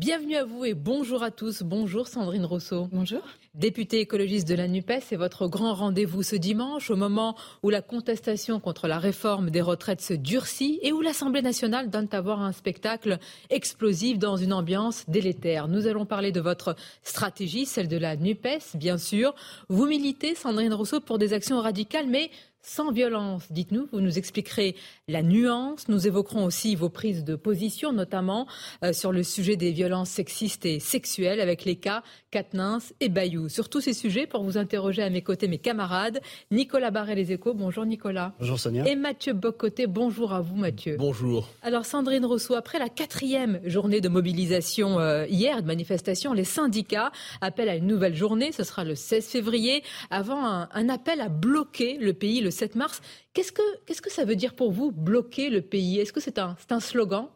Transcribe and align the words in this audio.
Bienvenue 0.00 0.36
à 0.36 0.46
vous 0.46 0.64
et 0.64 0.72
bonjour 0.72 1.22
à 1.22 1.30
tous. 1.30 1.62
Bonjour 1.62 2.08
Sandrine 2.08 2.46
Rousseau. 2.46 2.88
Bonjour. 2.90 3.20
Députée 3.54 4.00
écologiste 4.00 4.48
de 4.48 4.54
la 4.54 4.66
NUPES, 4.66 5.02
c'est 5.02 5.16
votre 5.16 5.46
grand 5.46 5.74
rendez-vous 5.74 6.22
ce 6.22 6.36
dimanche, 6.36 6.90
au 6.90 6.96
moment 6.96 7.36
où 7.62 7.68
la 7.68 7.82
contestation 7.82 8.60
contre 8.60 8.88
la 8.88 8.98
réforme 8.98 9.50
des 9.50 9.60
retraites 9.60 10.00
se 10.00 10.14
durcit 10.14 10.78
et 10.80 10.92
où 10.92 11.02
l'Assemblée 11.02 11.42
nationale 11.42 11.90
donne 11.90 12.08
à 12.12 12.22
voir 12.22 12.40
un 12.40 12.52
spectacle 12.52 13.18
explosif 13.50 14.18
dans 14.18 14.38
une 14.38 14.54
ambiance 14.54 15.04
délétère. 15.06 15.68
Nous 15.68 15.86
allons 15.86 16.06
parler 16.06 16.32
de 16.32 16.40
votre 16.40 16.76
stratégie, 17.02 17.66
celle 17.66 17.88
de 17.88 17.98
la 17.98 18.16
NUPES, 18.16 18.76
bien 18.76 18.96
sûr. 18.96 19.34
Vous 19.68 19.84
militez, 19.84 20.34
Sandrine 20.34 20.72
Rousseau, 20.72 21.00
pour 21.00 21.18
des 21.18 21.34
actions 21.34 21.60
radicales, 21.60 22.06
mais 22.08 22.30
sans 22.62 22.92
violence. 22.92 23.50
Dites-nous, 23.50 23.88
vous 23.92 24.00
nous 24.00 24.18
expliquerez 24.18 24.76
la 25.08 25.22
nuance. 25.22 25.88
Nous 25.88 26.06
évoquerons 26.06 26.44
aussi 26.44 26.74
vos 26.74 26.88
prises 26.88 27.24
de 27.24 27.34
position, 27.34 27.92
notamment 27.92 28.46
euh, 28.84 28.92
sur 28.92 29.12
le 29.12 29.22
sujet 29.22 29.56
des 29.56 29.72
violences 29.72 30.10
sexistes 30.10 30.66
et 30.66 30.78
sexuelles 30.78 31.40
avec 31.40 31.64
les 31.64 31.76
cas 31.76 32.02
Katnins 32.30 32.78
et 33.00 33.08
Bayou. 33.08 33.48
Sur 33.48 33.68
tous 33.68 33.80
ces 33.80 33.94
sujets, 33.94 34.26
pour 34.26 34.42
vous 34.42 34.58
interroger 34.58 35.02
à 35.02 35.10
mes 35.10 35.22
côtés, 35.22 35.48
mes 35.48 35.58
camarades, 35.58 36.20
Nicolas 36.50 36.90
Barret, 36.90 37.14
les 37.14 37.32
échos. 37.32 37.54
Bonjour 37.54 37.86
Nicolas. 37.86 38.34
Bonjour 38.38 38.58
Sonia. 38.58 38.86
Et 38.86 38.96
Mathieu 38.96 39.32
Bocoté. 39.32 39.86
Bonjour 39.86 40.32
à 40.32 40.40
vous 40.40 40.56
Mathieu. 40.56 40.96
Bonjour. 40.98 41.48
Alors 41.62 41.86
Sandrine 41.86 42.24
Rousseau, 42.24 42.54
après 42.54 42.78
la 42.78 42.88
quatrième 42.88 43.60
journée 43.64 44.00
de 44.00 44.08
mobilisation 44.08 45.00
euh, 45.00 45.26
hier, 45.26 45.62
de 45.62 45.66
manifestation, 45.66 46.32
les 46.32 46.44
syndicats 46.44 47.10
appellent 47.40 47.68
à 47.68 47.76
une 47.76 47.86
nouvelle 47.86 48.14
journée. 48.14 48.52
Ce 48.52 48.64
sera 48.64 48.84
le 48.84 48.94
16 48.94 49.26
février, 49.26 49.82
avant 50.10 50.44
un, 50.44 50.68
un 50.72 50.88
appel 50.88 51.20
à 51.20 51.28
bloquer 51.28 51.96
le 51.98 52.12
pays 52.12 52.40
le 52.40 52.49
7 52.50 52.74
mars. 52.74 53.00
Qu'est-ce 53.32 53.52
que, 53.52 53.62
qu'est-ce 53.86 54.02
que 54.02 54.10
ça 54.10 54.24
veut 54.24 54.36
dire 54.36 54.54
pour 54.54 54.72
vous, 54.72 54.92
bloquer 54.92 55.50
le 55.50 55.62
pays? 55.62 55.98
Est-ce 55.98 56.12
que 56.12 56.20
c'est 56.20 56.38
un, 56.38 56.56
c'est 56.60 56.72
un 56.72 56.80
slogan? 56.80 57.28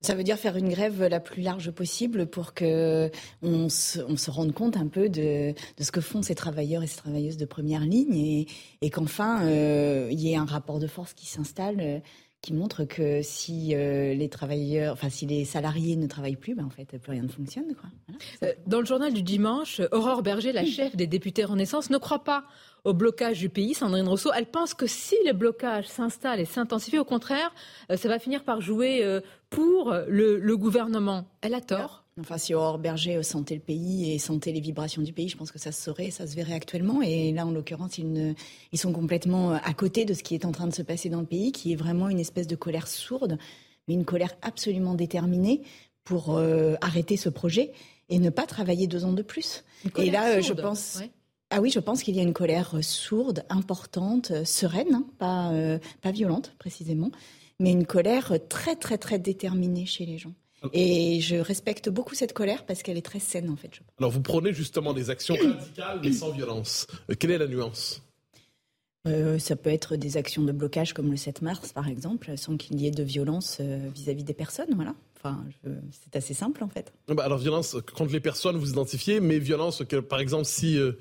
Ça 0.00 0.14
veut 0.14 0.22
dire 0.22 0.38
faire 0.38 0.56
une 0.56 0.68
grève 0.68 1.02
la 1.04 1.18
plus 1.18 1.42
large 1.42 1.72
possible 1.72 2.26
pour 2.26 2.54
que 2.54 3.10
on 3.42 3.68
se, 3.68 3.98
on 3.98 4.16
se 4.16 4.30
rende 4.30 4.52
compte 4.52 4.76
un 4.76 4.86
peu 4.86 5.08
de, 5.08 5.52
de, 5.76 5.82
ce 5.82 5.90
que 5.90 6.00
font 6.00 6.22
ces 6.22 6.36
travailleurs 6.36 6.84
et 6.84 6.86
ces 6.86 6.98
travailleuses 6.98 7.36
de 7.36 7.44
première 7.44 7.80
ligne 7.80 8.14
et, 8.14 8.46
et 8.80 8.90
qu'enfin 8.90 9.44
euh, 9.44 10.06
il 10.12 10.20
y 10.20 10.32
ait 10.32 10.36
un 10.36 10.44
rapport 10.44 10.78
de 10.78 10.86
force 10.86 11.14
qui 11.14 11.26
s'installe 11.26 11.80
euh, 11.80 11.98
qui 12.40 12.54
montre 12.54 12.84
que 12.84 13.20
si 13.22 13.74
euh, 13.74 14.14
les 14.14 14.28
travailleurs, 14.28 14.92
enfin 14.92 15.08
si 15.10 15.26
les 15.26 15.44
salariés 15.44 15.96
ne 15.96 16.06
travaillent 16.06 16.36
plus, 16.36 16.54
ben 16.54 16.64
en 16.64 16.70
fait 16.70 16.98
plus 16.98 17.10
rien 17.10 17.22
ne 17.22 17.28
fonctionne. 17.28 17.74
Quoi. 17.74 17.90
Voilà. 18.40 18.54
Dans 18.66 18.80
le 18.80 18.86
journal 18.86 19.12
du 19.12 19.22
dimanche, 19.22 19.80
Aurore 19.92 20.22
Berger, 20.22 20.52
la 20.52 20.64
chef 20.64 20.94
des 20.94 21.06
députés 21.06 21.44
Renaissance, 21.44 21.90
ne 21.90 21.98
croit 21.98 22.24
pas 22.24 22.44
au 22.84 22.94
blocage 22.94 23.40
du 23.40 23.48
pays, 23.48 23.74
Sandrine 23.74 24.08
Rousseau. 24.08 24.30
Elle 24.36 24.46
pense 24.46 24.72
que 24.72 24.86
si 24.86 25.16
les 25.24 25.32
blocages 25.32 25.88
s'installent 25.88 26.40
et 26.40 26.44
s'intensifient, 26.44 27.00
au 27.00 27.04
contraire, 27.04 27.52
ça 27.94 28.08
va 28.08 28.18
finir 28.18 28.44
par 28.44 28.60
jouer 28.60 29.20
pour 29.50 29.92
le, 30.06 30.38
le 30.38 30.56
gouvernement. 30.56 31.26
Elle 31.40 31.54
a 31.54 31.60
tort. 31.60 32.04
Enfin, 32.20 32.36
si 32.38 32.54
Aurore 32.54 32.78
Berger 32.78 33.22
sentait 33.22 33.54
le 33.54 33.60
pays 33.60 34.12
et 34.12 34.18
sentait 34.18 34.52
les 34.52 34.60
vibrations 34.60 35.02
du 35.02 35.12
pays, 35.12 35.28
je 35.28 35.36
pense 35.36 35.52
que 35.52 35.58
ça 35.58 35.72
se 35.72 35.80
saurait, 35.80 36.10
ça 36.10 36.26
se 36.26 36.34
verrait 36.34 36.54
actuellement. 36.54 37.00
Et 37.02 37.32
là, 37.32 37.46
en 37.46 37.50
l'occurrence, 37.50 37.98
ils, 37.98 38.12
ne, 38.12 38.32
ils 38.72 38.78
sont 38.78 38.92
complètement 38.92 39.52
à 39.52 39.74
côté 39.74 40.04
de 40.04 40.14
ce 40.14 40.22
qui 40.22 40.34
est 40.34 40.44
en 40.44 40.52
train 40.52 40.66
de 40.66 40.74
se 40.74 40.82
passer 40.82 41.08
dans 41.08 41.20
le 41.20 41.26
pays, 41.26 41.52
qui 41.52 41.72
est 41.72 41.76
vraiment 41.76 42.08
une 42.08 42.18
espèce 42.18 42.46
de 42.46 42.56
colère 42.56 42.88
sourde, 42.88 43.38
mais 43.86 43.94
une 43.94 44.04
colère 44.04 44.34
absolument 44.42 44.94
déterminée 44.94 45.62
pour 46.04 46.36
euh, 46.36 46.74
arrêter 46.80 47.16
ce 47.16 47.28
projet 47.28 47.72
et 48.08 48.18
ne 48.18 48.30
pas 48.30 48.46
travailler 48.46 48.86
deux 48.86 49.04
ans 49.04 49.12
de 49.12 49.22
plus. 49.22 49.64
Et 49.96 50.10
là, 50.10 50.42
sourde, 50.42 50.58
je 50.58 50.62
pense. 50.62 50.96
ouais. 51.00 51.10
Ah 51.50 51.60
oui, 51.60 51.70
je 51.70 51.78
pense 51.78 52.02
qu'il 52.02 52.14
y 52.14 52.20
a 52.20 52.22
une 52.22 52.34
colère 52.34 52.76
sourde, 52.82 53.44
importante, 53.48 54.44
sereine, 54.44 54.94
hein, 54.94 55.06
pas, 55.18 55.50
euh, 55.52 55.78
pas 56.02 56.10
violente 56.10 56.54
précisément, 56.58 57.10
mais 57.58 57.70
une 57.70 57.86
colère 57.86 58.34
très 58.48 58.76
très 58.76 58.98
très 58.98 59.18
déterminée 59.18 59.86
chez 59.86 60.04
les 60.04 60.18
gens. 60.18 60.34
Et 60.72 61.20
je 61.20 61.36
respecte 61.36 61.88
beaucoup 61.88 62.14
cette 62.14 62.32
colère 62.32 62.66
parce 62.66 62.82
qu'elle 62.82 62.96
est 62.96 63.04
très 63.04 63.20
saine 63.20 63.50
en 63.50 63.56
fait. 63.56 63.70
Je 63.72 63.80
pense. 63.80 63.94
Alors 63.98 64.10
vous 64.10 64.20
prenez 64.20 64.52
justement 64.52 64.92
des 64.92 65.10
actions 65.10 65.36
radicales 65.36 66.00
mais 66.02 66.12
sans 66.12 66.30
violence. 66.30 66.86
Euh, 67.10 67.14
quelle 67.18 67.30
est 67.30 67.38
la 67.38 67.46
nuance? 67.46 68.02
Euh, 69.06 69.38
ça 69.38 69.56
peut 69.56 69.70
être 69.70 69.96
des 69.96 70.16
actions 70.16 70.42
de 70.42 70.52
blocage 70.52 70.92
comme 70.92 71.10
le 71.10 71.16
7 71.16 71.42
mars 71.42 71.72
par 71.72 71.88
exemple, 71.88 72.36
sans 72.36 72.56
qu'il 72.56 72.80
y 72.80 72.86
ait 72.86 72.90
de 72.90 73.02
violence 73.02 73.58
euh, 73.60 73.88
vis-à-vis 73.94 74.24
des 74.24 74.34
personnes. 74.34 74.74
Voilà. 74.74 74.94
Enfin, 75.16 75.44
c'est 75.90 76.16
assez 76.16 76.34
simple 76.34 76.62
en 76.62 76.68
fait. 76.68 76.92
Ah 77.08 77.14
bah, 77.14 77.24
Alors 77.24 77.38
violence 77.38 77.76
contre 77.94 78.12
les 78.12 78.20
personnes, 78.20 78.56
vous 78.56 78.70
identifiez, 78.70 79.20
mais 79.20 79.38
violence, 79.38 79.82
que, 79.88 79.96
par 79.96 80.20
exemple, 80.20 80.44
si 80.44 80.78
euh, 80.78 80.92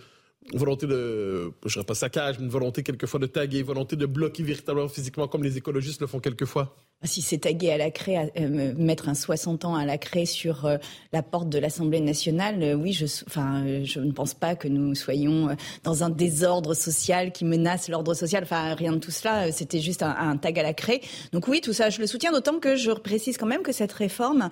volonté 0.54 0.88
de, 0.88 1.52
je 1.66 1.74
dirais 1.74 1.86
pas 1.86 1.96
saccage, 1.96 2.38
mais 2.40 2.46
une 2.46 2.52
volonté 2.52 2.84
quelquefois 2.84 3.20
de 3.20 3.26
taguer, 3.26 3.64
volonté 3.64 3.96
de 3.96 4.06
bloquer 4.06 4.44
véritablement 4.44 4.88
physiquement 4.88 5.28
comme 5.28 5.44
les 5.44 5.58
écologistes 5.58 6.02
le 6.02 6.08
font 6.08 6.20
quelquefois. 6.20 6.76
Si 7.04 7.22
c'est 7.22 7.38
tagué 7.38 7.72
à 7.72 7.78
la 7.78 7.92
craie, 7.92 8.32
euh, 8.40 8.74
mettre 8.76 9.08
un 9.08 9.14
60 9.14 9.66
ans 9.66 9.76
à 9.76 9.86
la 9.86 10.00
craie 10.00 10.26
sur 10.26 10.66
euh, 10.66 10.78
la 11.14 11.22
porte 11.22 11.48
de 11.48 11.60
l'Assemblée 11.60 12.00
nationale, 12.00 12.64
euh, 12.64 12.74
oui, 12.74 12.92
je, 12.92 13.06
enfin, 13.28 13.84
je 13.84 14.00
ne 14.00 14.12
pense 14.12 14.34
pas 14.34 14.56
que 14.56 14.68
nous 14.68 14.96
soyons 14.96 15.56
dans 15.84 16.04
un 16.04 16.10
désordre 16.10 16.74
social 16.74 17.32
qui 17.32 17.46
menace 17.46 17.88
l'ordre 17.88 18.16
social. 18.16 18.42
Enfin, 18.42 18.74
rien 18.74 18.94
de 18.94 18.98
tout 18.98 19.12
cela. 19.12 19.52
C'était 19.52 19.80
juste 19.80 20.02
un, 20.02 20.16
un 20.18 20.38
tag 20.38 20.58
à 20.58 20.64
la 20.64 20.74
craie. 20.74 21.02
Donc 21.34 21.48
oui, 21.48 21.62
tout 21.62 21.74
ça, 21.74 21.92
je 21.92 22.00
le 22.00 22.08
soutiens. 22.08 22.32
D'autant 22.32 22.58
que 22.58 22.76
je 22.76 22.92
précise 22.92 23.38
quand 23.38 23.46
même 23.46 23.62
que 23.62 23.74
cette 23.74 23.94
réforme 23.94 24.50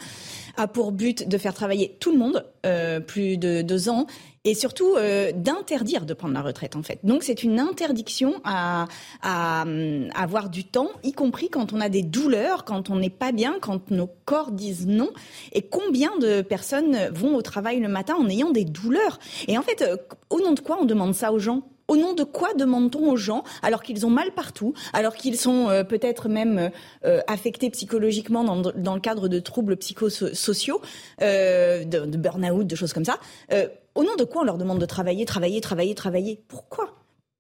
a 0.56 0.68
pour 0.68 0.92
but 0.92 1.28
de 1.28 1.38
faire 1.40 1.56
travailler 1.56 1.98
tout 2.00 2.12
le 2.12 2.20
monde, 2.20 2.46
plus 3.08 3.38
de 3.38 3.64
deux 3.64 3.90
ans. 3.90 4.06
Et 4.46 4.54
surtout 4.54 4.96
euh, 4.96 5.32
d'interdire 5.34 6.06
de 6.06 6.14
prendre 6.14 6.36
la 6.36 6.42
retraite 6.42 6.76
en 6.76 6.84
fait. 6.84 7.00
Donc 7.04 7.24
c'est 7.24 7.44
une 7.44 7.60
interdiction 7.60 8.36
à, 8.44 8.86
à, 9.22 9.64
hum, 9.64 10.08
avoir 10.16 10.50
du 10.50 10.64
temps, 10.64 10.90
y 11.04 11.12
compris 11.12 11.50
quand 11.50 11.74
on 11.74 11.82
a 11.82 11.90
des 11.90 12.04
douleurs, 12.04 12.64
quand 12.64 12.90
on 12.92 12.96
n'est 12.96 13.10
pas 13.10 13.32
bien, 13.32 13.56
quand 13.60 13.90
nos 13.92 14.10
corps 14.26 14.52
disent 14.52 14.86
non. 14.88 15.10
Et 15.52 15.64
combien 15.64 16.16
de 16.20 16.42
personnes 16.42 17.10
vont 17.12 17.36
au 17.36 17.42
travail 17.42 17.80
le 17.80 17.88
matin 17.88 18.16
en 18.16 18.30
ayant 18.30 18.52
des 18.52 18.66
douleurs? 18.66 19.20
Et 19.48 19.58
en 19.58 19.64
fait, 19.64 19.82
euh, 19.82 19.98
au 20.30 20.40
nom 20.40 20.54
de 20.54 20.60
quoi 20.60 20.78
on 20.80 20.86
demande 20.86 21.16
ça 21.16 21.34
aux 21.34 21.40
gens? 21.40 21.64
Au 21.88 21.98
nom 21.98 22.14
de 22.14 22.24
quoi 22.24 22.54
demande-t-on 22.56 23.12
aux 23.12 23.16
gens, 23.16 23.44
alors 23.62 23.84
qu'ils 23.84 24.08
ont 24.08 24.10
mal 24.10 24.32
partout, 24.32 24.74
alors 24.94 25.16
qu'ils 25.16 25.38
sont 25.38 25.70
euh, 25.70 25.84
peut-être 25.84 26.30
même 26.30 26.72
euh, 27.06 27.22
affectés 27.28 27.70
psychologiquement 27.70 28.44
dans, 28.44 28.72
dans 28.72 28.96
le 28.96 29.02
cadre 29.02 29.28
de 29.28 29.40
troubles 29.40 29.78
psychosociaux, 29.78 30.82
euh, 31.22 31.84
de, 31.84 32.06
de 32.06 32.18
burn-out, 32.18 32.66
de 32.66 32.76
choses 32.76 32.92
comme 32.92 33.06
ça, 33.06 33.20
euh, 33.54 33.68
au 33.96 34.04
nom 34.04 34.16
de 34.16 34.24
quoi 34.24 34.42
on 34.42 34.46
leur 34.46 34.58
demande 34.58 34.80
de 34.80 34.86
travailler, 34.86 35.26
travailler, 35.26 35.62
travailler, 35.62 35.96
travailler? 35.96 36.44
Pourquoi? 36.48 36.94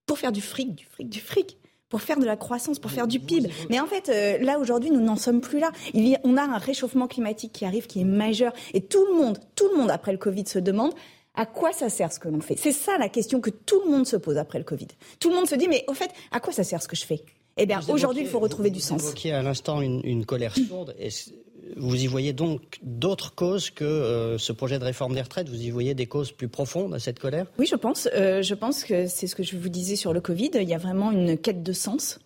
Pour 0.05 0.17
faire 0.17 0.31
du 0.31 0.41
fric, 0.41 0.75
du 0.75 0.85
fric, 0.85 1.09
du 1.09 1.19
fric 1.19 1.57
pour 1.87 2.01
faire 2.01 2.19
de 2.19 2.25
la 2.25 2.35
croissance, 2.35 2.79
pour 2.79 2.89
faire 2.91 3.07
du 3.07 3.19
PIB. 3.19 3.47
Mais 3.69 3.79
en 3.79 3.85
fait, 3.85 4.09
euh, 4.09 4.43
là 4.43 4.57
aujourd'hui, 4.59 4.89
nous 4.91 4.99
n'en 5.01 5.15
sommes 5.15 5.39
plus 5.39 5.59
là. 5.59 5.71
Il 5.93 6.05
y 6.07 6.15
a, 6.15 6.19
on 6.23 6.35
a 6.35 6.41
un 6.41 6.57
réchauffement 6.57 7.07
climatique 7.07 7.53
qui 7.53 7.63
arrive, 7.63 7.85
qui 7.87 8.01
est 8.01 8.03
majeur, 8.05 8.51
et 8.73 8.81
tout 8.81 9.05
le 9.05 9.13
monde, 9.13 9.37
tout 9.55 9.67
le 9.71 9.77
monde 9.77 9.91
après 9.91 10.11
le 10.11 10.17
Covid 10.17 10.45
se 10.47 10.59
demande 10.59 10.91
à 11.35 11.45
quoi 11.45 11.71
ça 11.73 11.89
sert 11.89 12.11
ce 12.11 12.19
que 12.19 12.27
l'on 12.27 12.41
fait? 12.41 12.55
C'est 12.57 12.71
ça 12.71 12.97
la 12.97 13.07
question 13.07 13.39
que 13.39 13.51
tout 13.51 13.81
le 13.85 13.91
monde 13.91 14.07
se 14.07 14.15
pose 14.17 14.37
après 14.37 14.57
le 14.57 14.63
Covid. 14.65 14.87
Tout 15.19 15.29
le 15.29 15.35
monde 15.35 15.47
se 15.47 15.55
dit, 15.55 15.67
mais 15.69 15.85
au 15.87 15.93
fait, 15.93 16.09
à 16.31 16.39
quoi 16.39 16.51
ça 16.51 16.63
sert 16.63 16.81
ce 16.81 16.87
que 16.87 16.95
je 16.95 17.05
fais? 17.05 17.23
Eh 17.55 17.65
bien, 17.65 17.79
Vous 17.79 17.91
aujourd'hui, 17.93 18.23
il 18.23 18.27
faut 18.27 18.39
retrouver 18.39 18.71
du 18.71 18.79
vous 18.79 18.85
sens. 18.85 19.03
évoquiez 19.03 19.31
à 19.33 19.43
l'instant 19.43 19.79
une, 19.79 20.01
une 20.03 20.25
colère 20.25 20.55
sourde. 20.55 20.95
Vous 21.77 21.95
y 22.03 22.07
voyez 22.07 22.33
donc 22.33 22.61
d'autres 22.83 23.33
causes 23.35 23.69
que 23.69 23.83
euh, 23.83 24.37
ce 24.37 24.51
projet 24.53 24.79
de 24.79 24.83
réforme 24.83 25.13
des 25.13 25.21
retraites 25.21 25.49
Vous 25.49 25.61
y 25.61 25.69
voyez 25.69 25.93
des 25.93 26.05
causes 26.05 26.31
plus 26.31 26.47
profondes 26.47 26.93
à 26.93 26.99
cette 26.99 27.19
colère? 27.19 27.45
Oui, 27.57 27.65
je 27.65 27.75
pense. 27.75 28.07
Euh, 28.15 28.41
je 28.41 28.53
pense 28.53 28.83
que 28.83 29.07
c'est 29.07 29.27
ce 29.27 29.35
que 29.35 29.43
je 29.43 29.55
vous 29.57 29.69
disais 29.69 29.95
sur 29.95 30.13
le 30.13 30.21
Covid. 30.21 30.51
Il 30.55 30.69
y 30.69 30.73
a 30.73 30.77
vraiment 30.77 31.11
une 31.11 31.37
quête 31.37 31.63
de 31.63 31.73
sens. 31.73 32.19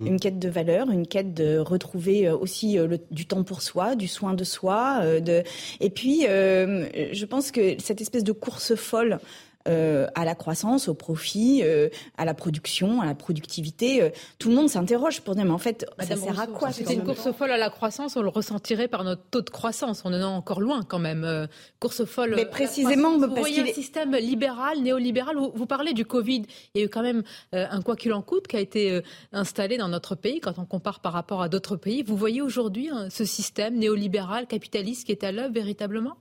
Une 0.00 0.18
quête 0.18 0.38
de 0.38 0.48
valeur, 0.48 0.90
une 0.90 1.06
quête 1.06 1.34
de 1.34 1.58
retrouver 1.58 2.26
euh, 2.28 2.34
aussi 2.36 2.76
le- 2.76 2.98
du 3.10 3.26
temps 3.26 3.42
pour 3.44 3.60
soi, 3.60 3.94
du 3.94 4.08
soin 4.08 4.32
de 4.32 4.42
soi. 4.42 5.02
de... 5.20 5.42
Et 5.80 5.90
puis, 5.90 6.26
euh, 6.26 6.86
je 7.12 7.24
pense 7.26 7.50
que 7.50 7.76
cette 7.78 8.00
espèce 8.00 8.24
de 8.24 8.32
course 8.32 8.74
folle 8.74 9.18
euh, 9.66 10.06
à 10.14 10.24
la 10.24 10.34
croissance, 10.34 10.88
au 10.88 10.94
profit, 10.94 11.60
euh, 11.62 11.88
à 12.16 12.24
la 12.24 12.34
production, 12.34 13.00
à 13.00 13.06
la 13.06 13.14
productivité. 13.14 14.02
Euh, 14.02 14.10
tout 14.38 14.48
le 14.48 14.54
monde 14.54 14.68
s'interroge 14.68 15.20
pour 15.22 15.34
dire, 15.34 15.44
mais 15.44 15.50
en 15.50 15.58
fait, 15.58 15.86
Madame 15.98 16.18
ça 16.18 16.24
sert 16.24 16.40
à 16.40 16.46
quoi 16.46 16.72
si 16.72 16.78
C'était 16.80 16.94
une 16.94 17.04
course 17.04 17.30
folle 17.32 17.50
à 17.50 17.56
la 17.56 17.70
croissance, 17.70 18.16
on 18.16 18.22
le 18.22 18.28
ressentirait 18.28 18.88
par 18.88 19.04
notre 19.04 19.22
taux 19.30 19.42
de 19.42 19.50
croissance. 19.50 20.02
On 20.04 20.08
en 20.08 20.20
est 20.20 20.22
encore 20.22 20.60
loin 20.60 20.82
quand 20.82 20.98
même. 20.98 21.48
Course 21.80 22.04
folle. 22.04 22.30
Mais 22.36 22.42
à 22.42 22.44
la 22.44 22.50
précisément, 22.50 23.18
parce 23.18 23.30
vous 23.30 23.36
voyez 23.36 23.54
qu'il 23.56 23.64
un 23.64 23.66
est- 23.66 23.72
système 23.74 24.14
libéral, 24.16 24.80
néolibéral. 24.80 25.36
Vous, 25.36 25.52
vous 25.54 25.66
parlez 25.66 25.92
du 25.92 26.04
Covid. 26.04 26.42
Il 26.74 26.80
y 26.80 26.82
a 26.82 26.86
eu 26.86 26.88
quand 26.88 27.02
même 27.02 27.22
un 27.52 27.82
quoi 27.82 27.96
qu'il 27.96 28.12
en 28.12 28.22
coûte 28.22 28.46
qui 28.46 28.56
a 28.56 28.60
été 28.60 29.00
installé 29.32 29.76
dans 29.76 29.88
notre 29.88 30.14
pays 30.14 30.40
quand 30.40 30.58
on 30.58 30.64
compare 30.64 31.00
par 31.00 31.12
rapport 31.12 31.42
à 31.42 31.48
d'autres 31.48 31.76
pays. 31.76 32.02
Vous 32.02 32.16
voyez 32.16 32.40
aujourd'hui 32.42 32.88
hein, 32.90 33.08
ce 33.10 33.24
système 33.24 33.76
néolibéral, 33.76 34.46
capitaliste 34.46 35.06
qui 35.06 35.12
est 35.12 35.24
à 35.24 35.32
l'œuvre 35.32 35.52
véritablement? 35.52 36.16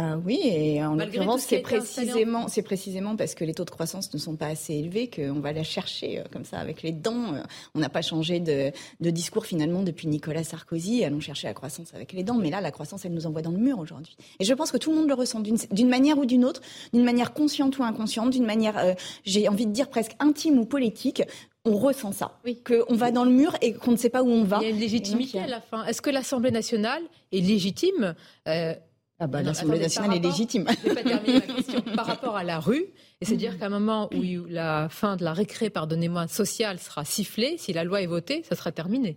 Ah 0.00 0.16
oui, 0.24 0.40
et 0.44 0.84
en 0.84 0.94
l'occurrence, 0.94 1.42
c'est 1.42 1.58
précisément, 1.58 2.46
c'est 2.46 2.62
précisément 2.62 3.16
parce 3.16 3.34
que 3.34 3.42
les 3.44 3.52
taux 3.52 3.64
de 3.64 3.70
croissance 3.70 4.14
ne 4.14 4.18
sont 4.20 4.36
pas 4.36 4.46
assez 4.46 4.74
élevés 4.74 5.10
qu'on 5.10 5.40
va 5.40 5.52
la 5.52 5.64
chercher 5.64 6.20
euh, 6.20 6.22
comme 6.32 6.44
ça 6.44 6.58
avec 6.60 6.82
les 6.82 6.92
dents. 6.92 7.34
Euh, 7.34 7.42
On 7.74 7.80
n'a 7.80 7.88
pas 7.88 8.00
changé 8.02 8.38
de, 8.38 8.70
de 9.00 9.10
discours 9.10 9.44
finalement 9.44 9.82
depuis 9.82 10.06
Nicolas 10.06 10.44
Sarkozy. 10.44 11.02
Allons 11.04 11.18
chercher 11.18 11.48
la 11.48 11.54
croissance 11.54 11.92
avec 11.94 12.12
les 12.12 12.22
dents, 12.22 12.36
mais 12.36 12.50
là, 12.50 12.60
la 12.60 12.70
croissance, 12.70 13.04
elle 13.04 13.12
nous 13.12 13.26
envoie 13.26 13.42
dans 13.42 13.50
le 13.50 13.58
mur 13.58 13.80
aujourd'hui. 13.80 14.16
Et 14.38 14.44
je 14.44 14.54
pense 14.54 14.70
que 14.70 14.76
tout 14.76 14.90
le 14.92 14.98
monde 14.98 15.08
le 15.08 15.14
ressent 15.14 15.40
d'une 15.40 15.88
manière 15.88 16.16
ou 16.16 16.26
d'une 16.26 16.44
autre, 16.44 16.60
d'une 16.92 17.04
manière 17.04 17.32
consciente 17.34 17.76
ou 17.78 17.82
inconsciente, 17.82 18.30
d'une 18.30 18.46
manière, 18.46 18.78
euh, 18.78 18.94
j'ai 19.24 19.48
envie 19.48 19.66
de 19.66 19.72
dire 19.72 19.88
presque 19.88 20.12
intime 20.20 20.60
ou 20.60 20.64
politique. 20.64 21.22
On 21.64 21.76
ressent 21.76 22.12
ça, 22.12 22.38
Oui. 22.46 22.62
qu'on 22.64 22.94
va 22.94 23.10
dans 23.10 23.24
le 23.24 23.32
mur 23.32 23.52
et 23.60 23.74
qu'on 23.74 23.90
ne 23.90 23.96
sait 23.96 24.08
pas 24.10 24.22
où 24.22 24.28
on 24.30 24.44
va. 24.44 24.58
Il 24.60 24.62
y 24.62 24.66
a 24.66 24.68
une 24.68 24.76
donc, 24.76 24.80
légitimité 24.82 25.40
a- 25.40 25.44
à 25.44 25.46
la 25.48 25.60
fin. 25.60 25.84
Est-ce 25.86 26.00
que 26.00 26.08
l'Assemblée 26.08 26.52
nationale 26.52 27.02
est 27.32 27.40
légitime? 27.40 28.14
Euh, 28.46 28.74
Ah 29.20 29.26
bah, 29.26 29.42
l'Assemblée 29.42 29.80
nationale 29.80 30.10
par 30.10 30.16
est 30.16 30.18
rapport- 30.18 30.30
légitime. 30.30 30.66
Je 30.84 30.88
vais 30.88 30.94
pas 30.94 31.02
terminer 31.02 31.34
ma 31.34 31.54
question. 31.54 31.80
Par 31.96 32.06
rapport 32.06 32.36
à 32.36 32.44
la 32.44 32.60
rue, 32.60 32.84
et 33.20 33.24
c'est-à-dire 33.24 33.58
qu'à 33.58 33.66
un 33.66 33.70
moment 33.70 34.08
où 34.14 34.44
la 34.48 34.88
fin 34.88 35.16
de 35.16 35.24
la 35.24 35.32
récré, 35.32 35.70
pardonnez-moi, 35.70 36.28
sociale 36.28 36.78
sera 36.78 37.04
sifflée, 37.04 37.56
si 37.58 37.72
la 37.72 37.82
loi 37.82 38.00
est 38.00 38.06
votée, 38.06 38.44
ça 38.48 38.54
sera 38.54 38.70
terminé. 38.70 39.16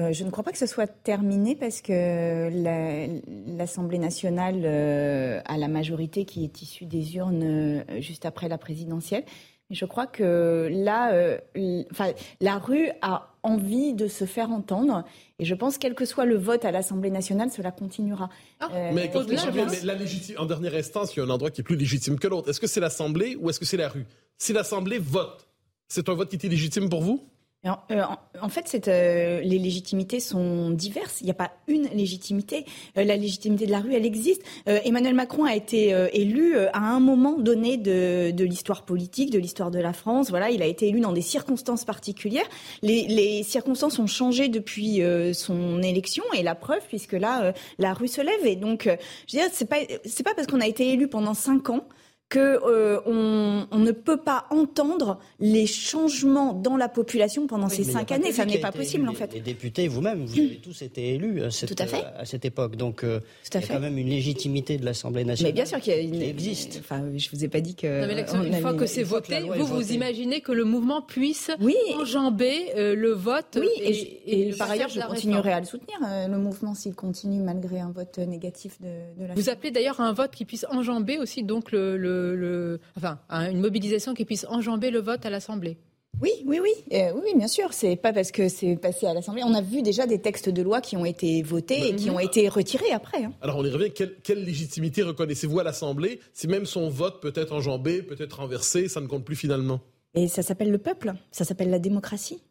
Euh, 0.00 0.12
je 0.12 0.24
ne 0.24 0.30
crois 0.30 0.42
pas 0.44 0.52
que 0.52 0.58
ce 0.58 0.66
soit 0.66 0.86
terminé 0.86 1.54
parce 1.54 1.82
que 1.82 2.48
la- 2.50 3.06
l'Assemblée 3.46 3.98
nationale 3.98 4.62
euh, 4.64 5.40
a 5.44 5.58
la 5.58 5.68
majorité 5.68 6.24
qui 6.24 6.44
est 6.44 6.62
issue 6.62 6.86
des 6.86 7.16
urnes 7.16 7.42
euh, 7.44 8.00
juste 8.00 8.24
après 8.24 8.48
la 8.48 8.56
présidentielle. 8.58 9.24
Mais 9.68 9.76
je 9.76 9.84
crois 9.84 10.06
que 10.06 10.68
là, 10.72 11.12
euh, 11.12 11.36
l- 11.54 11.86
enfin, 11.90 12.12
la 12.40 12.58
rue 12.58 12.88
a 13.02 13.31
envie 13.42 13.92
de 13.94 14.06
se 14.08 14.24
faire 14.24 14.50
entendre 14.50 15.04
et 15.38 15.44
je 15.44 15.54
pense 15.54 15.78
quel 15.78 15.94
que 15.94 16.04
soit 16.04 16.24
le 16.24 16.36
vote 16.36 16.64
à 16.64 16.70
l'Assemblée 16.70 17.10
nationale, 17.10 17.50
cela 17.50 17.70
continuera. 17.72 18.28
Ah, 18.60 18.68
Euh, 18.72 18.90
Mais, 18.94 19.10
quand 19.10 19.20
au-delà, 19.20 19.36
je 19.38 19.42
je 19.42 19.46
reviens, 19.48 19.64
pense- 19.66 19.80
mais 19.80 19.86
la 19.86 19.94
légitime, 19.94 20.36
en 20.38 20.46
dernière 20.46 20.74
instance, 20.74 21.14
il 21.14 21.18
y 21.18 21.22
a 21.22 21.24
un 21.24 21.30
endroit 21.30 21.50
qui 21.50 21.60
est 21.60 21.64
plus 21.64 21.76
légitime 21.76 22.18
que 22.18 22.28
l'autre. 22.28 22.48
Est-ce 22.50 22.60
que 22.60 22.66
c'est 22.66 22.80
l'Assemblée 22.80 23.36
ou 23.36 23.50
est-ce 23.50 23.58
que 23.58 23.64
c'est 23.66 23.76
la 23.76 23.88
rue? 23.88 24.06
Si 24.38 24.52
l'Assemblée 24.52 24.98
vote, 24.98 25.46
c'est 25.88 26.08
un 26.08 26.14
vote 26.14 26.28
qui 26.28 26.36
est 26.36 26.44
illégitime 26.44 26.88
pour 26.88 27.02
vous? 27.02 27.28
En, 27.64 27.78
euh, 27.92 28.02
en- 28.40 28.48
fait, 28.48 28.88
euh, 28.88 29.40
les 29.40 29.58
légitimités 29.60 30.18
sont 30.18 30.70
diverses. 30.70 31.20
Il 31.20 31.26
n'y 31.26 31.30
a 31.30 31.34
pas 31.34 31.52
une 31.68 31.84
légitimité. 31.94 32.66
Euh, 32.98 33.04
la 33.04 33.16
légitimité 33.16 33.66
de 33.66 33.70
la 33.70 33.78
rue, 33.78 33.94
elle 33.94 34.04
existe. 34.04 34.42
Euh, 34.68 34.80
Emmanuel 34.84 35.14
Macron 35.14 35.44
a 35.44 35.54
été 35.54 35.94
euh, 35.94 36.08
élu 36.12 36.56
euh, 36.56 36.68
à 36.72 36.80
un 36.80 36.98
moment 36.98 37.38
donné 37.38 37.76
de, 37.76 38.32
de 38.32 38.44
l'histoire 38.44 38.82
politique, 38.84 39.30
de 39.30 39.38
l'histoire 39.38 39.70
de 39.70 39.78
la 39.78 39.92
France. 39.92 40.28
Voilà, 40.30 40.50
il 40.50 40.60
a 40.60 40.66
été 40.66 40.88
élu 40.88 40.98
dans 40.98 41.12
des 41.12 41.22
circonstances 41.22 41.84
particulières. 41.84 42.48
Les, 42.82 43.06
les 43.06 43.44
circonstances 43.44 44.00
ont 44.00 44.08
changé 44.08 44.48
depuis 44.48 45.00
son 45.32 45.82
élection 45.82 46.24
et 46.36 46.42
la 46.42 46.56
preuve, 46.56 46.82
puisque 46.88 47.12
là, 47.12 47.52
la 47.78 47.94
rue 47.94 48.08
se 48.08 48.20
lève. 48.20 48.44
Et 48.44 48.56
donc, 48.56 48.84
je 49.28 49.36
veux 49.36 49.42
dire, 49.44 49.50
c'est 49.52 49.68
pas 49.68 49.76
c'est 50.04 50.24
pas 50.24 50.34
parce 50.34 50.48
qu'on 50.48 50.60
a 50.60 50.66
été 50.66 50.92
élu 50.92 51.06
pendant 51.06 51.34
cinq 51.34 51.70
ans 51.70 51.84
que 52.32 52.38
euh, 52.64 52.98
on, 53.04 53.66
on 53.70 53.78
ne 53.78 53.92
peut 53.92 54.16
pas 54.16 54.46
entendre 54.48 55.18
les 55.38 55.66
changements 55.66 56.54
dans 56.54 56.78
la 56.78 56.88
population 56.88 57.46
pendant 57.46 57.68
ces 57.68 57.84
cinq 57.84 58.10
années. 58.10 58.32
Ça 58.32 58.46
n'est 58.46 58.56
pas 58.58 58.72
possible, 58.72 59.04
élu. 59.04 59.10
en 59.10 59.14
fait. 59.14 59.34
Les 59.34 59.40
députés, 59.40 59.86
vous-même, 59.86 60.24
vous 60.24 60.32
avez 60.38 60.56
tous 60.62 60.80
été 60.80 61.14
élus 61.14 61.42
à 61.42 61.50
cette, 61.50 61.68
Tout 61.76 61.82
à 61.82 61.86
fait. 61.86 62.02
à 62.16 62.24
cette 62.24 62.46
époque. 62.46 62.76
Donc, 62.76 63.04
euh, 63.04 63.20
Tout 63.20 63.58
à 63.58 63.58
il 63.58 63.60
y 63.60 63.64
a 63.64 63.66
fait. 63.66 63.74
quand 63.74 63.80
même 63.80 63.98
une 63.98 64.08
légitimité 64.08 64.78
de 64.78 64.84
l'Assemblée 64.86 65.24
nationale. 65.24 65.52
Mais 65.52 65.54
bien 65.54 65.66
sûr 65.66 65.78
qu'il 65.78 65.92
y 65.92 65.96
a 65.96 66.00
une. 66.00 66.12
qui 66.12 66.22
existe. 66.24 66.78
Enfin, 66.80 67.02
je 67.14 67.28
vous 67.30 67.44
ai 67.44 67.48
pas 67.48 67.60
dit 67.60 67.74
que. 67.74 68.00
Non, 68.00 68.06
mais 68.06 68.14
l'action, 68.14 68.38
on 68.40 68.44
une 68.44 68.54
fois 68.54 68.72
que 68.72 68.86
c'est 68.86 69.02
une 69.02 69.06
fois 69.06 69.20
que 69.20 69.30
la 69.30 69.40
voté, 69.42 69.58
vous 69.58 69.66
vous 69.66 69.76
votée. 69.82 69.92
imaginez 69.94 70.40
que 70.40 70.52
le 70.52 70.64
mouvement 70.64 71.02
puisse 71.02 71.50
Oui. 71.60 71.76
enjamber 72.00 72.54
euh, 72.78 72.94
le 72.94 73.10
vote 73.12 73.58
Oui, 73.60 73.68
et, 73.78 74.48
et, 74.48 74.52
par 74.54 74.70
ailleurs, 74.70 74.88
je 74.88 75.00
continuerai 75.00 75.52
à 75.52 75.60
le 75.60 75.66
soutenir, 75.66 75.98
euh, 76.08 76.28
le 76.28 76.38
mouvement, 76.38 76.74
s'il 76.74 76.94
continue 76.94 77.40
malgré 77.42 77.80
un 77.80 77.90
vote 77.90 78.16
négatif 78.16 78.80
de, 78.80 78.86
de 79.22 79.28
la 79.28 79.34
Vous 79.34 79.50
appelez 79.50 79.70
d'ailleurs 79.70 80.00
à 80.00 80.04
un 80.08 80.14
vote 80.14 80.30
qui 80.30 80.46
puisse 80.46 80.64
enjamber 80.70 81.18
aussi 81.18 81.42
donc 81.42 81.72
le, 81.72 81.98
le- 81.98 82.21
le- 82.36 82.80
enfin 82.96 83.18
une 83.50 83.60
mobilisation 83.60 84.14
qui 84.14 84.24
puisse 84.24 84.46
enjamber 84.48 84.90
le 84.90 85.00
vote 85.00 85.26
à 85.26 85.30
l'Assemblée. 85.30 85.76
Oui, 86.20 86.30
oui, 86.44 86.60
oui, 86.62 86.70
euh, 86.92 87.10
oui, 87.14 87.20
oui, 87.24 87.30
bien 87.38 87.48
sûr. 87.48 87.72
C'est 87.72 87.96
pas 87.96 88.12
parce 88.12 88.30
que 88.32 88.48
c'est 88.48 88.76
passé 88.76 89.06
à 89.06 89.14
l'Assemblée. 89.14 89.42
On 89.44 89.54
a 89.54 89.62
vu 89.62 89.80
déjà 89.82 90.06
des 90.06 90.20
textes 90.20 90.50
de 90.50 90.60
loi 90.62 90.80
qui 90.82 90.94
ont 90.96 91.06
été 91.06 91.42
votés 91.42 91.88
et 91.88 91.96
qui 91.96 92.10
ont 92.10 92.18
été 92.20 92.48
retirés 92.48 92.90
après. 92.92 93.24
hein. 93.24 93.32
Alors 93.40 93.56
on 93.56 93.64
y 93.64 93.70
revient. 93.70 93.90
Quelle, 93.90 94.14
quelle 94.22 94.44
légitimité 94.44 95.02
reconnaissez-vous 95.02 95.58
à 95.58 95.64
l'Assemblée 95.64 96.20
si 96.34 96.48
même 96.48 96.66
son 96.66 96.90
vote 96.90 97.20
peut 97.22 97.32
être 97.34 97.52
enjambé, 97.52 98.02
peut 98.02 98.16
être 98.18 98.40
renversé, 98.40 98.88
ça 98.88 99.00
ne 99.00 99.06
compte 99.06 99.24
plus 99.24 99.36
finalement? 99.36 99.80
Et 100.14 100.28
ça 100.28 100.42
s'appelle 100.42 100.70
le 100.70 100.76
peuple, 100.78 101.14
ça 101.30 101.44
s'appelle 101.46 101.70
la 101.70 101.78
démocratie. 101.78 102.42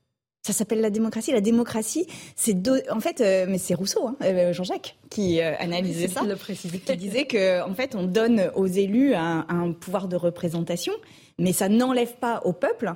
Ça 0.43 0.53
s'appelle 0.53 0.81
la 0.81 0.89
démocratie. 0.89 1.31
La 1.31 1.41
démocratie, 1.41 2.07
c'est 2.35 2.53
do- 2.59 2.75
en 2.89 2.99
fait, 2.99 3.21
euh, 3.21 3.45
mais 3.47 3.59
c'est 3.59 3.75
Rousseau, 3.75 4.07
hein, 4.07 4.15
euh, 4.23 4.53
Jean-Jacques, 4.53 4.97
qui 5.11 5.39
euh, 5.39 5.53
analysait 5.59 6.07
ça. 6.07 6.21
de 6.23 6.29
le 6.29 6.35
qui 6.35 6.97
disait 6.97 7.25
que 7.25 7.61
en 7.61 7.75
fait 7.75 7.93
on 7.95 8.03
donne 8.07 8.49
aux 8.55 8.65
élus 8.65 9.13
un, 9.13 9.45
un 9.49 9.71
pouvoir 9.71 10.07
de 10.07 10.15
représentation, 10.15 10.93
mais 11.37 11.53
ça 11.53 11.69
n'enlève 11.69 12.15
pas 12.15 12.41
au 12.43 12.53
peuple 12.53 12.91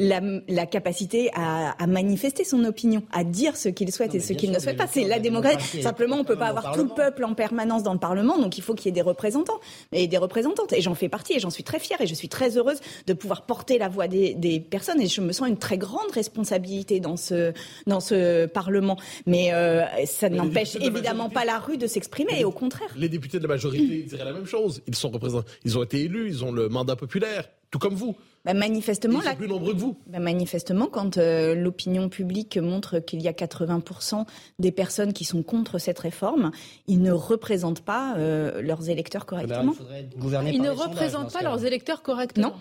la, 0.00 0.20
la 0.48 0.66
capacité 0.66 1.30
à, 1.34 1.70
à 1.80 1.86
manifester 1.86 2.42
son 2.42 2.64
opinion, 2.64 3.02
à 3.12 3.22
dire 3.22 3.56
ce 3.56 3.68
qu'il 3.68 3.92
souhaite 3.92 4.14
Non, 4.14 4.18
et 4.18 4.20
ce 4.20 4.32
qu'il 4.32 4.50
ne 4.50 4.58
souhaite 4.58 4.76
pas. 4.76 4.88
C'est 4.88 5.02
la 5.04 5.10
la 5.10 5.18
démocratie. 5.20 5.82
Simplement, 5.82 6.16
on 6.16 6.24
peut 6.24 6.36
pas 6.36 6.46
avoir 6.46 6.72
tout 6.72 6.82
le 6.84 6.88
peuple 6.94 7.24
en 7.24 7.34
permanence 7.34 7.82
dans 7.82 7.92
le 7.92 7.98
Parlement, 8.00 8.38
donc 8.38 8.56
il 8.58 8.62
faut 8.62 8.74
qu'il 8.74 8.86
y 8.86 8.88
ait 8.88 8.92
des 8.92 9.02
représentants 9.02 9.60
et 9.92 10.08
des 10.08 10.16
représentantes. 10.16 10.72
Et 10.72 10.80
j'en 10.80 10.94
fais 10.94 11.08
partie 11.08 11.34
et 11.34 11.38
j'en 11.38 11.50
suis 11.50 11.62
très 11.62 11.78
fière 11.78 12.00
et 12.00 12.06
je 12.06 12.14
suis 12.14 12.28
très 12.30 12.56
heureuse 12.56 12.78
de 13.06 13.12
pouvoir 13.12 13.44
porter 13.46 13.76
la 13.78 13.88
voix 13.88 14.08
des, 14.08 14.34
des 14.34 14.58
personnes 14.58 15.00
et 15.00 15.06
je 15.06 15.20
me 15.20 15.32
sens 15.32 15.46
une 15.48 15.58
très 15.58 15.76
grande 15.78 16.10
responsabilité 16.12 16.98
dans 17.00 17.16
ce 17.18 17.52
dans 17.86 18.00
ce 18.00 18.46
Parlement. 18.46 18.96
Mais 19.26 19.52
euh, 19.52 19.84
ça 20.06 20.28
n'empêche 20.30 20.76
évidemment 20.76 21.28
majorité- 21.28 21.34
pas 21.34 21.44
la 21.44 21.58
rue 21.58 21.76
de 21.76 21.86
s'exprimer, 21.86 22.40
et 22.40 22.44
au 22.44 22.52
contraire. 22.52 22.88
Les 22.96 23.08
députés 23.10 23.36
de 23.38 23.42
la 23.42 23.48
majorité 23.48 24.02
diraient 24.02 24.24
la 24.24 24.32
même 24.32 24.46
chose. 24.46 24.80
Ils 24.86 24.94
sont 24.94 25.10
représentés, 25.10 25.50
ils 25.64 25.76
ont 25.76 25.82
été 25.82 26.00
élus, 26.04 26.28
ils 26.28 26.44
ont 26.44 26.52
le 26.52 26.68
mandat 26.70 26.96
populaire, 26.96 27.48
tout 27.70 27.78
comme 27.78 27.94
vous. 27.94 28.16
Bah, 28.44 28.52
Ils 28.52 28.58
manifestement, 28.58 29.20
sont 29.20 29.26
la 29.28 29.34
plus 29.34 29.48
nombreux 29.48 29.74
que 29.74 29.78
vous. 29.78 29.96
Ben, 30.06 30.20
manifestement, 30.20 30.86
quand 30.86 31.18
euh, 31.18 31.54
l'opinion 31.54 32.08
publique 32.08 32.56
montre 32.56 32.98
qu'il 32.98 33.20
y 33.20 33.28
a 33.28 33.32
80% 33.32 34.24
des 34.58 34.72
personnes 34.72 35.12
qui 35.12 35.24
sont 35.24 35.42
contre 35.42 35.78
cette 35.78 35.98
réforme, 35.98 36.50
ils 36.86 37.02
ne 37.02 37.12
représentent 37.12 37.82
pas 37.82 38.16
euh, 38.16 38.62
leurs 38.62 38.88
électeurs 38.88 39.26
correctement. 39.26 39.72
il 39.72 39.76
faudrait 39.76 40.08
gouverner 40.16 40.52
Ils 40.52 40.62
ne 40.62 40.70
représentent 40.70 41.32
pas 41.32 41.42
leurs 41.42 41.64
électeurs 41.64 42.02
correctement. 42.02 42.48
Non. 42.48 42.54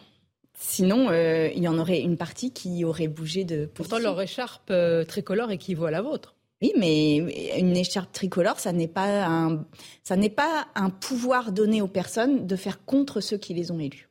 Sinon, 0.61 1.09
euh, 1.09 1.49
il 1.55 1.63
y 1.63 1.69
en 1.69 1.79
aurait 1.79 2.01
une 2.01 2.17
partie 2.17 2.51
qui 2.51 2.83
aurait 2.83 3.07
bougé 3.07 3.45
de 3.45 3.65
Pourtant, 3.65 3.91
position. 3.91 4.11
leur 4.11 4.21
écharpe 4.21 4.69
euh, 4.71 5.05
tricolore 5.05 5.51
équivaut 5.51 5.85
à 5.85 5.91
la 5.91 6.01
vôtre. 6.01 6.35
Oui, 6.61 6.73
mais 6.77 7.15
une 7.57 7.77
écharpe 7.77 8.11
tricolore, 8.11 8.59
ça 8.59 8.73
n'est 8.73 8.89
pas 8.89 9.25
un, 9.25 9.65
ça 10.03 10.17
n'est 10.17 10.29
pas 10.29 10.67
un 10.75 10.89
pouvoir 10.89 11.53
donné 11.53 11.81
aux 11.81 11.87
personnes 11.87 12.45
de 12.45 12.55
faire 12.57 12.83
contre 12.83 13.21
ceux 13.21 13.37
qui 13.37 13.53
les 13.53 13.71
ont 13.71 13.79
élus. 13.79 14.08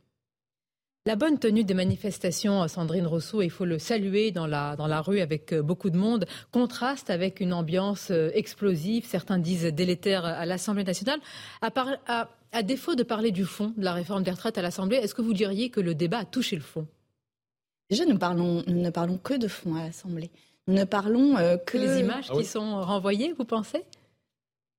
La 1.09 1.17
bonne 1.17 1.39
tenue 1.39 1.65
des 1.65 1.73
manifestations, 1.73 2.63
euh, 2.65 2.69
Sandrine 2.69 3.07
Rousseau, 3.07 3.41
il 3.41 3.49
faut 3.49 3.65
le 3.65 3.79
saluer 3.79 4.31
dans 4.31 4.47
la, 4.47 4.77
dans 4.77 4.87
la 4.87 5.01
rue 5.01 5.21
avec 5.21 5.55
euh, 5.55 5.63
beaucoup 5.63 5.89
de 5.89 5.97
monde, 5.97 6.27
contraste 6.53 7.09
avec 7.09 7.41
une 7.41 7.55
ambiance 7.55 8.09
euh, 8.11 8.31
explosive, 8.35 9.07
certains 9.07 9.39
disent 9.39 9.65
délétère 9.65 10.27
à 10.27 10.45
l'Assemblée 10.45 10.85
nationale. 10.85 11.19
À, 11.63 11.71
par- 11.71 11.97
à- 12.07 12.29
à 12.53 12.63
défaut 12.63 12.95
de 12.95 13.03
parler 13.05 13.31
du 13.31 13.47
fond 13.47 13.73
de 13.79 13.85
la 13.85 13.95
réforme 13.95 14.23
des 14.23 14.31
retraites 14.33 14.59
à 14.59 14.63
l'Assemblée, 14.63 14.99
est-ce 14.99 15.15
que 15.15 15.23
vous 15.23 15.33
diriez 15.33 15.71
que 15.71 15.81
le 15.81 15.95
débat 15.95 16.19
a 16.19 16.25
touché 16.27 16.57
le 16.57 16.63
fond? 16.63 16.87
Déjà, 17.89 18.05
nous 18.05 18.19
parlons, 18.19 18.63
nous 18.67 18.83
ne 18.83 18.91
parlons 18.91 19.17
que 19.17 19.33
de 19.33 19.49
fond 19.49 19.77
à 19.77 19.85
l'Assemblée. 19.85 20.31
Nous 20.67 20.75
ne 20.75 20.85
parlons 20.85 21.39
euh, 21.39 21.57
que 21.57 21.73
Que 21.73 21.79
les 21.79 22.01
images 22.01 22.27
Ah 22.29 22.35
oui. 22.37 22.43
qui 22.43 22.49
sont 22.51 22.83
renvoyées, 22.83 23.33
vous 23.39 23.47
pensez? 23.47 23.83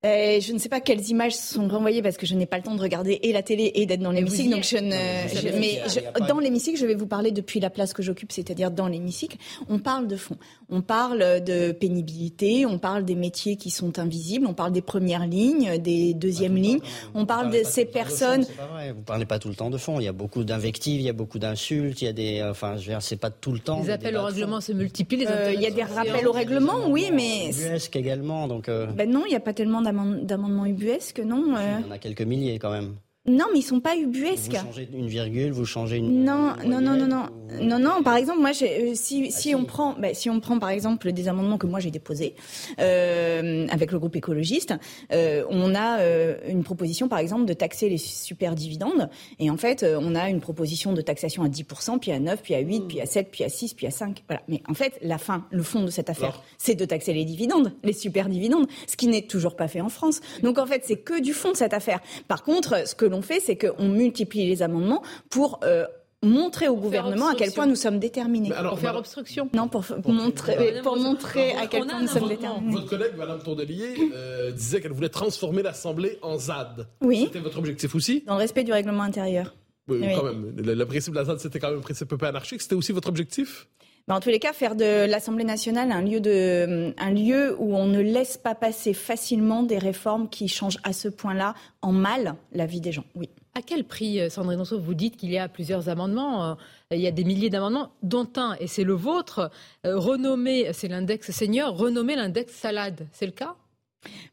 Euh, 0.06 0.39
je 0.39 0.53
ne 0.53 0.60
sais 0.60 0.70
pas 0.70 0.79
quelles 0.79 1.06
images 1.10 1.36
sont 1.36 1.68
renvoyées 1.68 2.01
parce 2.01 2.15
que 2.15 2.25
je 2.25 2.34
n'ai 2.34 2.46
pas 2.46 2.56
le 2.56 2.63
temps 2.63 2.74
de 2.75 2.82
regarder 2.82 3.20
et 3.22 3.34
la 3.34 3.41
télé 3.44 3.70
et 3.75 3.86
d'être 3.86 4.00
dans 4.00 4.12
l'hémicycle. 4.13 4.44
vous 4.44 4.50
y 4.50 4.56
Donc 4.56 4.63
je 4.63 4.77
ne, 4.77 5.60
mais 5.60 5.82
je- 5.88 6.00
je- 6.00 6.25
dans 6.27 6.39
l'hémicycle, 6.39 6.79
je 6.79 6.86
vais 6.86 6.96
vous 6.96 7.06
parler 7.06 7.32
depuis 7.32 7.60
la 7.60 7.70
place 7.70 7.91
que 7.91 8.01
j'occupe, 8.01 8.32
c'est-à-dire 8.32 8.72
dans 8.72 8.88
l'hémicycle. 8.88 9.36
On 9.68 9.77
parle 9.79 10.08
de 10.08 10.15
fond. 10.15 10.38
On 10.70 10.82
parle 10.82 11.44
de 11.44 11.74
pénibilité. 11.74 12.65
On 12.65 12.77
parle 12.79 13.03
des 13.03 13.15
métiers 13.15 13.58
qui 13.58 13.72
sont 13.72 14.00
invisibles. 14.00 14.48
On 14.48 14.53
parle 14.53 14.72
des 14.72 14.82
premières 14.82 15.27
lignes, 15.27 15.77
des 15.79 16.13
deuxièmes 16.13 16.56
lignes. 16.56 16.79
On 17.13 17.25
parle 17.25 17.51
de 17.51 17.60
ces 17.65 17.84
personnes. 17.84 18.44
fond, 18.44 18.51
c'est 18.51 18.58
pas 18.58 18.68
vrai. 18.68 18.91
Vous 18.94 19.01
parlez 19.01 19.25
pas 19.25 19.38
tout 19.38 19.50
le 19.50 19.56
temps 19.56 19.70
de 19.70 19.77
fond. 19.77 20.00
Il 20.00 20.06
y 20.06 20.08
a 20.08 20.13
beaucoup 20.13 20.46
d'invectives, 20.46 21.01
il 21.01 21.06
y 21.06 21.10
a 21.10 21.13
beaucoup 21.13 21.39
d'insultes, 21.39 22.01
il 22.01 22.06
y 22.06 22.08
a 22.08 22.13
des. 22.13 22.41
Enfin, 22.50 22.77
je 22.77 22.84
veux 22.84 22.94
dire, 22.94 23.01
c'est 23.01 23.18
pas 23.18 23.32
tout 23.32 23.51
le 23.51 23.60
temps. 23.60 23.82
Les 23.84 23.89
appels 23.89 24.15
au 24.15 24.24
règlement 24.24 24.62
se 24.62 24.72
multiplient. 24.72 25.18
Les 25.18 25.27
Euh, 25.27 25.51
Il 25.53 25.60
y 25.62 25.68
a 25.68 25.72
des 25.72 25.84
rappels 25.84 26.25
au 26.25 26.32
règlement, 26.32 26.88
oui, 26.88 27.10
mais 27.13 27.50
Ubuesque 27.50 27.98
également, 27.98 28.48
donc. 28.48 28.70
euh, 28.70 28.86
ben 28.88 29.10
non, 29.12 29.24
il 29.25 29.32
n'y 29.32 29.36
a 29.36 29.41
pas 29.41 29.51
tellement 29.53 29.82
d'amendements 29.91 30.65
ubuesques, 30.65 31.19
non. 31.19 31.55
euh. 31.55 31.79
Il 31.79 31.86
y 31.86 31.89
en 31.89 31.91
a 31.91 31.98
quelques 31.98 32.22
milliers 32.22 32.60
quand 32.60 32.72
même. 32.72 32.96
Non, 33.29 33.45
mais 33.53 33.59
ils 33.59 33.63
sont 33.63 33.79
pas 33.79 33.95
ubuesques. 33.95 34.51
Vous 34.53 34.65
changez 34.67 34.89
une 34.93 35.07
virgule, 35.07 35.51
vous 35.51 35.65
changez 35.65 35.98
une. 35.98 36.24
Non, 36.24 36.55
une 36.63 36.69
non, 36.71 36.81
non, 36.81 36.95
non, 36.98 37.07
non, 37.07 37.25
ou- 37.59 37.63
non, 37.63 37.79
non. 37.79 38.03
Par 38.03 38.15
exemple, 38.15 38.39
moi, 38.39 38.51
euh, 38.62 38.91
si, 38.95 39.25
Ah, 39.27 39.31
si 39.39 39.55
on 39.55 39.65
prend, 39.65 39.93
bah, 40.00 40.13
si 40.13 40.29
on 40.29 40.39
prend 40.39 40.57
par 40.59 40.69
exemple 40.69 41.12
des 41.12 41.27
amendements 41.27 41.57
que 41.57 41.67
moi 41.67 41.79
j'ai 41.79 41.91
déposés 41.91 42.36
euh, 42.79 43.67
avec 43.69 43.91
le 43.91 44.00
groupe 44.00 44.15
écologiste, 44.15 44.74
euh, 45.12 45.43
on 45.50 45.75
a 45.75 46.00
euh, 46.00 46.38
une 46.48 46.63
proposition, 46.63 47.07
par 47.07 47.19
exemple, 47.19 47.45
de 47.45 47.53
taxer 47.53 47.89
les 47.89 47.98
super 47.98 48.55
dividendes. 48.55 49.09
Et 49.39 49.50
en 49.50 49.57
fait, 49.57 49.86
on 50.00 50.15
a 50.15 50.29
une 50.29 50.41
proposition 50.41 50.93
de 50.93 51.01
taxation 51.01 51.43
à 51.43 51.48
10%, 51.50 52.00
puis 52.00 52.12
à 52.12 52.19
9, 52.19 52.41
puis 52.41 52.55
à 52.55 52.59
8, 52.59 52.81
puis 52.88 53.01
à 53.01 53.05
7, 53.05 53.29
puis 53.31 53.43
à 53.43 53.50
6, 53.50 53.74
puis 53.74 53.88
à 53.88 53.91
5. 53.91 54.24
Voilà. 54.27 54.41
Mais 54.48 54.62
en 54.67 54.74
fait, 54.74 54.93
la 55.01 55.17
fin, 55.17 55.45
le 55.51 55.63
fond 55.63 55.83
de 55.83 55.91
cette 55.91 56.09
affaire, 56.09 56.41
c'est 56.57 56.75
de 56.75 56.86
taxer 56.86 57.13
les 57.13 57.25
dividendes, 57.25 57.74
les 57.83 57.93
super 57.93 58.29
dividendes, 58.29 58.67
ce 58.88 58.95
qui 58.95 59.07
n'est 59.07 59.21
toujours 59.24 59.55
pas 59.55 59.67
fait 59.67 59.81
en 59.81 59.89
France. 59.89 60.21
Donc 60.43 60.57
en 60.57 60.65
fait, 60.65 60.83
c'est 60.86 60.98
que 60.98 61.19
du 61.21 61.33
fond 61.33 61.51
de 61.51 61.57
cette 61.57 61.74
affaire. 61.74 62.00
Par 62.27 62.43
contre, 62.43 62.88
ce 62.88 62.95
que 62.95 63.05
l'on 63.05 63.18
fait, 63.21 63.39
c'est 63.39 63.57
qu'on 63.57 63.88
multiplie 63.88 64.47
les 64.47 64.61
amendements 64.61 65.01
pour 65.29 65.59
euh, 65.63 65.85
montrer 66.21 66.67
au 66.67 66.75
gouvernement 66.75 67.27
à 67.29 67.35
quel 67.35 67.51
point 67.53 67.65
nous 67.65 67.75
sommes 67.75 67.97
déterminés. 67.99 68.51
Alors, 68.51 68.71
Pour 68.71 68.79
faire 68.79 68.89
madame- 68.89 68.99
obstruction. 68.99 69.49
non, 69.53 69.67
pour, 69.69 69.85
pour 69.85 70.11
montrer, 70.11 70.55
Madame 70.57 70.83
pour 70.83 70.93
Rousseau, 70.93 71.03
montrer 71.05 71.53
on- 71.55 71.63
à 71.63 71.67
quel 71.67 71.85
point 71.85 72.01
nous 72.01 72.07
sommes 72.07 72.27
déterminés. 72.27 72.73
Votre 72.73 72.88
collègue, 72.89 73.13
Madame 73.17 73.39
Tondelier, 73.41 73.95
euh, 74.13 74.51
disait 74.51 74.81
qu'elle 74.81 74.91
voulait 74.91 75.07
transformer 75.09 75.61
l'Assemblée 75.63 76.19
en 76.21 76.38
ZAD. 76.38 76.88
Oui. 77.01 77.23
C'était 77.27 77.39
votre 77.39 77.57
objectif 77.57 77.95
aussi? 77.95 78.23
Dans 78.27 78.33
le 78.35 78.39
respect 78.41 78.63
du 78.65 78.73
règlement 78.73 79.03
intérieur. 79.03 79.55
Oui, 79.88 79.99
Oui. 80.01 80.07
quand 80.15 80.23
même. 80.25 80.53
Le, 80.57 80.73
le 80.75 80.85
principe 80.85 81.13
de 81.13 81.19
la 81.19 81.25
ZAD, 81.25 81.39
c'était 81.39 81.57
quand 81.59 81.69
même 81.69 81.79
un 81.79 81.81
principe 81.81 82.11
un 82.13 82.17
peu 82.17 82.25
anarchique. 82.27 82.61
C'était 82.61 82.75
aussi 82.75 82.91
votre 82.91 83.07
objectif? 83.09 83.67
Mais 84.08 84.15
en 84.15 84.20
tous 84.20 84.29
les 84.29 84.39
cas, 84.39 84.53
faire 84.53 84.75
de 84.75 85.06
l'Assemblée 85.06 85.44
nationale 85.44 85.91
un 85.91 86.01
lieu, 86.01 86.20
de, 86.20 86.94
un 86.98 87.12
lieu 87.12 87.56
où 87.60 87.75
on 87.75 87.86
ne 87.86 88.00
laisse 88.00 88.38
pas 88.38 88.56
passer 88.56 88.94
facilement 88.94 89.63
des 89.63 89.77
réformes 89.77 90.29
qui 90.29 90.48
changent 90.48 90.79
à 90.84 90.94
ce 90.94 91.08
point-là 91.08 91.53
en 91.82 91.91
mal 91.91 92.36
la 92.51 92.65
vie 92.65 92.82
des 92.82 92.91
gens. 92.91 93.06
Oui. 93.15 93.29
À 93.56 93.62
quel 93.62 93.84
prix, 93.84 94.20
euh, 94.22 94.29
Sandrine 94.29 94.60
Rousseau, 94.60 94.79
vous 94.79 94.94
dites 94.94 95.18
qu'il 95.18 95.32
y 95.32 95.38
a 95.38 95.50
plusieurs 95.50 95.89
amendements, 95.89 96.51
euh, 96.51 96.56
il 96.91 97.00
y 97.00 97.08
a 97.08 97.12
des 97.12 97.24
milliers 97.24 97.50
d'amendements, 97.50 97.91
dont 98.03 98.29
un, 98.38 98.56
et 98.60 98.68
c'est 98.68 98.84
le 98.84 98.94
vôtre, 98.94 99.51
euh, 99.86 99.98
renommé, 99.98 100.72
c'est 100.74 100.88
l'index 100.88 101.32
senior, 101.32 101.75
renommé 101.75 102.15
l'index 102.15 102.53
salade. 102.53 103.08
C'est 103.12 103.25
le 103.25 103.32
cas? 103.32 103.56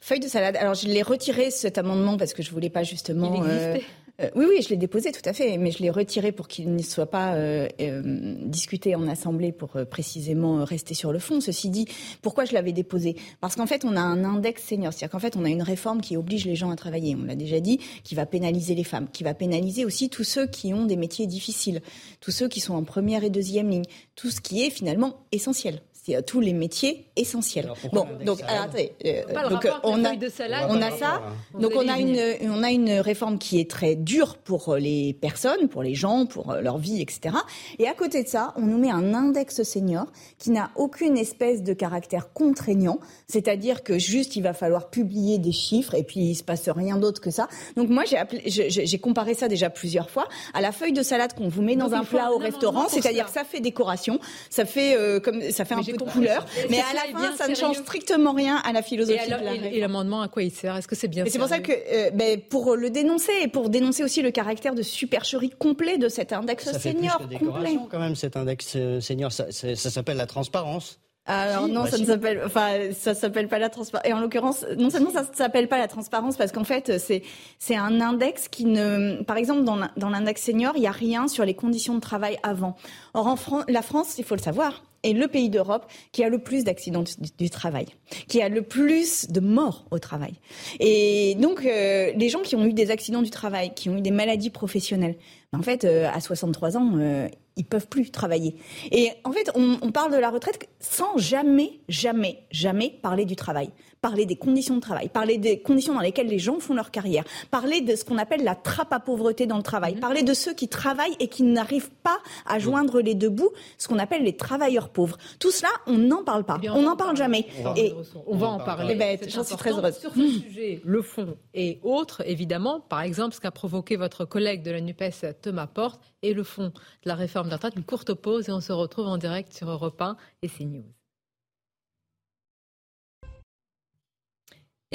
Feuille 0.00 0.20
de 0.20 0.28
salade. 0.28 0.56
Alors, 0.56 0.74
je 0.74 0.86
l'ai 0.86 1.02
retiré 1.02 1.50
cet 1.50 1.76
amendement 1.76 2.16
parce 2.16 2.34
que 2.34 2.42
je 2.42 2.50
voulais 2.52 2.70
pas 2.70 2.82
justement. 2.82 3.44
Il 3.44 3.80
euh, 4.22 4.30
oui, 4.34 4.46
oui, 4.48 4.62
je 4.62 4.70
l'ai 4.70 4.76
déposé 4.76 5.12
tout 5.12 5.26
à 5.28 5.34
fait, 5.34 5.58
mais 5.58 5.70
je 5.70 5.82
l'ai 5.82 5.90
retiré 5.90 6.32
pour 6.32 6.48
qu'il 6.48 6.74
ne 6.74 6.82
soit 6.82 7.10
pas 7.10 7.34
euh, 7.34 7.68
euh, 7.80 8.36
discuté 8.44 8.94
en 8.94 9.06
assemblée 9.08 9.52
pour 9.52 9.72
précisément 9.90 10.64
rester 10.64 10.94
sur 10.94 11.12
le 11.12 11.18
fond. 11.18 11.40
Ceci 11.40 11.68
dit, 11.68 11.86
pourquoi 12.22 12.46
je 12.46 12.54
l'avais 12.54 12.72
déposé? 12.72 13.16
Parce 13.40 13.56
qu'en 13.56 13.66
fait, 13.66 13.84
on 13.84 13.94
a 13.94 14.00
un 14.00 14.24
index 14.24 14.62
senior, 14.62 14.92
c'est-à-dire 14.92 15.12
qu'en 15.12 15.18
fait, 15.18 15.36
on 15.36 15.44
a 15.44 15.50
une 15.50 15.62
réforme 15.62 16.00
qui 16.00 16.16
oblige 16.16 16.46
les 16.46 16.56
gens 16.56 16.70
à 16.70 16.76
travailler. 16.76 17.14
On 17.14 17.24
l'a 17.24 17.36
déjà 17.36 17.60
dit, 17.60 17.78
qui 18.04 18.14
va 18.14 18.24
pénaliser 18.24 18.74
les 18.74 18.84
femmes, 18.84 19.08
qui 19.12 19.22
va 19.22 19.34
pénaliser 19.34 19.84
aussi 19.84 20.08
tous 20.08 20.24
ceux 20.24 20.46
qui 20.46 20.72
ont 20.72 20.86
des 20.86 20.96
métiers 20.96 21.26
difficiles, 21.26 21.82
tous 22.20 22.30
ceux 22.30 22.48
qui 22.48 22.60
sont 22.60 22.74
en 22.74 22.84
première 22.84 23.22
et 23.22 23.30
deuxième 23.30 23.68
ligne, 23.68 23.84
tout 24.14 24.30
ce 24.30 24.40
qui 24.40 24.64
est 24.64 24.70
finalement 24.70 25.26
essentiel. 25.30 25.82
C'est 26.06 26.24
tous 26.24 26.38
les 26.38 26.52
métiers 26.52 27.04
essentiels. 27.16 27.72
Bon, 27.92 28.06
donc 28.24 28.40
alors, 28.46 28.64
attendez, 28.64 28.92
euh, 29.04 29.22
donc 29.50 29.64
avec 29.64 29.72
on 29.82 30.04
a 30.04 30.10
feuille 30.10 30.18
de 30.18 30.28
salade. 30.28 30.66
on 30.68 30.80
a 30.80 30.92
ça. 30.92 31.20
Vous 31.52 31.62
Donc 31.62 31.72
on 31.74 31.88
a 31.88 31.98
une 31.98 32.20
on 32.48 32.62
a 32.62 32.70
une 32.70 32.92
réforme 33.00 33.38
qui 33.38 33.58
est 33.58 33.68
très 33.68 33.96
dure 33.96 34.36
pour 34.36 34.76
les 34.76 35.14
personnes, 35.14 35.68
pour 35.68 35.82
les 35.82 35.96
gens, 35.96 36.26
pour 36.26 36.52
euh, 36.52 36.60
leur 36.60 36.78
vie, 36.78 37.02
etc. 37.02 37.34
Et 37.80 37.88
à 37.88 37.94
côté 37.94 38.22
de 38.22 38.28
ça, 38.28 38.54
on 38.56 38.62
nous 38.62 38.78
met 38.78 38.90
un 38.90 39.14
index 39.14 39.64
senior 39.64 40.06
qui 40.38 40.50
n'a 40.50 40.70
aucune 40.76 41.18
espèce 41.18 41.64
de 41.64 41.72
caractère 41.72 42.32
contraignant, 42.32 43.00
c'est-à-dire 43.26 43.82
que 43.82 43.98
juste 43.98 44.36
il 44.36 44.42
va 44.42 44.52
falloir 44.52 44.90
publier 44.90 45.38
des 45.38 45.50
chiffres 45.50 45.96
et 45.96 46.04
puis 46.04 46.20
il 46.20 46.34
se 46.36 46.44
passe 46.44 46.68
rien 46.68 46.98
d'autre 46.98 47.20
que 47.20 47.32
ça. 47.32 47.48
Donc 47.76 47.88
moi 47.88 48.04
j'ai 48.06 48.98
comparé 48.98 49.34
ça 49.34 49.48
déjà 49.48 49.70
plusieurs 49.70 50.08
fois 50.08 50.28
à 50.54 50.60
la 50.60 50.70
feuille 50.70 50.92
de 50.92 51.02
salade 51.02 51.32
qu'on 51.34 51.48
vous 51.48 51.62
met 51.62 51.74
dans 51.74 51.86
Donc, 51.86 51.94
un 51.94 52.04
faut 52.04 52.16
plat 52.16 52.32
au 52.32 52.38
restaurant, 52.38 52.86
c'est-à-dire 52.88 53.28
ça. 53.28 53.32
que 53.32 53.38
ça 53.40 53.44
fait 53.44 53.60
décoration, 53.60 54.20
ça 54.50 54.64
fait 54.64 54.96
euh, 54.96 55.18
comme 55.18 55.40
ça 55.50 55.64
fait 55.64 55.74
Mais 55.74 55.80
un 55.80 55.84
peu 55.84 55.95
de 55.96 56.04
couleur, 56.04 56.44
mais 56.70 56.78
à 56.78 56.82
ça 56.84 56.94
la 56.94 57.18
fin 57.18 57.36
ça 57.36 57.48
ne 57.48 57.54
change 57.54 57.76
strictement 57.78 58.32
rien 58.32 58.56
à 58.64 58.72
la 58.72 58.82
philosophie 58.82 59.18
alors, 59.18 59.40
de 59.40 59.44
la 59.44 59.54
et- 59.70 59.80
l'amendement, 59.80 60.22
à 60.22 60.28
quoi 60.28 60.42
il 60.42 60.50
sert? 60.50 60.76
Est-ce 60.76 60.88
que 60.88 60.94
c'est 60.96 61.08
bien 61.08 61.24
Mais 61.24 61.30
c'est 61.30 61.38
pour 61.38 61.48
ça 61.48 61.58
que, 61.60 61.72
euh, 61.72 62.10
ben, 62.12 62.40
pour 62.40 62.76
le 62.76 62.90
dénoncer 62.90 63.32
et 63.42 63.48
pour 63.48 63.70
dénoncer 63.70 64.04
aussi 64.04 64.22
le 64.22 64.30
caractère 64.30 64.74
de 64.74 64.82
supercherie 64.82 65.50
complet 65.50 65.98
de 65.98 66.08
cet 66.08 66.32
index 66.32 66.64
Ça 66.64 66.78
fait 66.78 66.90
plus 66.92 66.98
senior 67.00 67.18
que 67.28 67.44
complet. 67.44 67.78
quand 67.90 67.98
même 67.98 68.16
cet 68.16 68.36
index 68.36 68.72
euh, 68.76 69.00
senior. 69.00 69.32
Ça, 69.32 69.46
s'appelle 69.50 70.16
la 70.16 70.26
transparence. 70.26 70.98
Alors 71.28 71.64
Si, 71.66 71.72
non, 71.72 71.82
bah 71.82 71.90
ça 71.90 71.96
si. 71.96 72.02
ne 72.02 72.06
s'appelle, 72.06 72.40
enfin, 72.46 72.68
ça 72.96 73.12
s'appelle 73.12 73.48
pas 73.48 73.58
la 73.58 73.68
transparence. 73.68 74.06
Et 74.08 74.12
en 74.12 74.20
l'occurrence, 74.20 74.64
non 74.78 74.90
seulement 74.90 75.10
ça 75.10 75.22
ne 75.22 75.34
s'appelle 75.36 75.66
pas 75.66 75.76
la 75.78 75.88
transparence, 75.88 76.36
parce 76.36 76.52
qu'en 76.52 76.62
fait, 76.62 76.98
c'est 77.00 77.22
c'est 77.58 77.74
un 77.74 78.00
index 78.00 78.46
qui 78.46 78.64
ne, 78.64 79.22
par 79.24 79.36
exemple, 79.36 79.64
dans 79.64 79.74
l'in- 79.74 79.90
dans 79.96 80.08
l'index 80.08 80.40
senior, 80.40 80.74
il 80.76 80.82
y 80.84 80.86
a 80.86 80.92
rien 80.92 81.26
sur 81.26 81.44
les 81.44 81.54
conditions 81.54 81.94
de 81.96 82.00
travail 82.00 82.38
avant. 82.44 82.76
Or, 83.12 83.26
en 83.26 83.34
Fran- 83.34 83.64
la 83.66 83.82
France, 83.82 84.14
il 84.18 84.24
faut 84.24 84.36
le 84.36 84.40
savoir, 84.40 84.84
est 85.06 85.12
le 85.12 85.28
pays 85.28 85.50
d'Europe 85.50 85.86
qui 86.12 86.24
a 86.24 86.28
le 86.28 86.38
plus 86.38 86.64
d'accidents 86.64 87.04
du, 87.38 87.50
travail, 87.50 87.86
qui 88.28 88.42
a 88.42 88.48
le 88.48 88.62
plus 88.62 89.28
de 89.28 89.40
morts 89.40 89.86
au 89.90 89.98
travail. 89.98 90.34
Et 90.80 91.36
donc, 91.38 91.64
euh, 91.64 92.12
les 92.16 92.28
gens 92.28 92.40
qui 92.40 92.56
ont 92.56 92.64
eu 92.64 92.72
des 92.72 92.90
accidents 92.90 93.22
du 93.22 93.30
travail, 93.30 93.72
qui 93.74 93.88
ont 93.88 93.96
eu 93.96 94.00
des 94.00 94.10
maladies 94.10 94.50
professionnelles, 94.50 95.16
ben, 95.52 95.60
en 95.60 95.62
fait, 95.62 95.84
euh, 95.84 96.08
à 96.12 96.20
63 96.20 96.76
ans, 96.76 96.92
euh, 96.96 97.28
ils 97.56 97.64
peuvent 97.64 97.88
plus 97.88 98.10
travailler. 98.10 98.54
Et 98.92 99.10
en 99.24 99.32
fait, 99.32 99.50
on, 99.54 99.78
on 99.80 99.90
parle 99.90 100.12
de 100.12 100.18
la 100.18 100.30
retraite 100.30 100.68
sans 100.78 101.16
jamais, 101.16 101.80
jamais, 101.88 102.44
jamais 102.50 102.90
parler 103.02 103.24
du 103.24 103.34
travail, 103.34 103.70
parler 104.02 104.26
des 104.26 104.36
conditions 104.36 104.76
de 104.76 104.80
travail, 104.80 105.08
parler 105.08 105.38
des 105.38 105.60
conditions 105.60 105.94
dans 105.94 106.00
lesquelles 106.00 106.28
les 106.28 106.38
gens 106.38 106.60
font 106.60 106.74
leur 106.74 106.90
carrière, 106.90 107.24
parler 107.50 107.80
de 107.80 107.96
ce 107.96 108.04
qu'on 108.04 108.18
appelle 108.18 108.44
la 108.44 108.54
trappe 108.54 108.92
à 108.92 109.00
pauvreté 109.00 109.46
dans 109.46 109.56
le 109.56 109.62
travail, 109.62 109.96
parler 109.96 110.22
de 110.22 110.34
ceux 110.34 110.52
qui 110.52 110.68
travaillent 110.68 111.16
et 111.18 111.28
qui 111.28 111.42
n'arrivent 111.42 111.90
pas 112.02 112.18
à 112.44 112.58
joindre 112.58 113.00
les 113.00 113.14
deux 113.14 113.30
bouts, 113.30 113.50
ce 113.78 113.88
qu'on 113.88 113.98
appelle 113.98 114.22
les 114.22 114.36
travailleurs 114.36 114.90
pauvres. 114.90 115.16
Tout 115.40 115.50
cela, 115.50 115.70
on 115.86 115.96
n'en 115.96 116.24
parle 116.24 116.44
pas, 116.44 116.58
bien, 116.58 116.74
on 116.74 116.76
va 116.76 116.82
n'en 116.82 116.92
en 116.92 116.96
parle. 116.96 117.16
jamais. 117.16 117.46
Sandrine 117.62 117.84
Et 117.86 117.92
Rousseau, 117.92 118.22
on 118.26 118.36
va 118.36 118.48
en 118.48 118.58
parler. 118.58 118.92
Eh 118.94 118.98
ben, 118.98 119.18
j'en 119.28 119.44
suis 119.44 119.56
très 119.56 119.70
heureuse. 119.70 119.96
Sur 119.96 120.12
ce 120.14 120.28
sujet, 120.28 120.82
le 120.84 121.00
fond 121.00 121.36
et 121.54 121.80
autres, 121.82 122.22
évidemment, 122.26 122.80
par 122.80 123.00
exemple, 123.00 123.34
ce 123.34 123.40
qu'a 123.40 123.50
provoqué 123.50 123.96
votre 123.96 124.26
collègue 124.26 124.62
de 124.62 124.70
la 124.72 124.82
NUPES, 124.82 125.40
Thomas 125.40 125.66
Porte, 125.66 126.02
et 126.22 126.34
le 126.34 126.42
fond 126.42 126.66
de 126.66 127.08
la 127.08 127.14
réforme 127.14 127.45
de 127.46 127.50
la 127.50 127.56
retraite. 127.56 127.76
Une 127.76 127.84
courte 127.84 128.14
pause 128.14 128.48
et 128.48 128.52
on 128.52 128.60
se 128.60 128.72
retrouve 128.72 129.06
en 129.06 129.18
direct 129.18 129.52
sur 129.52 129.70
Europe 129.70 130.00
1 130.00 130.16
et 130.42 130.48
CNews. 130.48 130.95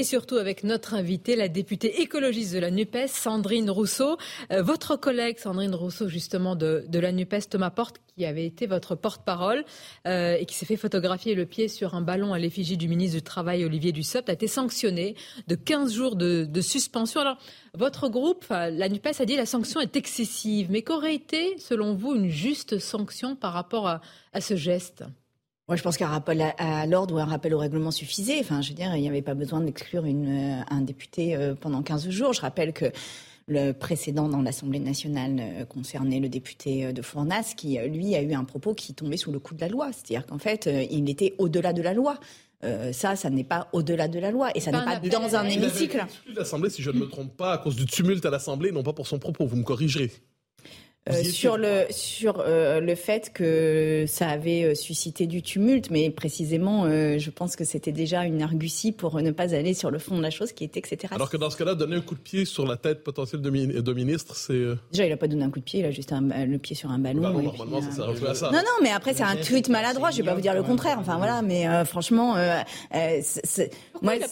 Et 0.01 0.03
surtout 0.03 0.37
avec 0.37 0.63
notre 0.63 0.95
invitée, 0.95 1.35
la 1.35 1.47
députée 1.47 2.01
écologiste 2.01 2.55
de 2.55 2.57
la 2.57 2.71
NUPES, 2.71 3.05
Sandrine 3.05 3.69
Rousseau. 3.69 4.17
Euh, 4.51 4.63
votre 4.63 4.95
collègue, 4.95 5.37
Sandrine 5.37 5.75
Rousseau, 5.75 6.07
justement, 6.07 6.55
de, 6.55 6.85
de 6.87 6.97
la 6.97 7.11
NUPES, 7.11 7.49
Thomas 7.51 7.69
Porte, 7.69 7.97
qui 8.17 8.25
avait 8.25 8.47
été 8.47 8.65
votre 8.65 8.95
porte-parole 8.95 9.63
euh, 10.07 10.37
et 10.39 10.47
qui 10.47 10.55
s'est 10.55 10.65
fait 10.65 10.75
photographier 10.75 11.35
le 11.35 11.45
pied 11.45 11.67
sur 11.67 11.93
un 11.93 12.01
ballon 12.01 12.33
à 12.33 12.39
l'effigie 12.39 12.77
du 12.77 12.87
ministre 12.87 13.15
du 13.15 13.21
Travail, 13.21 13.63
Olivier 13.63 13.91
Dussopt, 13.91 14.27
a 14.27 14.33
été 14.33 14.47
sanctionné 14.47 15.15
de 15.45 15.53
15 15.53 15.93
jours 15.93 16.15
de, 16.15 16.45
de 16.45 16.61
suspension. 16.61 17.21
Alors, 17.21 17.37
votre 17.75 18.09
groupe, 18.09 18.39
enfin, 18.41 18.71
la 18.71 18.89
NUPES, 18.89 19.19
a 19.19 19.25
dit 19.25 19.33
que 19.33 19.39
la 19.39 19.45
sanction 19.45 19.81
est 19.81 19.95
excessive. 19.95 20.71
Mais 20.71 20.81
qu'aurait 20.81 21.13
été, 21.13 21.59
selon 21.59 21.93
vous, 21.93 22.15
une 22.15 22.27
juste 22.27 22.79
sanction 22.79 23.35
par 23.35 23.53
rapport 23.53 23.87
à, 23.87 24.01
à 24.33 24.41
ce 24.41 24.55
geste? 24.55 25.03
Moi, 25.67 25.77
je 25.77 25.83
pense 25.83 25.97
qu'un 25.97 26.07
rappel 26.07 26.41
à, 26.41 26.53
à 26.57 26.85
l'ordre 26.85 27.15
ou 27.15 27.19
un 27.19 27.25
rappel 27.25 27.53
au 27.53 27.59
règlement 27.59 27.91
suffisait. 27.91 28.39
Enfin, 28.39 28.61
je 28.61 28.69
veux 28.69 28.75
dire, 28.75 28.95
il 28.95 29.01
n'y 29.01 29.07
avait 29.07 29.21
pas 29.21 29.35
besoin 29.35 29.61
d'exclure 29.61 30.05
une, 30.05 30.59
euh, 30.59 30.63
un 30.69 30.81
député 30.81 31.35
euh, 31.35 31.55
pendant 31.55 31.81
15 31.81 32.09
jours. 32.09 32.33
Je 32.33 32.41
rappelle 32.41 32.73
que 32.73 32.91
le 33.47 33.71
précédent 33.71 34.29
dans 34.29 34.41
l'Assemblée 34.41 34.79
nationale 34.79 35.37
euh, 35.39 35.65
concernait 35.65 36.19
le 36.19 36.29
député 36.29 36.85
euh, 36.85 36.91
de 36.91 37.01
Fournas, 37.01 37.53
qui, 37.55 37.77
lui, 37.77 38.15
a 38.15 38.21
eu 38.21 38.33
un 38.33 38.43
propos 38.43 38.73
qui 38.73 38.93
tombait 38.93 39.17
sous 39.17 39.31
le 39.31 39.39
coup 39.39 39.53
de 39.55 39.61
la 39.61 39.67
loi. 39.67 39.91
C'est-à-dire 39.91 40.25
qu'en 40.25 40.39
fait, 40.39 40.67
euh, 40.67 40.85
il 40.89 41.09
était 41.09 41.35
au-delà 41.37 41.73
de 41.73 41.81
la 41.81 41.93
loi. 41.93 42.19
Euh, 42.63 42.93
ça, 42.93 43.15
ça 43.15 43.29
n'est 43.29 43.43
pas 43.43 43.69
au-delà 43.73 44.07
de 44.07 44.19
la 44.19 44.31
loi. 44.31 44.49
Et 44.55 44.59
ça 44.59 44.71
n'est 44.71 44.83
pas 44.83 44.99
dans 44.99 45.35
un 45.35 45.45
hémicycle. 45.45 46.05
l'Assemblée, 46.35 46.69
si 46.69 46.81
je 46.81 46.91
ne 46.91 46.99
me 46.99 47.07
trompe 47.07 47.35
pas, 47.35 47.53
à 47.53 47.57
cause 47.57 47.75
du 47.75 47.85
tumulte 47.85 48.25
à 48.25 48.29
l'Assemblée, 48.29 48.71
non 48.71 48.83
pas 48.83 48.93
pour 48.93 49.07
son 49.07 49.19
propos. 49.19 49.45
Vous 49.45 49.55
me 49.57 49.63
corrigerez. 49.63 50.11
Euh, 51.09 51.23
sur 51.23 51.57
le 51.57 51.85
sur 51.89 52.43
euh, 52.45 52.79
le 52.79 52.93
fait 52.93 53.31
que 53.33 54.05
ça 54.07 54.27
avait 54.29 54.63
euh, 54.65 54.75
suscité 54.75 55.25
du 55.25 55.41
tumulte, 55.41 55.89
mais 55.89 56.11
précisément, 56.11 56.85
euh, 56.85 57.17
je 57.17 57.31
pense 57.31 57.55
que 57.55 57.63
c'était 57.63 57.91
déjà 57.91 58.23
une 58.23 58.43
argutie 58.43 58.91
pour 58.91 59.19
ne 59.19 59.31
pas 59.31 59.55
aller 59.55 59.73
sur 59.73 59.89
le 59.89 59.97
fond 59.97 60.15
de 60.15 60.21
la 60.21 60.29
chose, 60.29 60.51
qui 60.51 60.63
était 60.63 60.79
c'était 60.87 61.07
Alors 61.11 61.31
que 61.31 61.37
dans 61.37 61.49
ce 61.49 61.57
cas-là, 61.57 61.73
donner 61.73 61.95
un 61.95 62.01
coup 62.01 62.13
de 62.13 62.19
pied 62.19 62.45
sur 62.45 62.67
la 62.67 62.77
tête 62.77 63.03
potentielle 63.03 63.41
de, 63.41 63.49
mi- 63.49 63.65
de 63.81 63.93
ministre, 63.93 64.35
c'est. 64.35 64.53
euh, 64.53 64.75
Déjà, 64.91 65.07
il 65.07 65.11
a 65.11 65.17
pas 65.17 65.27
donné 65.27 65.43
un 65.43 65.49
coup 65.49 65.57
de 65.57 65.63
pied, 65.65 65.79
il 65.79 65.85
a 65.87 65.91
juste 65.91 66.13
un- 66.13 66.21
le 66.45 66.57
pied 66.59 66.75
sur 66.75 66.91
un 66.91 66.99
ballon. 66.99 67.21
bah 67.23 67.31
non, 67.31 67.39
et 67.39 67.47
puis, 67.49 67.57
normalement, 67.57 67.81
ça 67.81 67.87
euh, 67.87 67.91
sert 67.95 68.09
un 68.09 68.13
peu 68.13 68.29
à 68.29 68.35
ça. 68.35 68.45
Non, 68.51 68.59
non, 68.59 68.83
mais 68.83 68.91
après, 68.91 69.15
c'est 69.15 69.23
un 69.23 69.37
tweet 69.37 69.69
maladroit, 69.69 70.11
je 70.11 70.17
vais 70.17 70.23
pas 70.23 70.35
vous 70.35 70.41
dire 70.41 70.53
le 70.53 70.61
contraire. 70.61 70.97
Enfin, 70.99 71.17
voilà, 71.17 71.41
mais 71.41 71.67
euh, 71.67 71.83
franchement, 71.83 72.37
euh, 72.37 72.59
euh, 72.93 73.19
c'est- 73.23 73.41
c'est- 73.43 73.71
Pourquoi 73.93 74.17
moi, 74.17 74.27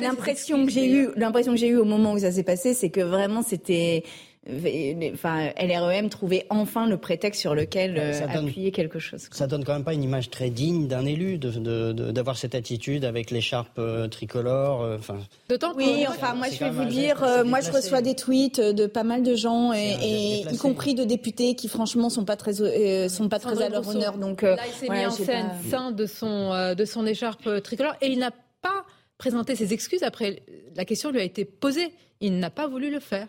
l'impression 0.00 0.64
que 0.66 0.70
j'ai 0.70 0.86
eue, 0.86 0.92
d'ailleurs 1.06 1.12
l'impression 1.16 1.50
que 1.52 1.58
j'ai 1.58 1.66
eue 1.68 1.78
au 1.78 1.84
moment 1.84 2.12
où 2.12 2.18
ça 2.20 2.30
s'est 2.30 2.44
passé, 2.44 2.74
c'est 2.74 2.90
que 2.90 3.00
vraiment, 3.00 3.42
c'était 3.42 4.04
enfin, 4.48 5.50
LREM 5.60 6.08
trouvait 6.08 6.46
enfin 6.50 6.86
le 6.86 6.96
prétexte 6.96 7.40
sur 7.40 7.54
lequel 7.54 7.98
appuyer 8.28 8.72
quelque 8.72 8.98
chose. 8.98 9.28
Ça 9.30 9.46
donne 9.46 9.64
quand 9.64 9.72
même 9.72 9.84
pas 9.84 9.94
une 9.94 10.02
image 10.02 10.30
très 10.30 10.50
digne 10.50 10.88
d'un 10.88 11.06
élu 11.06 11.38
d'avoir 11.38 12.36
cette 12.36 12.54
attitude 12.54 13.04
avec 13.04 13.30
l'écharpe 13.30 13.80
tricolore. 14.10 14.96
Enfin. 14.98 15.18
D'autant 15.48 15.72
oui, 15.76 16.04
enfin, 16.08 16.34
moi 16.34 16.46
je 16.50 16.58
vais 16.58 16.70
vous 16.70 16.84
dire, 16.84 17.24
moi 17.44 17.60
je 17.60 17.70
reçois 17.70 18.02
des 18.02 18.14
tweets 18.14 18.60
de 18.60 18.86
pas 18.86 19.04
mal 19.04 19.22
de 19.22 19.34
gens 19.34 19.72
et, 19.72 20.44
y 20.50 20.58
compris 20.58 20.94
de 20.94 21.04
députés 21.04 21.54
qui 21.54 21.68
franchement 21.68 22.10
sont 22.10 22.24
pas 22.24 22.36
très 22.36 23.08
sont 23.08 23.28
pas 23.28 23.38
très 23.38 23.62
à 23.62 23.68
leur 23.68 23.86
honneur. 23.86 24.18
Donc 24.18 24.42
là, 24.42 24.56
il 24.66 24.72
s'est 24.72 24.92
mis 24.92 25.06
en 25.06 25.10
scène 25.10 25.50
sein 25.70 25.90
de 25.92 26.06
son 26.06 26.74
de 26.74 26.84
son 26.84 27.06
écharpe 27.06 27.62
tricolore 27.62 27.94
et 28.00 28.08
il 28.08 28.18
n'a 28.18 28.32
pas 28.60 28.84
présenté 29.18 29.54
ses 29.54 29.72
excuses 29.72 30.02
après 30.02 30.42
la 30.76 30.84
question 30.84 31.10
lui 31.10 31.20
a 31.20 31.24
été 31.24 31.44
posée. 31.44 31.92
Il 32.20 32.38
n'a 32.38 32.50
pas 32.50 32.68
voulu 32.68 32.90
le 32.90 33.00
faire. 33.00 33.28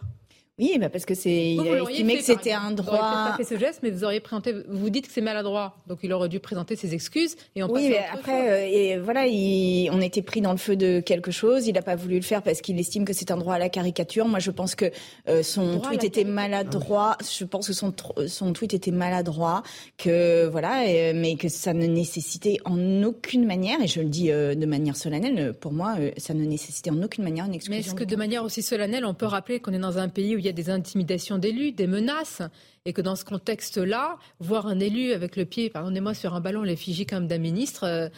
Oui, 0.59 0.77
bah 0.79 0.89
parce 0.89 1.05
que 1.05 1.15
c'est, 1.15 1.55
il 1.55 1.61
a 1.61 1.81
estimé 1.81 2.17
que 2.17 2.23
c'était 2.23 2.51
un 2.51 2.69
droit. 2.69 2.93
Vous 2.93 3.31
pas 3.31 3.37
fait 3.37 3.43
ce 3.43 3.57
geste, 3.57 3.79
mais 3.81 3.89
vous 3.89 4.03
auriez 4.03 4.19
présenté. 4.19 4.53
Vous 4.69 4.91
dites 4.91 5.07
que 5.07 5.11
c'est 5.11 5.19
maladroit, 5.19 5.77
donc 5.87 5.97
il 6.03 6.13
aurait 6.13 6.29
dû 6.29 6.39
présenter 6.39 6.75
ses 6.75 6.93
excuses 6.93 7.35
et 7.55 7.63
on 7.63 7.71
Oui, 7.71 7.89
mais 7.89 8.05
après, 8.13 8.51
euh, 8.51 8.67
et 8.71 8.99
voilà, 8.99 9.25
il, 9.25 9.89
on 9.91 9.99
était 9.99 10.21
pris 10.21 10.41
dans 10.41 10.51
le 10.51 10.59
feu 10.59 10.75
de 10.75 10.99
quelque 10.99 11.31
chose. 11.31 11.65
Il 11.65 11.73
n'a 11.73 11.81
pas 11.81 11.95
voulu 11.95 12.17
le 12.17 12.21
faire 12.21 12.43
parce 12.43 12.61
qu'il 12.61 12.79
estime 12.79 13.03
que 13.03 13.13
c'est 13.13 13.31
un 13.31 13.37
droit 13.37 13.55
à 13.55 13.57
la 13.57 13.69
caricature. 13.69 14.27
Moi, 14.27 14.37
je 14.37 14.51
pense 14.51 14.75
que 14.75 14.91
euh, 15.27 15.41
son 15.41 15.79
tweet 15.79 16.03
était 16.03 16.23
maladroit. 16.23 17.17
Je 17.19 17.45
pense 17.45 17.65
que 17.65 17.73
son 17.73 17.91
son 18.27 18.53
tweet 18.53 18.75
était 18.75 18.91
maladroit, 18.91 19.63
que 19.97 20.45
voilà, 20.45 20.83
mais 21.15 21.35
que 21.35 21.49
ça 21.49 21.73
ne 21.73 21.87
nécessitait 21.87 22.57
en 22.65 23.01
aucune 23.01 23.47
manière, 23.47 23.81
et 23.81 23.87
je 23.87 24.01
le 24.01 24.09
dis 24.09 24.31
euh, 24.31 24.53
de 24.53 24.67
manière 24.67 24.97
solennelle, 24.97 25.53
pour 25.53 25.73
moi, 25.73 25.95
ça 26.17 26.35
ne 26.35 26.45
nécessitait 26.45 26.91
en 26.91 27.01
aucune 27.01 27.23
manière 27.23 27.45
une 27.45 27.55
exclusion. 27.55 27.81
Mais 27.81 27.87
est-ce 27.87 27.95
que 27.95 28.03
de 28.03 28.15
manière 28.15 28.43
aussi 28.43 28.61
solennelle, 28.61 29.03
on 29.03 29.15
peut 29.15 29.25
rappeler 29.25 29.59
qu'on 29.59 29.73
est 29.73 29.79
dans 29.79 29.97
un 29.97 30.09
pays 30.09 30.35
où 30.35 30.42
y 30.45 30.49
a 30.49 30.53
des 30.53 30.69
intimidations 30.69 31.37
d'élus, 31.37 31.71
des 31.71 31.87
menaces, 31.87 32.41
et 32.85 32.93
que 32.93 33.01
dans 33.01 33.15
ce 33.15 33.25
contexte-là, 33.25 34.17
voir 34.39 34.67
un 34.67 34.79
élu 34.79 35.13
avec 35.13 35.35
le 35.35 35.45
pied, 35.45 35.69
pardonnez-moi, 35.69 36.13
sur 36.13 36.33
un 36.33 36.41
ballon, 36.41 36.63
l'effigie 36.63 37.05
comme 37.05 37.27
d'un 37.27 37.37
ministre, 37.37 37.85
euh, 37.85 38.09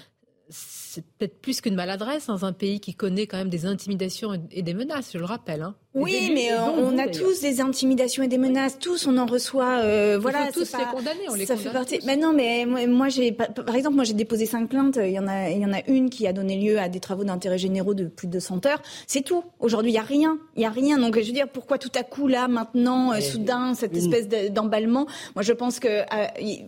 c'est 0.50 1.06
peut-être 1.18 1.42
plus 1.42 1.62
qu'une 1.62 1.76
maladresse 1.76 2.28
dans 2.28 2.46
un 2.46 2.54
pays 2.54 2.80
qui 2.80 2.94
connaît 2.94 3.28
quand 3.28 3.38
même 3.38 3.50
des 3.50 3.66
intimidations 3.66 4.48
et 4.52 4.62
des 4.62 4.74
menaces, 4.74 5.12
je 5.14 5.18
le 5.18 5.26
rappelle. 5.26 5.62
Hein. 5.62 5.76
Oui, 5.96 6.30
mais 6.34 6.52
euh, 6.52 6.58
on 6.78 6.98
a 6.98 7.08
tous 7.08 7.40
des 7.40 7.62
intimidations 7.62 8.22
et 8.22 8.28
des 8.28 8.38
menaces, 8.38 8.78
tous 8.80 9.08
on 9.08 9.18
en 9.18 9.26
reçoit. 9.26 9.80
Euh, 9.80 10.18
voilà, 10.22 10.52
tous 10.52 10.60
les 10.78 10.84
condamner, 10.94 11.30
on 11.30 11.36
les 11.36 11.46
ça 11.46 11.56
fait 11.56 11.70
partie. 11.70 12.00
Mais 12.06 12.18
non, 12.18 12.34
mais 12.34 12.66
moi, 12.66 13.08
j'ai, 13.08 13.32
par 13.32 13.76
exemple, 13.76 13.96
moi 13.96 14.04
j'ai 14.04 14.14
déposé 14.14 14.46
cinq 14.46 14.70
plaintes. 14.70 15.00
Il 15.02 15.12
y 15.12 15.20
en 15.20 15.28
a, 15.28 15.50
il 15.50 15.62
y 15.62 15.66
en 15.66 15.72
a 15.72 15.80
une 15.88 16.10
qui 16.10 16.28
a 16.28 16.34
donné 16.34 16.58
lieu 16.58 16.80
à 16.80 16.90
des 16.90 17.00
travaux 17.00 17.24
d'intérêt 17.24 17.58
généraux 17.58 17.94
de 17.94 18.06
plus 18.06 18.28
de 18.28 18.40
100 18.40 18.66
heures. 18.66 18.82
C'est 19.08 19.22
tout. 19.22 19.44
Aujourd'hui, 19.60 19.92
il 19.92 19.96
y 19.96 20.00
a 20.00 20.04
rien, 20.04 20.38
il 20.58 20.64
y 20.64 20.66
a 20.66 20.70
rien. 20.70 20.98
Donc 20.98 21.18
je 21.18 21.26
veux 21.26 21.34
dire, 21.34 21.48
pourquoi 21.48 21.78
tout 21.78 21.92
à 21.96 22.04
coup 22.04 22.28
là, 22.28 22.50
maintenant, 22.50 23.14
euh, 23.14 23.22
soudain, 23.22 23.74
cette 23.74 23.96
espèce 23.96 24.28
d'emballement? 24.52 25.08
Moi, 25.36 25.44
je 25.44 25.54
pense 25.54 25.80
que 25.80 26.04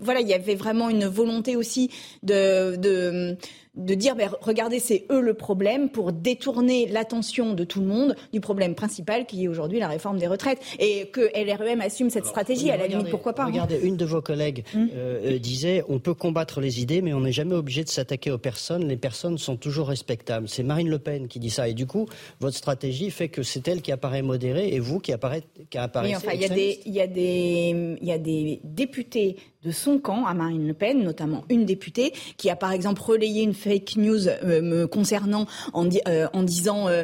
voilà, 0.02 0.22
il 0.22 0.28
y 0.28 0.34
avait 0.34 0.56
vraiment 0.56 0.90
une 0.90 1.06
volonté 1.06 1.58
aussi 1.58 1.92
de, 2.24 2.78
de 2.78 3.38
de 3.78 3.94
dire 3.94 4.16
ben, 4.16 4.30
regardez 4.42 4.80
c'est 4.80 5.06
eux 5.12 5.22
le 5.22 5.34
problème 5.34 5.90
pour 5.90 6.12
détourner 6.12 6.88
l'attention 6.88 7.54
de 7.54 7.64
tout 7.64 7.80
le 7.80 7.86
monde 7.86 8.16
du 8.34 8.42
problème 8.42 8.76
principal 8.76 9.17
qui 9.26 9.46
est 9.46 9.48
aujourd'hui 9.48 9.80
la 9.80 9.88
réforme 9.88 10.18
des 10.18 10.28
retraites 10.28 10.60
et 10.80 11.08
que 11.08 11.22
LREM 11.36 11.82
assume 11.82 12.10
cette 12.10 12.26
stratégie 12.26 12.70
à 12.70 12.78
la 12.78 12.88
limite 12.88 13.10
pourquoi 13.10 13.34
pas 13.34 13.44
hein. 13.44 13.48
regardez 13.48 13.80
une 13.82 13.98
de 13.98 14.06
vos 14.06 14.22
collègues 14.22 14.64
hum. 14.76 14.90
euh, 14.94 15.36
euh, 15.36 15.40
disait 15.40 15.84
on 15.90 16.00
peut 16.00 16.14
combattre 16.14 16.62
les 16.62 16.82
idées 16.82 17.02
mais 17.02 17.14
on 17.14 17.22
n'est 17.22 17.32
jamais 17.32 17.56
obligé 17.56 17.84
de 17.84 17.90
s'attaquer 17.90 18.32
aux 18.32 18.38
personnes 18.38 18.88
les 18.88 18.98
personnes 18.98 19.38
sont 19.38 19.58
toujours 19.58 19.88
respectables 19.88 20.48
c'est 20.48 20.64
Marine 20.64 20.90
Le 20.90 21.00
Pen 21.00 21.28
qui 21.28 21.40
dit 21.40 21.50
ça 21.50 21.68
et 21.68 21.74
du 21.74 21.86
coup 21.86 22.08
votre 22.40 22.58
stratégie 22.58 23.10
fait 23.12 23.30
que 23.30 23.44
c'est 23.44 23.68
elle 23.68 23.82
qui 23.82 23.92
apparaît 23.92 24.22
modérée 24.22 24.74
et 24.74 24.80
vous 24.80 25.00
qui 25.00 25.14
apparaît 25.14 25.44
qui 25.70 25.78
apparaissez 25.78 26.16
enfin 26.16 26.32
il 26.34 26.42
y 26.42 26.46
a 26.46 26.50
des 26.50 26.80
il 26.86 26.94
y 26.94 27.02
a 27.02 27.08
des 27.08 27.98
il 28.02 28.08
y 28.08 28.12
a 28.12 28.18
des 28.18 28.60
députés 28.64 29.38
de 29.64 29.72
son 29.72 29.98
camp 29.98 30.26
à 30.26 30.34
Marine 30.34 30.68
Le 30.68 30.74
Pen, 30.74 31.04
notamment 31.04 31.44
une 31.50 31.66
députée 31.66 32.14
qui 32.38 32.50
a 32.50 32.56
par 32.56 32.72
exemple 32.72 33.02
relayé 33.02 33.42
une 33.42 33.56
fake 33.56 33.96
news 33.98 34.28
euh, 34.28 34.62
me 34.62 34.86
concernant 34.86 35.48
en, 35.74 35.88
euh, 36.08 36.28
en 36.32 36.44
disant 36.44 36.88
euh, 36.88 37.04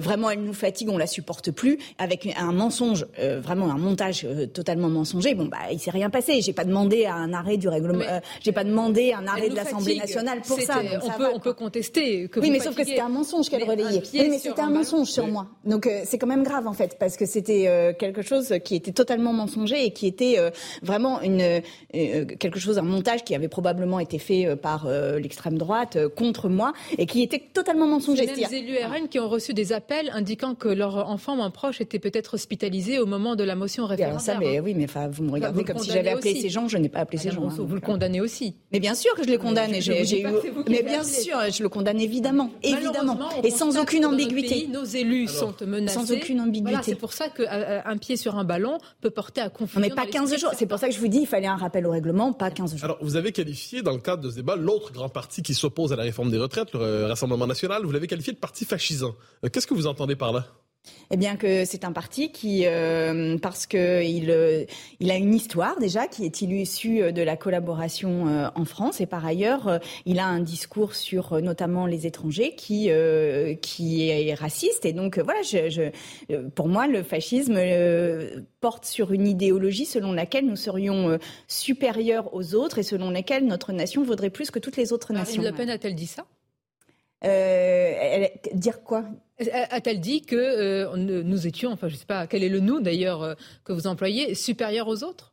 vraiment 0.00 0.30
elle 0.30 0.42
nous 0.42 0.52
fatigue, 0.52 0.88
on 0.88 0.98
la 0.98 1.06
supporte 1.06 1.52
plus, 1.52 1.78
avec 1.98 2.28
un 2.36 2.52
mensonge, 2.52 3.06
vraiment 3.40 3.70
un 3.70 3.78
montage 3.78 4.26
totalement 4.52 4.88
mensonger. 4.88 5.34
Bon 5.34 5.46
bah 5.46 5.58
il 5.70 5.78
s'est 5.78 5.90
rien 5.90 6.10
passé. 6.10 6.40
J'ai 6.40 6.52
pas 6.52 6.64
demandé 6.64 7.04
à 7.04 7.14
un 7.14 7.32
arrêt 7.32 7.56
du 7.56 7.68
règlement, 7.68 8.04
j'ai 8.40 8.52
pas 8.52 8.64
demandé 8.64 9.12
un 9.12 9.26
arrêt 9.26 9.48
de 9.48 9.54
l'Assemblée 9.54 9.96
nationale 9.96 10.40
pour 10.42 10.60
ça. 10.60 10.80
on 11.02 11.10
peut 11.10 11.28
on 11.34 11.38
peut 11.38 11.54
contester 11.54 12.28
que 12.28 12.40
oui 12.40 12.50
mais 12.50 12.60
sauf 12.60 12.74
que 12.74 12.84
c'était 12.84 13.00
un 13.00 13.08
mensonge 13.08 13.48
qu'elle 13.48 13.64
relayait. 13.64 14.02
Oui 14.12 14.28
mais 14.28 14.38
c'était 14.38 14.60
un, 14.60 14.70
mensonge 14.70 15.08
sur 15.08 15.26
moi. 15.28 15.46
Donc 15.64 15.88
c'est 16.04 16.18
quand 16.18 16.26
même 16.26 16.42
grave 16.42 16.66
en 16.66 16.72
fait 16.72 16.96
parce 16.98 17.16
que 17.16 17.26
c'était 17.26 17.94
quelque 17.98 18.22
chose 18.22 18.54
qui 18.64 18.74
était 18.74 18.92
totalement 18.92 19.32
mensonger 19.32 19.84
et 19.84 19.92
qui 19.92 20.06
était 20.06 20.38
vraiment 20.82 21.20
une 21.20 21.42
euh, 21.42 21.60
quelque 21.92 22.58
chose, 22.58 22.78
un 22.78 22.82
montage 22.82 23.24
qui 23.24 23.34
avait 23.34 23.48
probablement 23.48 24.00
été 24.00 24.18
fait 24.18 24.46
euh, 24.46 24.56
par 24.56 24.86
euh, 24.86 25.18
l'extrême 25.18 25.58
droite 25.58 25.98
contre 26.16 26.48
moi 26.48 26.72
et 26.96 27.06
qui 27.06 27.22
était 27.22 27.42
totalement 27.52 27.86
mensonger. 27.86 28.24
Il 28.24 28.40
y 28.40 28.44
a 28.44 28.48
des 28.48 28.56
élus 28.56 28.76
RN 28.78 29.08
qui 29.08 29.18
ont 29.18 29.28
reçu 29.28 29.52
des 29.52 29.72
appels 29.72 30.10
indiquant 30.14 30.54
que 30.54 30.68
leur 30.68 31.08
enfant 31.08 31.38
ou 31.38 31.42
un 31.42 31.50
proche 31.50 31.80
était 31.80 31.98
peut-être 31.98 32.34
hospitalisé 32.34 32.98
au 32.98 33.06
moment 33.06 33.36
de 33.36 33.44
la 33.44 33.54
motion 33.54 33.86
référendaire. 33.86 34.20
Ça, 34.20 34.38
mais 34.38 34.60
oui, 34.60 34.74
mais 34.74 34.84
enfin, 34.84 35.08
vous 35.08 35.22
me 35.22 35.32
regardez 35.32 35.64
comme 35.64 35.78
si 35.78 35.90
j'avais 35.90 36.10
appelé 36.10 36.40
ces 36.40 36.48
gens. 36.48 36.68
Je 36.68 36.78
n'ai 36.78 36.88
pas 36.88 37.00
appelé 37.00 37.18
ces 37.18 37.30
gens. 37.30 37.48
Hein, 37.48 37.54
vous 37.58 37.74
le 37.74 37.80
condamnez 37.80 38.20
aussi. 38.20 38.54
Mais 38.72 38.80
bien 38.80 38.94
sûr 38.94 39.14
que 39.14 39.24
je 39.24 39.28
les 39.28 39.38
condamne. 39.38 39.74
j'ai 39.80 40.22
eu... 40.22 40.26
Mais 40.68 40.82
bien 40.82 41.04
sûr, 41.04 41.36
je 41.50 41.62
le 41.62 41.68
condamne 41.68 42.00
évidemment, 42.00 42.50
évidemment, 42.62 43.18
et 43.42 43.50
sans 43.50 43.78
aucune 43.78 44.06
ambiguïté. 44.06 44.68
nos 44.68 44.84
élus 44.84 45.28
sont 45.28 45.54
menacés. 45.66 45.98
Sans 45.98 46.12
aucune 46.12 46.40
ambiguïté. 46.40 46.80
c'est 46.82 46.94
pour 46.94 47.12
ça 47.12 47.28
qu'un 47.28 47.96
pied 47.98 48.16
sur 48.16 48.36
un 48.36 48.44
ballon 48.44 48.78
peut 49.00 49.10
porter 49.10 49.40
à 49.40 49.50
confusion. 49.50 49.80
mais 49.80 49.90
pas 49.90 50.06
15 50.06 50.36
jours. 50.36 50.52
C'est 50.56 50.66
pour 50.66 50.78
ça 50.78 50.88
que 50.88 50.94
je 50.94 50.98
vous 50.98 51.08
dis, 51.08 51.20
il 51.20 51.26
fallait 51.26 51.46
un 51.46 51.56
rappel 51.56 51.81
au 51.86 51.90
règlement, 51.90 52.32
pas 52.32 52.50
15 52.50 52.76
jours. 52.76 52.84
Alors, 52.84 52.98
vous 53.00 53.16
avez 53.16 53.32
qualifié, 53.32 53.82
dans 53.82 53.92
le 53.92 53.98
cadre 53.98 54.22
de 54.22 54.30
ce 54.30 54.36
débat, 54.36 54.56
l'autre 54.56 54.92
grand 54.92 55.08
parti 55.08 55.42
qui 55.42 55.54
s'oppose 55.54 55.92
à 55.92 55.96
la 55.96 56.02
réforme 56.02 56.30
des 56.30 56.38
retraites, 56.38 56.72
le 56.74 57.06
Rassemblement 57.06 57.46
national, 57.46 57.84
vous 57.84 57.92
l'avez 57.92 58.06
qualifié 58.06 58.32
de 58.32 58.38
parti 58.38 58.64
fascisant. 58.64 59.14
Euh, 59.44 59.48
qu'est-ce 59.48 59.66
que 59.66 59.74
vous 59.74 59.86
entendez 59.86 60.16
par 60.16 60.32
là? 60.32 60.46
Eh 61.10 61.16
bien 61.16 61.36
que 61.36 61.64
c'est 61.64 61.84
un 61.84 61.92
parti 61.92 62.32
qui, 62.32 62.62
euh, 62.66 63.38
parce 63.38 63.66
que 63.66 64.02
il, 64.02 64.30
euh, 64.30 64.64
il 64.98 65.10
a 65.10 65.16
une 65.16 65.34
histoire 65.34 65.78
déjà 65.78 66.06
qui 66.06 66.24
est 66.24 66.42
issue 66.42 67.02
euh, 67.02 67.12
de 67.12 67.22
la 67.22 67.36
collaboration 67.36 68.50
en 68.54 68.64
France 68.64 69.00
et 69.00 69.06
par 69.06 69.24
ailleurs 69.24 69.78
il 70.06 70.18
a 70.18 70.26
un 70.26 70.40
discours 70.40 70.94
sur 70.94 71.40
notamment 71.40 71.86
les 71.86 72.06
étrangers 72.06 72.54
qui 72.54 72.90
qui 73.60 74.08
est 74.10 74.34
raciste. 74.34 74.84
Et 74.84 74.92
donc 74.92 75.18
voilà, 75.18 75.42
je, 75.42 75.68
je, 75.68 76.36
pour 76.48 76.68
moi 76.68 76.86
le 76.86 77.02
fascisme 77.02 77.58
porte 78.60 78.84
sur 78.84 79.12
une 79.12 79.26
idéologie 79.26 79.84
selon 79.84 80.12
laquelle 80.12 80.46
nous 80.46 80.56
serions 80.56 81.18
supérieurs 81.46 82.34
aux 82.34 82.54
autres 82.54 82.78
et 82.78 82.82
selon 82.82 83.10
laquelle 83.10 83.46
notre 83.46 83.72
nation 83.72 84.02
vaudrait 84.02 84.30
plus 84.30 84.50
que 84.50 84.58
toutes 84.58 84.76
les 84.76 84.92
autres 84.92 85.12
nations. 85.12 85.42
Marine 85.42 85.52
Le 85.52 85.56
Pen 85.56 85.70
a-t-elle 85.70 85.94
dit 85.94 86.06
ça? 86.06 86.24
Euh, 87.24 88.26
dire 88.54 88.82
quoi? 88.82 89.04
A-t-elle 89.50 90.00
dit 90.00 90.22
que 90.22 90.36
euh, 90.36 90.96
nous 90.96 91.46
étions, 91.46 91.72
enfin 91.72 91.88
je 91.88 91.94
ne 91.94 91.98
sais 91.98 92.06
pas 92.06 92.26
quel 92.26 92.42
est 92.42 92.48
le 92.48 92.60
nous 92.60 92.80
d'ailleurs 92.80 93.22
euh, 93.22 93.34
que 93.64 93.72
vous 93.72 93.86
employez, 93.86 94.34
supérieurs 94.34 94.88
aux 94.88 95.02
autres? 95.02 95.31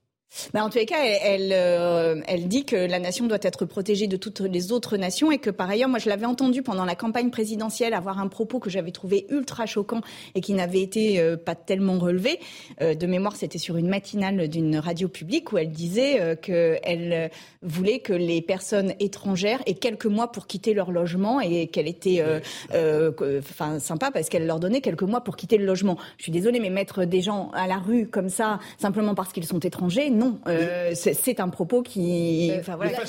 En 0.53 0.69
tous 0.69 0.77
les 0.77 0.85
cas, 0.85 1.03
elle, 1.03 1.51
euh, 1.53 2.21
elle, 2.27 2.47
dit 2.47 2.65
que 2.65 2.75
la 2.75 2.99
nation 2.99 3.25
doit 3.25 3.39
être 3.41 3.65
protégée 3.65 4.07
de 4.07 4.17
toutes 4.17 4.41
les 4.41 4.71
autres 4.71 4.97
nations 4.97 5.31
et 5.31 5.39
que 5.39 5.49
par 5.49 5.69
ailleurs, 5.69 5.89
moi 5.89 5.99
je 5.99 6.09
l'avais 6.09 6.25
entendu 6.25 6.61
pendant 6.61 6.85
la 6.85 6.95
campagne 6.95 7.29
présidentielle 7.29 7.93
avoir 7.93 8.19
un 8.19 8.27
propos 8.27 8.59
que 8.59 8.69
j'avais 8.69 8.91
trouvé 8.91 9.25
ultra 9.29 9.65
choquant 9.65 10.01
et 10.35 10.41
qui 10.41 10.53
n'avait 10.53 10.81
été 10.81 11.19
euh, 11.19 11.35
pas 11.35 11.55
tellement 11.55 11.97
relevé. 11.97 12.39
Euh, 12.81 12.93
de 12.93 13.07
mémoire, 13.07 13.35
c'était 13.35 13.57
sur 13.57 13.77
une 13.77 13.89
matinale 13.89 14.47
d'une 14.47 14.77
radio 14.77 15.07
publique 15.07 15.51
où 15.51 15.57
elle 15.57 15.71
disait 15.71 16.37
qu'elle 16.41 17.31
voulait 17.61 17.99
que 17.99 18.13
les 18.13 18.41
personnes 18.41 18.93
étrangères 18.99 19.61
aient 19.65 19.73
quelques 19.73 20.05
mois 20.05 20.31
pour 20.31 20.47
quitter 20.47 20.73
leur 20.73 20.91
logement 20.91 21.41
et 21.41 21.67
qu'elle 21.67 21.87
était 21.87 22.23
enfin 22.71 23.79
sympa 23.79 24.11
parce 24.11 24.29
qu'elle 24.29 24.45
leur 24.45 24.59
donnait 24.59 24.81
quelques 24.81 25.03
mois 25.03 25.21
pour 25.21 25.35
quitter 25.35 25.57
le 25.57 25.65
logement. 25.65 25.97
Je 26.17 26.23
suis 26.23 26.31
désolée, 26.31 26.59
mais 26.59 26.69
mettre 26.69 27.05
des 27.05 27.21
gens 27.21 27.51
à 27.53 27.67
la 27.67 27.77
rue 27.77 28.07
comme 28.07 28.29
ça 28.29 28.59
simplement 28.77 29.15
parce 29.15 29.33
qu'ils 29.33 29.45
sont 29.45 29.59
étrangers 29.59 30.09
non, 30.19 30.39
euh, 30.47 30.91
c'est 30.93 31.39
un 31.39 31.47
propos 31.47 31.81
qui. 31.81 32.51
Enfin, 32.59 32.75
voilà, 32.75 32.91
ça 32.93 33.03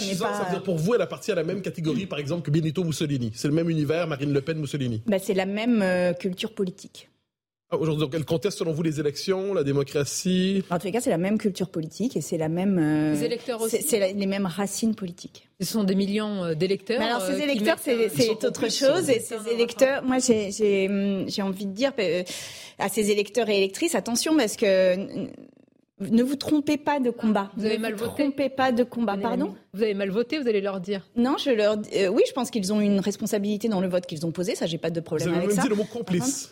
veut 0.44 0.50
dire 0.50 0.62
pour 0.62 0.76
vous, 0.76 0.94
elle 0.94 1.02
appartient 1.02 1.32
à 1.32 1.34
la 1.34 1.42
même 1.42 1.60
catégorie, 1.60 2.06
par 2.06 2.20
exemple, 2.20 2.42
que 2.42 2.50
Benito 2.50 2.84
Mussolini. 2.84 3.32
C'est 3.34 3.48
le 3.48 3.54
même 3.54 3.68
univers, 3.68 4.06
Marine 4.06 4.32
Le 4.32 4.40
Pen, 4.40 4.58
Mussolini. 4.58 5.02
Bah, 5.06 5.18
c'est 5.18 5.34
la 5.34 5.46
même 5.46 5.82
euh, 5.82 6.12
culture 6.12 6.54
politique. 6.54 7.08
Ah, 7.72 7.76
aujourd'hui, 7.76 8.04
donc 8.04 8.14
elle 8.14 8.24
conteste 8.24 8.58
selon 8.58 8.72
vous 8.72 8.82
les 8.82 8.98
élections, 8.98 9.54
la 9.54 9.62
démocratie? 9.64 10.64
En 10.70 10.78
tous 10.78 10.86
les 10.86 10.92
cas, 10.92 11.00
c'est 11.00 11.10
la 11.10 11.18
même 11.18 11.38
culture 11.38 11.68
politique 11.68 12.16
et 12.16 12.20
c'est 12.20 12.38
la 12.38 12.48
même. 12.48 12.78
Euh, 12.78 13.12
les 13.14 13.24
électeurs 13.24 13.60
aussi. 13.60 13.82
C'est 13.82 14.12
les 14.12 14.26
mêmes 14.26 14.46
racines 14.46 14.94
politiques. 14.94 15.48
Ce 15.60 15.66
sont 15.66 15.84
des 15.84 15.96
millions 15.96 16.54
d'électeurs. 16.54 17.00
alors 17.00 17.22
ces 17.22 17.40
électeurs, 17.40 17.78
c'est 17.80 18.44
autre 18.44 18.70
chose. 18.70 19.10
Et 19.10 19.18
ces 19.18 19.52
électeurs, 19.52 20.04
moi, 20.04 20.18
j'ai 20.20 21.42
envie 21.42 21.66
de 21.66 21.72
dire 21.72 21.92
à 22.78 22.88
ces 22.88 23.10
électeurs 23.10 23.48
et 23.48 23.56
électrices, 23.58 23.96
attention 23.96 24.36
parce 24.36 24.56
que 24.56 25.28
ne 26.00 26.22
vous 26.22 26.36
trompez 26.36 26.76
pas 26.76 27.00
de 27.00 27.10
combat. 27.10 27.50
Vous 27.56 27.64
avez 27.64 27.76
ne 27.76 27.82
mal 27.82 27.94
vous 27.94 28.06
trompez 28.06 28.48
pas 28.48 28.72
de 28.72 28.82
combat. 28.84 29.16
Pardon 29.16 29.54
Vous 29.74 29.82
avez 29.82 29.94
mal 29.94 30.10
voté, 30.10 30.38
vous 30.38 30.48
allez 30.48 30.60
leur 30.60 30.80
dire. 30.80 31.08
Non, 31.16 31.36
je 31.38 31.50
leur 31.50 31.76
euh, 31.94 32.08
oui, 32.08 32.22
je 32.26 32.32
pense 32.32 32.50
qu'ils 32.50 32.72
ont 32.72 32.80
une 32.80 33.00
responsabilité 33.00 33.68
dans 33.68 33.80
le 33.80 33.88
vote 33.88 34.06
qu'ils 34.06 34.24
ont 34.26 34.32
posé, 34.32 34.54
ça 34.54 34.66
j'ai 34.66 34.78
pas 34.78 34.90
de 34.90 35.00
problème 35.00 35.28
vous 35.28 35.34
avez 35.34 35.44
avec 35.44 35.56
même 35.56 35.64
Dit 35.64 35.70
le 35.70 35.76
mot 35.76 35.84
complice. 35.84 36.50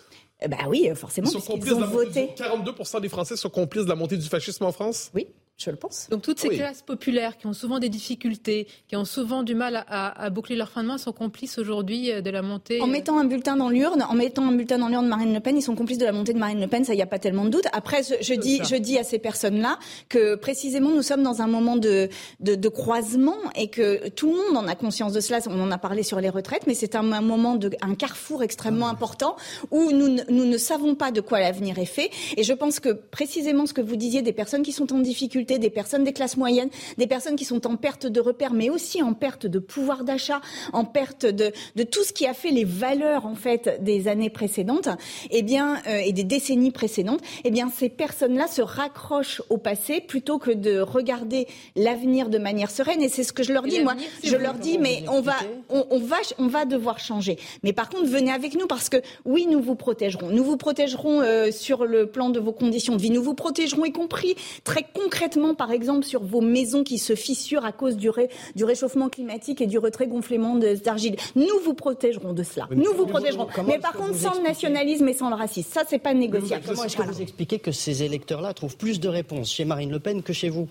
bah 0.49 0.57
oui, 0.69 0.89
forcément, 0.95 1.29
Ils 1.31 1.41
sont 1.41 1.53
ont 1.53 1.87
voté. 1.87 2.31
42% 2.37 3.01
des 3.01 3.09
Français 3.09 3.37
sont 3.37 3.51
complices 3.51 3.85
de 3.85 3.89
la 3.89 3.97
montée 3.97 4.17
du 4.17 4.27
fascisme 4.29 4.65
en 4.65 4.73
France? 4.73 5.11
Oui 5.15 5.27
je 5.59 5.71
le 5.71 5.77
pense. 5.77 6.07
Donc 6.11 6.23
toutes 6.23 6.39
ces 6.39 6.49
Oui. 6.49 6.57
classes 6.57 6.83
populaires 6.83 7.37
qui 7.37 7.47
ont 7.49 7.53
souvent 7.53 7.81
des 7.81 7.89
difficultés, 7.89 8.69
qui 8.87 8.95
ont 8.95 9.05
souvent 9.05 9.43
du 9.43 9.57
mal 9.57 9.75
à, 9.75 9.81
à- 9.89 10.23
à 10.27 10.31
boucler 10.31 10.55
leur 10.55 10.71
fin 10.71 10.83
de 10.83 10.87
mois, 10.89 10.99
sont 10.99 11.13
complices 11.13 11.59
aujourd'hui 11.59 12.13
euh, 12.13 12.21
de 12.21 12.31
la 12.31 12.43
montée. 12.43 12.81
En 12.81 12.87
euh, 12.89 12.91
mettant 12.91 13.19
un 13.19 13.25
bulletin 13.25 13.57
dans 13.57 13.69
l'urne, 13.69 14.03
en 14.09 14.15
mettant 14.15 14.45
un 14.47 14.53
bulletin 14.53 14.79
dans 14.79 14.87
l'urne 14.89 15.05
de 15.05 15.11
Marine 15.11 15.35
Le 15.35 15.41
Pen, 15.41 15.57
ils 15.57 15.63
sont 15.63 15.75
complices 15.75 15.99
de 15.99 16.05
la 16.05 16.13
montée 16.13 16.33
de 16.33 16.39
Marine 16.39 16.61
Le 16.61 16.69
Pen, 16.69 16.85
ça 16.85 16.95
y 16.95 17.03
a 17.03 17.07
pas 17.07 17.19
tellement 17.19 17.45
de 17.45 17.51
doute. 17.51 17.67
Après, 17.73 18.03
je, 18.05 18.15
je 18.21 18.35
dis, 18.35 18.59
ça. 18.59 18.65
je 18.65 18.77
dis 18.77 18.99
à 18.99 19.03
ces 19.05 19.19
personnes-là 19.19 19.79
que 20.09 20.37
précisément 20.37 20.91
nous 20.91 21.03
sommes 21.03 21.25
dans 21.25 21.43
un 21.43 21.49
moment 21.49 21.77
de, 21.77 22.09
de, 22.39 22.55
de 22.55 22.69
croisement 22.69 23.37
et 23.57 23.69
que 23.69 24.09
tout 24.11 24.31
le 24.33 24.37
monde 24.55 24.65
en 24.65 24.69
a 24.69 24.77
conscience 24.77 25.13
de 25.13 25.21
cela. 25.21 25.41
On 25.49 25.61
en 25.61 25.73
a 25.73 25.79
parlé 25.79 26.05
sur 26.05 26.21
les 26.21 26.29
retraites, 26.31 26.69
mais 26.69 26.75
c'est 26.75 26.95
un, 26.95 27.11
un 27.13 27.21
moment 27.21 27.57
de, 27.57 27.71
un 27.83 27.97
carrefour 27.97 28.45
extrêmement 28.45 28.87
Ah 28.87 28.93
important 28.93 29.37
où 29.73 29.91
nous 29.91 30.09
ne 30.45 30.59
savons 30.59 30.95
pas 30.95 31.11
de 31.11 31.21
quoi 31.21 31.41
l'avenir 31.41 31.79
est 31.79 31.85
fait. 31.85 32.11
Et 32.37 32.43
je 32.45 32.53
pense 32.53 32.79
que 32.81 32.91
précisément 32.91 33.67
ce 33.67 33.73
que 33.73 33.81
vous 33.81 33.97
disiez 33.97 34.23
des 34.23 34.33
personnes 34.33 34.63
qui 34.63 34.73
sont 34.73 34.93
en 34.93 34.99
difficulté, 35.01 35.48
des 35.57 35.71
personnes 35.71 36.05
des 36.05 36.13
classes 36.13 36.37
moyennes, 36.37 36.69
des 36.99 37.07
personnes 37.07 37.37
qui 37.37 37.47
sont 37.47 37.67
en 37.67 37.77
perte 37.77 38.07
de 38.07 38.21
repères, 38.21 38.53
mais 38.53 38.69
aussi 38.69 39.03
en 39.03 39.15
perte 39.15 39.47
de 39.47 39.59
pouvoir 39.59 40.05
d'achat, 40.05 40.43
en 40.75 40.85
perte 40.85 41.25
de, 41.25 41.53
de 41.77 41.83
tout 41.85 42.05
ce 42.05 42.13
qui 42.13 42.27
a 42.27 42.35
fait 42.35 42.51
les 42.51 42.65
valeurs 42.65 43.25
en 43.25 43.35
fait 43.35 43.83
des 43.83 44.09
années 44.09 44.29
précédentes, 44.29 44.91
eh 45.31 45.43
bien 45.43 45.81
euh, 45.87 46.03
et 46.05 46.13
des 46.13 46.25
décennies 46.25 46.73
précédentes, 46.73 47.21
eh 47.45 47.51
bien 47.51 47.71
ces 47.75 47.89
personnes-là 47.89 48.49
se 48.49 48.61
raccrochent 48.61 49.41
au 49.49 49.57
passé 49.57 50.01
plutôt 50.01 50.39
que 50.39 50.51
de 50.51 50.81
regarder 50.81 51.47
l'avenir 51.77 52.29
de 52.29 52.39
manière 52.39 52.71
sereine. 52.71 53.01
Et 53.03 53.09
c'est 53.09 53.25
ce 53.25 53.33
que 53.33 53.43
je 53.43 53.53
leur 53.53 53.65
Et 53.67 53.71
dis 53.71 53.81
moi. 53.81 53.95
Je 54.23 54.37
leur 54.37 54.55
dis, 54.55 54.79
mais 54.79 55.05
on 55.09 55.21
va, 55.21 55.37
on, 55.69 55.87
on 55.91 55.99
va, 56.01 56.17
on 56.39 56.49
va 56.49 56.65
devoir 56.65 56.99
changer. 56.99 57.39
Mais 57.63 57.73
par 57.73 57.89
contre, 57.89 58.07
venez 58.07 58.33
avec 58.33 58.55
nous 58.55 58.67
parce 58.67 58.89
que 58.89 58.99
oui, 59.25 59.47
nous 59.49 59.63
vous 59.63 59.75
protégerons. 59.75 60.29
Nous 60.31 60.45
vous 60.45 60.57
protégerons 60.57 61.21
euh, 61.23 61.51
sur 61.53 61.85
le 61.85 62.07
plan 62.07 62.31
de 62.31 62.41
vos 62.41 62.53
conditions 62.53 62.97
de 62.97 63.01
vie. 63.01 63.11
Nous 63.11 63.23
vous 63.23 63.35
protégerons, 63.35 63.85
y 63.85 63.93
compris 63.93 64.35
très 64.65 64.85
concrètement, 64.93 65.38
par 65.55 65.71
exemple, 65.73 66.05
sur 66.05 66.23
vos 66.23 66.41
maisons 66.41 66.85
qui 66.85 66.99
se 66.99 67.15
fissurent 67.15 67.65
à 67.65 67.73
cause 67.73 67.97
du, 67.97 68.11
ré- 68.11 68.29
du 68.57 68.65
réchauffement 68.65 69.09
climatique 69.09 69.61
et 69.61 69.67
du 69.67 69.79
retrait 69.79 70.07
gonflement 70.07 70.57
d'argile. 70.57 71.17
Nous 71.37 71.47
vous 71.65 71.75
protégerons 71.75 72.33
de 72.33 72.43
cela. 72.43 72.69
Nous 72.75 72.93
vous 72.97 73.07
protégerons. 73.07 73.47
Mais 73.67 73.79
par 73.79 73.93
contre, 73.93 74.15
sans 74.17 74.35
le 74.35 74.43
nationalisme 74.43 75.09
et 75.09 75.15
sans 75.15 75.31
le 75.31 75.37
racisme, 75.37 75.69
ça, 75.73 75.83
c'est 75.89 75.99
pas 75.99 76.15
négociable. 76.15 76.65
Comment 76.67 76.85
est-ce 76.85 76.97
que 76.97 77.03
vous 77.03 77.23
expliquez 77.23 77.59
que 77.59 77.73
ces 77.73 78.03
électeurs-là 78.03 78.53
trouvent 78.55 78.77
plus 78.77 79.01
de 79.01 79.09
réponses 79.09 79.51
chez 79.53 79.65
Marine 79.65 79.91
Le 79.91 79.99
Pen 80.01 80.23
que 80.23 80.33
chez 80.33 80.49
vous 80.49 80.69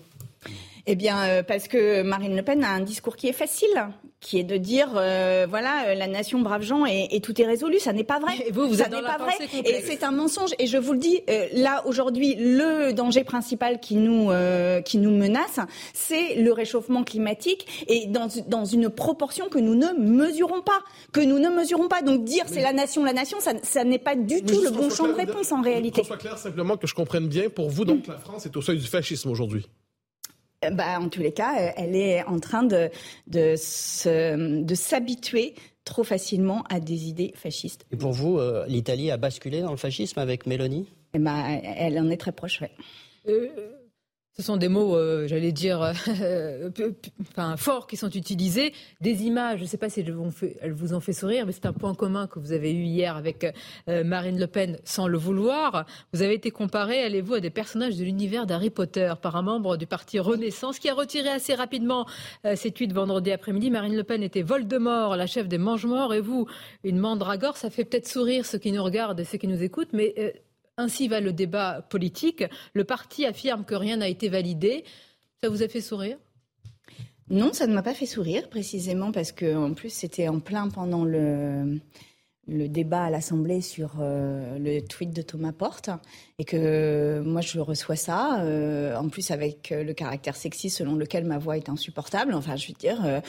Eh 0.90 0.96
bien, 0.96 1.22
euh, 1.24 1.42
parce 1.42 1.68
que 1.68 2.00
Marine 2.02 2.34
Le 2.34 2.42
Pen 2.42 2.64
a 2.64 2.70
un 2.70 2.80
discours 2.80 3.14
qui 3.16 3.28
est 3.28 3.34
facile, 3.34 3.68
qui 4.20 4.38
est 4.38 4.42
de 4.42 4.56
dire, 4.56 4.92
euh, 4.96 5.46
voilà, 5.48 5.88
euh, 5.88 5.94
la 5.94 6.06
nation 6.06 6.40
brave 6.40 6.62
gens 6.62 6.86
et, 6.86 7.08
et 7.10 7.20
tout 7.20 7.38
est 7.38 7.44
résolu. 7.44 7.78
Ça 7.78 7.92
n'est 7.92 8.04
pas 8.04 8.18
vrai. 8.18 8.32
Et 8.46 8.52
vous, 8.52 8.66
vous 8.68 8.76
ça 8.76 8.88
n'est 8.88 9.02
pas 9.02 9.18
vrai. 9.18 9.34
Et 9.66 9.82
c'est 9.82 10.02
un 10.02 10.12
mensonge. 10.12 10.52
Et 10.58 10.66
je 10.66 10.78
vous 10.78 10.94
le 10.94 10.98
dis, 10.98 11.20
euh, 11.28 11.46
là 11.52 11.82
aujourd'hui, 11.86 12.36
le 12.36 12.92
danger 12.94 13.22
principal 13.22 13.80
qui 13.80 13.96
nous 13.96 14.30
euh, 14.30 14.80
qui 14.80 14.96
nous 14.96 15.10
menace, 15.10 15.60
c'est 15.92 16.36
le 16.36 16.52
réchauffement 16.52 17.04
climatique 17.04 17.84
et 17.86 18.06
dans 18.06 18.28
dans 18.46 18.64
une 18.64 18.88
proportion 18.88 19.50
que 19.50 19.58
nous 19.58 19.74
ne 19.74 19.92
mesurons 19.92 20.62
pas, 20.62 20.80
que 21.12 21.20
nous 21.20 21.38
ne 21.38 21.50
mesurons 21.50 21.88
pas. 21.88 22.00
Donc 22.00 22.24
dire 22.24 22.44
c'est 22.46 22.62
la 22.62 22.72
nation, 22.72 23.04
la 23.04 23.12
nation, 23.12 23.40
ça, 23.40 23.52
ça 23.62 23.84
n'est 23.84 23.98
pas 23.98 24.16
du 24.16 24.42
tout 24.42 24.62
le 24.62 24.70
qu'on 24.70 24.76
bon 24.76 24.90
champ 24.90 25.06
de 25.06 25.12
réponse 25.12 25.52
en 25.52 25.56
Qu'on 25.56 25.62
réalité. 25.64 26.02
soit 26.02 26.16
clair 26.16 26.38
simplement 26.38 26.78
que 26.78 26.86
je 26.86 26.94
comprenne 26.94 27.28
bien. 27.28 27.50
Pour 27.50 27.68
vous, 27.68 27.84
donc, 27.84 28.06
la 28.06 28.16
France 28.16 28.46
est 28.46 28.56
au 28.56 28.62
seuil 28.62 28.78
du 28.78 28.86
fascisme 28.86 29.30
aujourd'hui. 29.30 29.66
Euh, 30.64 30.70
Bah, 30.70 30.98
en 31.00 31.08
tous 31.08 31.20
les 31.20 31.32
cas, 31.32 31.60
euh, 31.60 31.70
elle 31.76 31.94
est 31.96 32.22
en 32.24 32.38
train 32.40 32.62
de, 32.62 32.90
de, 33.26 33.54
se- 33.56 34.62
de 34.62 34.74
s'habituer 34.74 35.54
trop 35.84 36.04
facilement 36.04 36.64
à 36.68 36.80
des 36.80 37.08
idées 37.08 37.32
fascistes. 37.34 37.86
Et 37.92 37.96
pour 37.96 38.12
vous, 38.12 38.38
euh, 38.38 38.66
l'Italie 38.66 39.10
a 39.10 39.16
basculé 39.16 39.60
dans 39.62 39.70
le 39.70 39.76
fascisme 39.76 40.18
avec 40.18 40.46
Mélanie 40.46 40.86
Et 41.14 41.18
bah, 41.18 41.44
elle 41.48 41.98
en 41.98 42.10
est 42.10 42.16
très 42.18 42.32
proche. 42.32 42.62
Euh, 43.28 43.48
ce 44.38 44.44
sont 44.44 44.56
des 44.56 44.68
mots, 44.68 44.96
euh, 44.96 45.26
j'allais 45.26 45.50
dire, 45.50 45.82
euh, 45.82 46.70
enfin, 47.22 47.56
forts 47.56 47.88
qui 47.88 47.96
sont 47.96 48.10
utilisés. 48.10 48.72
Des 49.00 49.24
images, 49.24 49.58
je 49.58 49.64
ne 49.64 49.68
sais 49.68 49.76
pas 49.76 49.88
si 49.88 50.00
elles 50.00 50.12
vous, 50.12 50.94
ont 50.94 51.00
fait, 51.00 51.12
sourire, 51.12 51.44
mais 51.44 51.50
c'est 51.50 51.66
un 51.66 51.72
point 51.72 51.92
commun 51.92 52.28
que 52.28 52.38
vous 52.38 52.52
avez 52.52 52.72
eu 52.72 52.84
hier 52.84 53.16
avec 53.16 53.44
euh, 53.88 54.04
Marine 54.04 54.38
Le 54.38 54.46
Pen 54.46 54.78
sans 54.84 55.08
le 55.08 55.18
vouloir. 55.18 55.86
Vous 56.12 56.22
avez 56.22 56.34
été 56.34 56.52
comparé, 56.52 57.02
allez-vous, 57.02 57.34
à 57.34 57.40
des 57.40 57.50
personnages 57.50 57.96
de 57.96 58.04
l'univers 58.04 58.46
d'Harry 58.46 58.70
Potter 58.70 59.12
par 59.20 59.34
un 59.34 59.42
membre 59.42 59.76
du 59.76 59.88
parti 59.88 60.20
Renaissance 60.20 60.78
qui 60.78 60.88
a 60.88 60.94
retiré 60.94 61.28
assez 61.28 61.54
rapidement 61.54 62.06
ses 62.54 62.70
tweets 62.70 62.92
vendredi 62.92 63.32
après-midi. 63.32 63.70
Marine 63.70 63.96
Le 63.96 64.04
Pen 64.04 64.22
était 64.22 64.42
Voldemort, 64.42 65.16
la 65.16 65.26
chef 65.26 65.48
des 65.48 65.58
mange-morts, 65.58 66.14
et 66.14 66.20
vous, 66.20 66.46
une 66.84 66.98
mandragore. 66.98 67.56
Ça 67.56 67.70
fait 67.70 67.84
peut-être 67.84 68.06
sourire 68.06 68.46
ceux 68.46 68.58
qui 68.58 68.70
nous 68.70 68.84
regardent 68.84 69.18
et 69.18 69.24
ceux 69.24 69.38
qui 69.38 69.48
nous 69.48 69.62
écoutent, 69.62 69.92
mais 69.92 70.14
ainsi 70.78 71.08
va 71.08 71.20
le 71.20 71.32
débat 71.32 71.82
politique. 71.90 72.44
Le 72.72 72.84
parti 72.84 73.26
affirme 73.26 73.64
que 73.64 73.74
rien 73.74 73.98
n'a 73.98 74.08
été 74.08 74.30
validé. 74.30 74.84
Ça 75.42 75.50
vous 75.50 75.62
a 75.62 75.68
fait 75.68 75.82
sourire? 75.82 76.16
Non, 77.30 77.52
ça 77.52 77.66
ne 77.66 77.74
m'a 77.74 77.82
pas 77.82 77.92
fait 77.92 78.06
sourire, 78.06 78.48
précisément 78.48 79.12
parce 79.12 79.32
que 79.32 79.54
en 79.54 79.74
plus 79.74 79.90
c'était 79.90 80.28
en 80.28 80.40
plein 80.40 80.68
pendant 80.68 81.04
le, 81.04 81.78
débat 82.46 83.04
à 83.04 83.10
l'Assemblée 83.10 83.60
sur 83.60 83.96
euh, 84.00 84.58
le 84.58 84.80
tweet 84.80 85.10
de 85.10 85.20
Thomas 85.20 85.52
Porte 85.52 85.90
et 86.38 86.46
que 86.46 87.20
moi 87.22 87.42
je 87.42 87.60
reçois 87.60 87.96
ça, 87.96 88.40
euh, 88.44 88.96
en 88.96 89.10
plus 89.10 89.30
avec 89.30 89.72
euh, 89.72 89.84
le 89.84 89.92
caractère 89.92 90.36
sexy 90.36 90.70
selon 90.70 90.94
lequel 90.94 91.24
ma 91.24 91.36
voix 91.36 91.58
est 91.58 91.68
insupportable. 91.68 92.32
Enfin, 92.32 92.56
je 92.56 92.68
veux 92.68 92.78
dire, 92.78 93.20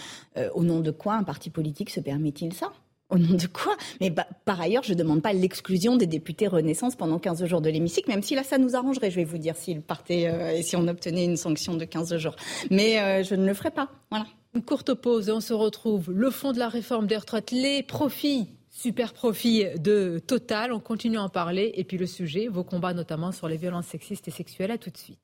au 0.54 0.64
nom 0.64 0.80
de 0.80 0.92
quoi 0.92 1.16
un 1.16 1.24
parti 1.24 1.50
politique 1.50 1.90
se 1.90 2.00
permet-il 2.00 2.54
ça? 2.54 2.72
Au 3.10 3.18
nom 3.18 3.36
de 3.36 3.48
quoi? 3.48 3.76
Mais 4.00 4.10
bah, 4.10 4.28
par 4.46 4.62
ailleurs, 4.62 4.84
je 4.84 4.94
ne 4.94 4.98
demande 4.98 5.22
pas 5.22 5.34
l'exclusion 5.34 5.98
des 5.98 6.08
députés 6.08 6.48
Renaissance 6.48 6.96
pendant 6.96 7.20
15 7.20 7.46
jours 7.46 7.62
de 7.62 7.70
l'hémicycle, 7.70 8.10
même 8.10 8.24
si 8.24 8.36
là, 8.36 8.44
ça 8.44 8.58
nous 8.58 8.76
arrangerait, 8.76 9.12
je 9.12 9.16
vais 9.16 9.24
vous 9.24 9.38
dire, 9.38 9.56
s'ils 9.56 9.82
partaient 9.82 10.28
euh, 10.28 10.52
et 10.52 10.62
si 10.62 10.76
on 10.76 10.88
obtenait 10.88 11.26
une 11.26 11.38
sanction 11.38 11.76
de 11.76 11.86
15 11.86 12.18
jours. 12.18 12.36
Mais 12.70 13.00
euh, 13.00 13.24
je 13.24 13.36
ne 13.36 13.46
le 13.46 13.54
ferai 13.54 13.72
pas. 13.72 13.90
Voilà. 14.12 14.28
Une 14.56 14.64
courte 14.64 14.94
pause 14.94 15.30
et 15.30 15.32
on 15.32 15.42
se 15.42 15.54
retrouve. 15.54 16.12
Le 16.12 16.30
fond 16.32 16.52
de 16.52 16.60
la 16.60 16.70
réforme 16.70 17.08
des 17.08 17.18
retraites, 17.18 17.52
les 17.52 17.84
profits, 17.84 18.48
super 18.70 19.14
profits 19.14 19.66
de 19.78 20.20
Total. 20.26 20.72
On 20.72 20.80
continue 20.80 21.18
à 21.18 21.24
en 21.24 21.30
parler. 21.30 21.72
Et 21.76 21.84
puis 21.84 21.98
le 21.98 22.08
sujet, 22.08 22.48
vos 22.48 22.64
combats 22.64 22.94
notamment 22.94 23.32
sur 23.32 23.48
les 23.48 23.58
violences 23.58 23.88
sexistes 23.88 24.28
et 24.28 24.32
sexuelles. 24.32 24.72
À 24.72 24.78
tout 24.78 24.90
de 24.90 24.98
suite. 24.98 25.20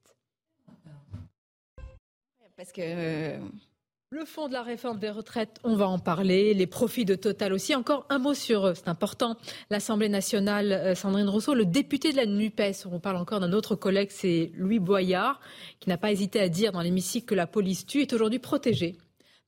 Parce 2.58 2.72
que 2.72 2.82
euh, 2.82 3.40
Le 4.18 4.24
fond 4.24 4.48
de 4.48 4.54
la 4.54 4.64
réforme 4.64 4.98
des 4.98 5.10
retraites, 5.10 5.60
on 5.66 5.76
va 5.76 5.90
en 5.90 6.00
parler. 6.00 6.54
Les 6.54 6.68
profits 6.68 7.04
de 7.04 7.16
Total 7.16 7.52
aussi. 7.52 7.76
Encore 7.76 8.06
un 8.10 8.18
mot 8.18 8.34
sur 8.34 8.68
eux, 8.68 8.74
c'est 8.74 8.88
important. 8.88 9.36
L'Assemblée 9.70 10.08
nationale, 10.08 10.72
euh, 10.72 10.96
Sandrine 10.96 11.28
Rousseau, 11.28 11.54
le 11.54 11.66
député 11.66 12.14
de 12.14 12.16
la 12.16 12.26
NUPES, 12.26 12.88
on 12.90 13.02
parle 13.02 13.18
encore 13.18 13.42
d'un 13.42 13.52
autre 13.52 13.76
collègue, 13.76 14.08
c'est 14.12 14.54
Louis 14.56 14.80
Boyard, 14.80 15.42
qui 15.82 15.90
n'a 15.90 15.98
pas 15.98 16.14
hésité 16.14 16.40
à 16.40 16.48
dire 16.48 16.72
dans 16.72 16.80
l'hémicycle 16.80 17.26
que 17.26 17.36
la 17.36 17.46
police 17.46 17.86
tue, 17.86 18.04
est 18.04 18.14
aujourd'hui 18.14 18.40
protégé 18.40 18.96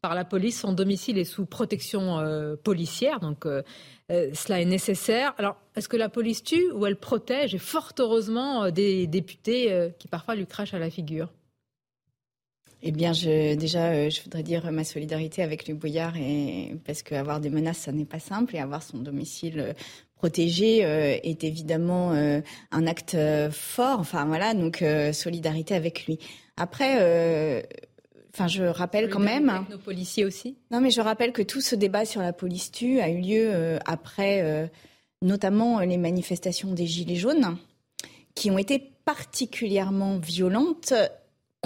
par 0.02 0.16
la 0.16 0.26
police. 0.26 0.60
Son 0.60 0.74
domicile 0.74 1.18
est 1.18 1.24
sous 1.24 1.46
protection 1.46 2.20
euh, 2.20 2.58
policière, 2.58 3.22
donc 3.22 3.46
euh, 3.46 3.62
cela 4.10 4.60
est 4.60 4.66
nécessaire. 4.66 5.34
Alors, 5.38 5.56
est-ce 5.78 5.88
que 5.88 5.96
la 5.96 6.10
police 6.10 6.44
tue 6.44 6.74
ou 6.74 6.86
elle 6.86 6.98
protège? 6.98 7.56
Et 7.56 7.58
fort 7.58 7.94
heureusement, 8.00 8.70
des 8.70 9.08
députés 9.08 9.92
qui 9.98 10.10
parfois 10.10 10.36
lui 10.36 10.46
crachent 10.46 10.74
à 10.74 10.80
la 10.80 10.90
figure. 10.90 11.30
Eh 12.84 12.92
bien, 12.92 13.12
je, 13.14 13.56
déjà, 13.56 13.92
euh, 13.92 14.10
je 14.10 14.22
voudrais 14.22 14.44
dire 14.44 14.72
ma 14.72 14.84
solidarité 14.84 15.42
avec 15.42 15.68
Luc 15.68 15.78
Bouillard, 15.78 16.16
et, 16.18 16.76
parce 16.86 17.02
qu'avoir 17.02 17.40
des 17.40 17.50
menaces, 17.50 17.80
ça 17.80 17.92
n'est 17.92 18.06
pas 18.06 18.20
simple, 18.20 18.56
et 18.56 18.60
avoir 18.60 18.84
son 18.84 19.00
domicile 19.00 19.60
euh, 19.60 19.74
protégé 20.16 20.86
euh, 20.86 21.18
est 21.24 21.44
évidemment 21.44 22.12
un 22.12 22.88
acte 22.88 23.16
fort. 23.52 24.00
Enfin, 24.00 24.26
voilà, 24.26 24.56
donc 24.56 24.84
solidarité 25.14 25.76
avec 25.76 26.08
lui. 26.08 26.18
Après, 26.56 27.64
enfin, 28.34 28.48
je 28.48 28.64
rappelle 28.64 29.10
quand 29.10 29.20
même. 29.20 29.50
Avec 29.50 29.70
nos 29.70 29.78
policiers 29.78 30.26
aussi? 30.26 30.58
Non, 30.72 30.82
mais 30.82 30.92
je 30.92 31.02
rappelle 31.02 31.34
que 31.34 31.44
tout 31.44 31.62
ce 31.62 31.76
débat 31.76 32.06
sur 32.06 32.22
la 32.22 32.34
police 32.34 32.72
tue 32.72 33.00
a 33.00 33.10
eu 33.10 33.22
lieu 33.22 33.52
euh, 33.54 33.78
après, 33.86 34.42
euh, 34.42 34.68
notamment 35.22 35.80
les 35.82 35.98
manifestations 35.98 36.72
des 36.74 36.88
Gilets 36.88 37.16
jaunes, 37.16 37.58
qui 38.36 38.50
ont 38.50 38.58
été 38.58 38.80
particulièrement 39.06 40.18
violentes 40.18 40.94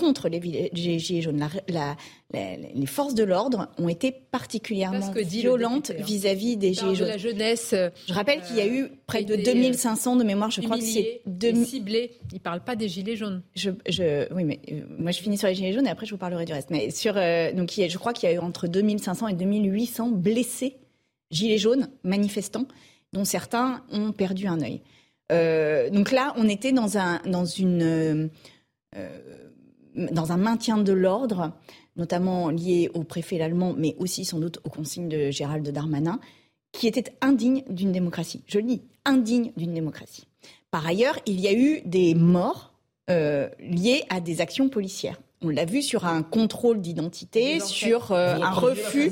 contre 0.01 0.27
les, 0.27 0.69
Gilets 0.73 1.21
jaunes. 1.21 1.39
La- 1.39 1.49
la- 1.69 1.97
la- 2.33 2.57
les 2.73 2.85
forces 2.85 3.13
de 3.15 3.23
l'ordre 3.23 3.69
ont 3.77 3.87
été 3.87 4.11
particulièrement 4.11 5.11
violentes 5.15 5.91
hein. 5.97 6.03
vis-à-vis 6.03 6.57
des 6.57 6.73
Gilets 6.73 6.97
de 6.97 7.05
la 7.05 7.17
jaunes. 7.17 7.31
jeunesse. 7.31 7.71
euh, 7.73 7.89
Je 8.07 8.13
rappelle 8.13 8.41
qu'il 8.41 8.57
y 8.57 8.61
a 8.61 8.67
eu 8.67 8.89
près 9.07 9.23
de 9.23 9.33
qui 9.35 9.39
a 9.39 9.41
été, 9.41 9.53
2500 9.53 10.15
de 10.17 10.23
mémoire, 10.25 10.51
je 10.51 10.59
crois 10.61 10.77
que 10.77 10.83
c'est 10.83 11.21
deux- 11.25 11.49
et 11.61 11.65
ciblée. 11.65 12.11
Il 12.31 12.35
ne 12.35 12.39
parle 12.39 12.61
pas 12.63 12.75
des 12.75 12.89
gilets 12.89 13.15
jaunes. 13.15 13.41
je, 13.55 13.69
je- 13.87 14.33
oui, 14.33 14.43
mais 14.43 14.59
euh, 14.71 14.81
moi 14.97 15.11
je 15.11 15.21
finis 15.21 15.37
sur 15.37 15.47
les 15.47 15.55
gilets 15.55 15.71
jaunes 15.73 15.87
et 15.87 15.91
après 15.91 16.05
je 16.05 16.11
vous 16.11 16.17
parlerai 16.17 16.43
du 16.45 16.51
reste. 16.53 16.69
Mais 16.71 16.89
sur, 16.91 17.13
euh, 17.15 17.53
donc 17.53 17.77
il 17.77 17.81
y 17.81 17.83
a- 17.85 17.87
je 17.87 17.97
crois 17.97 18.11
qu'il 18.13 18.27
y 18.27 18.31
a 18.33 18.35
eu 18.35 18.39
entre 18.39 18.67
2500 18.67 19.27
et 19.29 19.33
2800 19.33 20.09
blessés 20.09 20.75
gilets 21.31 21.57
jaunes 21.57 21.87
manifestants, 22.03 22.65
dont 23.13 23.23
certains 23.25 23.83
ont 23.91 24.11
perdu 24.11 24.47
un 24.47 24.59
œil. 24.61 24.81
Donc 25.93 26.11
là, 26.11 26.33
on 26.35 26.49
était 26.49 26.73
dans 26.73 26.97
un 26.97 27.21
dans 27.25 27.45
une 27.45 27.83
euh, 27.83 28.27
dans 29.95 30.31
un 30.31 30.37
maintien 30.37 30.77
de 30.77 30.93
l'ordre, 30.93 31.51
notamment 31.95 32.49
lié 32.49 32.89
au 32.93 33.03
préfet 33.03 33.41
allemand, 33.41 33.73
mais 33.77 33.95
aussi 33.99 34.25
sans 34.25 34.39
doute 34.39 34.59
aux 34.63 34.69
consignes 34.69 35.09
de 35.09 35.31
Gérald 35.31 35.67
Darmanin, 35.69 36.19
qui 36.71 36.87
était 36.87 37.13
indigne 37.21 37.63
d'une 37.69 37.91
démocratie. 37.91 38.41
Je 38.47 38.59
le 38.59 38.65
dis, 38.65 38.81
indigne 39.05 39.51
d'une 39.57 39.73
démocratie. 39.73 40.25
Par 40.69 40.85
ailleurs, 40.87 41.17
il 41.25 41.39
y 41.39 41.47
a 41.47 41.53
eu 41.53 41.81
des 41.85 42.15
morts 42.15 42.73
euh, 43.09 43.49
liées 43.59 44.03
à 44.09 44.21
des 44.21 44.39
actions 44.41 44.69
policières. 44.69 45.19
On 45.43 45.49
l'a 45.49 45.65
vu 45.65 45.81
sur 45.81 46.05
un 46.05 46.21
contrôle 46.21 46.81
d'identité, 46.81 47.59
sur 47.59 48.11
euh, 48.11 48.35
un 48.35 48.51
refus, 48.51 49.11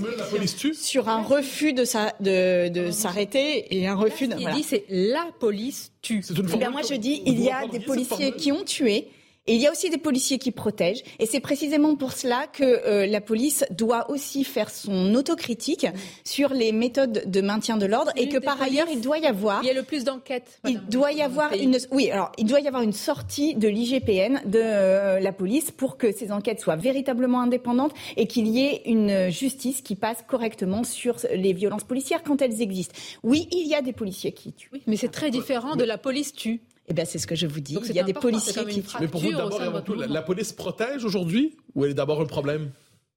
sur 0.75 1.09
un 1.09 1.23
refus 1.23 1.73
de, 1.73 1.83
sa, 1.85 2.13
de, 2.19 2.69
de 2.69 2.91
s'arrêter 2.91 3.75
et 3.75 3.87
un 3.87 3.95
refus. 3.95 4.27
De, 4.27 4.35
Il 4.39 4.47
dit 4.51 4.61
c'est 4.61 4.85
la 4.89 5.25
police 5.39 5.91
tue. 6.03 6.23
Eh 6.29 6.57
bien, 6.57 6.69
moi 6.69 6.81
je 6.87 6.93
dis 6.93 7.23
il 7.25 7.41
y 7.41 7.49
a 7.49 7.67
des 7.67 7.79
policiers 7.79 8.31
qui 8.33 8.51
ont 8.51 8.63
tué 8.63 9.07
et 9.47 9.55
il 9.55 9.61
y 9.61 9.67
a 9.67 9.71
aussi 9.71 9.89
des 9.89 9.97
policiers 9.97 10.37
qui 10.37 10.51
protègent. 10.51 11.03
Et 11.17 11.25
c'est 11.25 11.39
précisément 11.39 11.95
pour 11.95 12.11
cela 12.11 12.45
que 12.47 12.63
euh, 12.63 13.07
la 13.07 13.19
police 13.19 13.65
doit 13.71 14.11
aussi 14.11 14.43
faire 14.43 14.69
son 14.69 15.15
autocritique 15.15 15.87
sur 16.23 16.53
les 16.53 16.71
méthodes 16.71 17.23
de 17.25 17.41
maintien 17.41 17.77
de 17.77 17.87
l'ordre 17.87 18.11
et 18.15 18.29
que 18.29 18.37
par 18.37 18.61
ailleurs, 18.61 18.87
il 18.91 19.01
doit 19.01 19.17
y 19.17 19.25
avoir. 19.25 19.63
Il 19.63 19.67
y 19.67 19.71
a 19.71 19.73
le 19.73 19.83
plus 19.83 20.03
d'enquêtes. 20.03 20.59
Il 20.67 20.81
doit 20.81 21.11
y 21.13 21.21
avoir 21.21 21.53
une. 21.53 21.77
Oui, 21.91 22.11
alors 22.11 22.31
il 22.37 22.45
doit 22.45 22.59
y 22.59 22.67
avoir 22.67 22.83
une 22.83 22.93
sortie 22.93 23.55
de 23.55 23.67
l'IGPN 23.67 24.41
de 24.45 24.59
euh, 24.61 25.19
la 25.19 25.31
police 25.31 25.71
pour 25.71 25.97
que 25.97 26.11
ces 26.11 26.31
enquêtes 26.31 26.59
soient 26.59 26.75
véritablement 26.75 27.41
indépendantes 27.41 27.93
et 28.17 28.27
qu'il 28.27 28.47
y 28.47 28.63
ait 28.65 28.83
une 28.85 29.29
justice 29.29 29.81
qui 29.81 29.95
passe 29.95 30.23
correctement 30.27 30.83
sur 30.83 31.17
les 31.33 31.53
violences 31.53 31.83
policières 31.83 32.21
quand 32.23 32.41
elles 32.41 32.61
existent. 32.61 32.93
Oui, 33.23 33.47
il 33.51 33.67
y 33.67 33.73
a 33.73 33.81
des 33.81 33.93
policiers 33.93 34.31
qui 34.31 34.53
tuent. 34.53 34.69
Oui, 34.73 34.83
mais 34.85 34.95
c'est 34.95 35.09
très 35.09 35.31
différent 35.31 35.75
de 35.75 35.83
la 35.83 35.97
police 35.97 36.33
tue. 36.33 36.61
Eh 36.89 36.93
bien, 36.93 37.05
c'est 37.05 37.19
ce 37.19 37.27
que 37.27 37.35
je 37.35 37.45
vous 37.45 37.59
dis. 37.59 37.77
il 37.85 37.95
y 37.95 37.99
a 37.99 38.03
des 38.03 38.13
policiers 38.13 38.65
qui. 38.65 38.83
Mais 38.99 39.07
pour 39.07 39.21
vous, 39.21 39.31
d'abord 39.31 39.61
et 39.61 39.65
avant 39.65 39.81
tout, 39.81 39.93
la, 39.93 40.21
police 40.21 40.51
protège 40.51 41.05
aujourd'hui 41.05 41.55
ou 41.75 41.85
elle 41.85 41.91
est 41.91 41.95
d'abord 41.95 42.19
un 42.19 42.25
problème? 42.25 42.71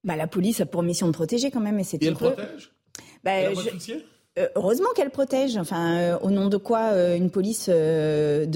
Bah, 0.05 0.17
La 0.17 0.27
police 0.27 0.61
a 0.61 0.67
pour 0.67 0.83
mission 0.83 1.07
de 1.07 1.13
protéger 1.13 1.51
quand 1.51 1.61
même. 1.61 1.79
Et, 1.79 1.85
c'est 1.85 2.03
et 2.03 2.07
elle 2.07 2.15
protège? 2.15 2.71
Bah, 3.25 3.33
elle 3.33 3.59
a 3.59 3.79
je... 3.79 3.95
heureusement 4.57 4.89
qu'elle 4.95 5.11
protège. 5.11 5.57
Enfin, 5.57 5.97
euh, 5.97 6.19
au 6.23 6.31
nom 6.31 6.49
de 6.49 6.57
quoi 6.57 6.93
euh, 6.93 7.17
une 7.17 7.31
police 7.31 7.69
de, 7.69 8.47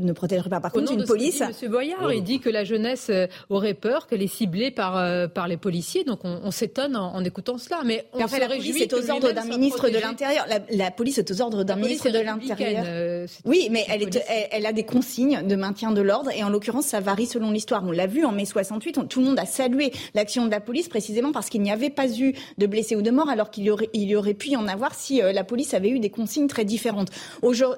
ne 0.00 0.12
protégerait 0.12 0.50
pas 0.50 0.60
Par 0.60 0.72
contre, 0.72 0.92
une 0.92 1.04
police. 1.04 1.42
Monsieur 1.46 1.68
Boyard, 1.68 2.12
il 2.12 2.22
dit 2.22 2.40
que 2.40 2.48
la 2.48 2.64
jeunesse 2.64 3.10
aurait 3.50 3.74
peur 3.74 4.06
qu'elle 4.06 4.22
est 4.22 4.26
ciblée 4.26 4.70
par 4.70 4.94
par 5.30 5.48
les 5.48 5.56
policiers. 5.56 6.04
Donc, 6.04 6.20
on, 6.24 6.50
s'étonne 6.50 6.96
en, 6.96 7.22
écoutant 7.24 7.58
cela. 7.58 7.80
Mais 7.84 8.06
on 8.12 8.26
se 8.26 8.38
la 8.38 8.48
police 8.48 8.80
est 8.80 8.92
aux 8.92 9.10
ordres 9.10 9.32
d'un 9.32 9.44
ministre 9.44 9.88
de 9.88 9.98
l'Intérieur. 9.98 10.46
La, 10.70 10.90
police 10.90 11.18
est 11.18 11.30
aux 11.30 11.40
ordres 11.40 11.64
d'un 11.64 11.76
ministre 11.76 12.10
de 12.10 12.18
l'Intérieur. 12.18 13.28
oui, 13.44 13.68
mais 13.70 13.84
elle, 13.88 14.02
est, 14.02 14.24
elle, 14.50 14.66
a 14.66 14.72
des 14.72 14.84
consignes 14.84 15.46
de 15.46 15.56
maintien 15.56 15.90
de 15.90 16.00
l'ordre 16.00 16.30
et 16.30 16.42
en 16.42 16.48
l'occurrence, 16.48 16.86
ça 16.86 17.00
varie 17.00 17.26
selon 17.26 17.50
l'histoire. 17.50 17.82
On 17.84 17.90
l'a 17.90 18.06
vu 18.06 18.24
en 18.24 18.32
mai 18.32 18.44
68. 18.44 19.08
tout 19.08 19.20
le 19.20 19.26
monde 19.26 19.38
a 19.38 19.46
salué 19.46 19.92
l'action 20.14 20.46
de 20.46 20.50
la 20.50 20.60
police 20.60 20.88
précisément 20.88 21.32
parce 21.32 21.48
qu'il 21.48 21.62
n'y 21.62 21.70
avait 21.70 21.90
pas 21.90 22.08
eu 22.08 22.34
de 22.58 22.66
blessés 22.66 22.96
ou 22.96 23.02
de 23.02 23.10
morts, 23.10 23.28
alors 23.28 23.50
qu'il 23.50 23.64
y 23.64 23.70
aurait 23.70 23.90
il 23.92 24.04
y 24.04 24.16
aurait 24.16 24.34
pu 24.34 24.50
y 24.50 24.56
en 24.56 24.66
avoir 24.66 24.93
si 24.94 25.22
euh, 25.22 25.32
la 25.32 25.44
police 25.44 25.74
avait 25.74 25.90
eu 25.90 25.98
des 25.98 26.10
consignes 26.10 26.46
très 26.46 26.64
différentes. 26.64 27.08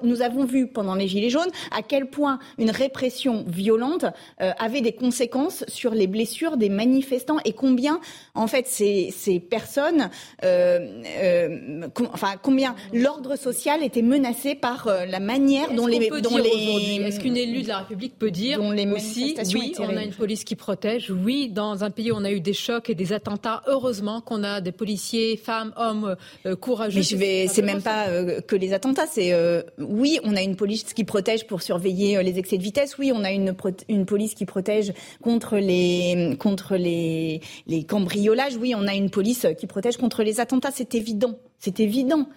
Nous 0.03 0.21
avons 0.21 0.45
vu 0.45 0.67
pendant 0.67 0.95
les 0.95 1.07
Gilets 1.07 1.29
jaunes 1.29 1.49
à 1.71 1.81
quel 1.81 2.07
point 2.09 2.39
une 2.57 2.71
répression 2.71 3.43
violente 3.47 4.05
euh, 4.41 4.51
avait 4.59 4.81
des 4.81 4.93
conséquences 4.93 5.63
sur 5.67 5.93
les 5.93 6.07
blessures 6.07 6.57
des 6.57 6.69
manifestants 6.69 7.37
et 7.45 7.53
combien, 7.53 7.99
en 8.35 8.47
fait, 8.47 8.67
ces, 8.67 9.13
ces 9.15 9.39
personnes, 9.39 10.09
euh, 10.43 11.87
enfin, 12.13 12.35
combien 12.41 12.75
l'ordre 12.93 13.35
social 13.35 13.83
était 13.83 14.01
menacé 14.01 14.55
par 14.55 14.87
la 14.87 15.19
manière 15.19 15.73
dont 15.73 15.87
les, 15.87 16.09
dont 16.09 16.37
les. 16.37 17.01
Est-ce 17.05 17.19
qu'une 17.19 17.37
élue 17.37 17.63
de 17.63 17.67
la 17.67 17.79
République 17.79 18.17
peut 18.17 18.31
dire 18.31 18.59
dont 18.59 18.71
les 18.71 18.87
aussi, 18.87 19.35
oui, 19.53 19.73
on 19.79 19.95
a 19.95 20.03
une 20.03 20.13
police 20.13 20.43
qui 20.43 20.55
protège, 20.55 21.11
oui, 21.11 21.49
dans 21.49 21.83
un 21.83 21.89
pays 21.89 22.11
où 22.11 22.15
on 22.15 22.23
a 22.23 22.31
eu 22.31 22.39
des 22.39 22.53
chocs 22.53 22.89
et 22.89 22.95
des 22.95 23.13
attentats, 23.13 23.61
heureusement 23.67 24.21
qu'on 24.21 24.43
a 24.43 24.61
des 24.61 24.71
policiers, 24.71 25.37
femmes, 25.37 25.73
hommes 25.75 26.15
courageux 26.59 27.01
c'est 27.15 27.61
même 27.61 27.81
pas 27.81 28.07
euh, 28.07 28.41
que 28.41 28.55
les 28.55 28.73
attentats. 28.73 29.07
C'est 29.07 29.33
euh, 29.33 29.63
oui, 29.77 30.19
on 30.23 30.35
a 30.35 30.41
une 30.41 30.55
police 30.55 30.93
qui 30.93 31.03
protège 31.03 31.47
pour 31.47 31.61
surveiller 31.61 32.17
euh, 32.17 32.21
les 32.21 32.37
excès 32.39 32.57
de 32.57 32.63
vitesse. 32.63 32.97
Oui, 32.97 33.11
on 33.13 33.23
a 33.23 33.31
une, 33.31 33.55
une 33.87 34.05
police 34.05 34.33
qui 34.33 34.45
protège 34.45 34.93
contre 35.21 35.57
les 35.57 36.35
contre 36.39 36.75
les, 36.75 37.41
les 37.67 37.83
cambriolages. 37.83 38.57
Oui, 38.57 38.73
on 38.75 38.87
a 38.87 38.93
une 38.93 39.09
police 39.09 39.47
qui 39.57 39.67
protège 39.67 39.97
contre 39.97 40.23
les 40.23 40.39
attentats. 40.39 40.71
C'est 40.71 40.95
évident. 40.95 41.39
C'est 41.59 41.79
évident. 41.79 42.27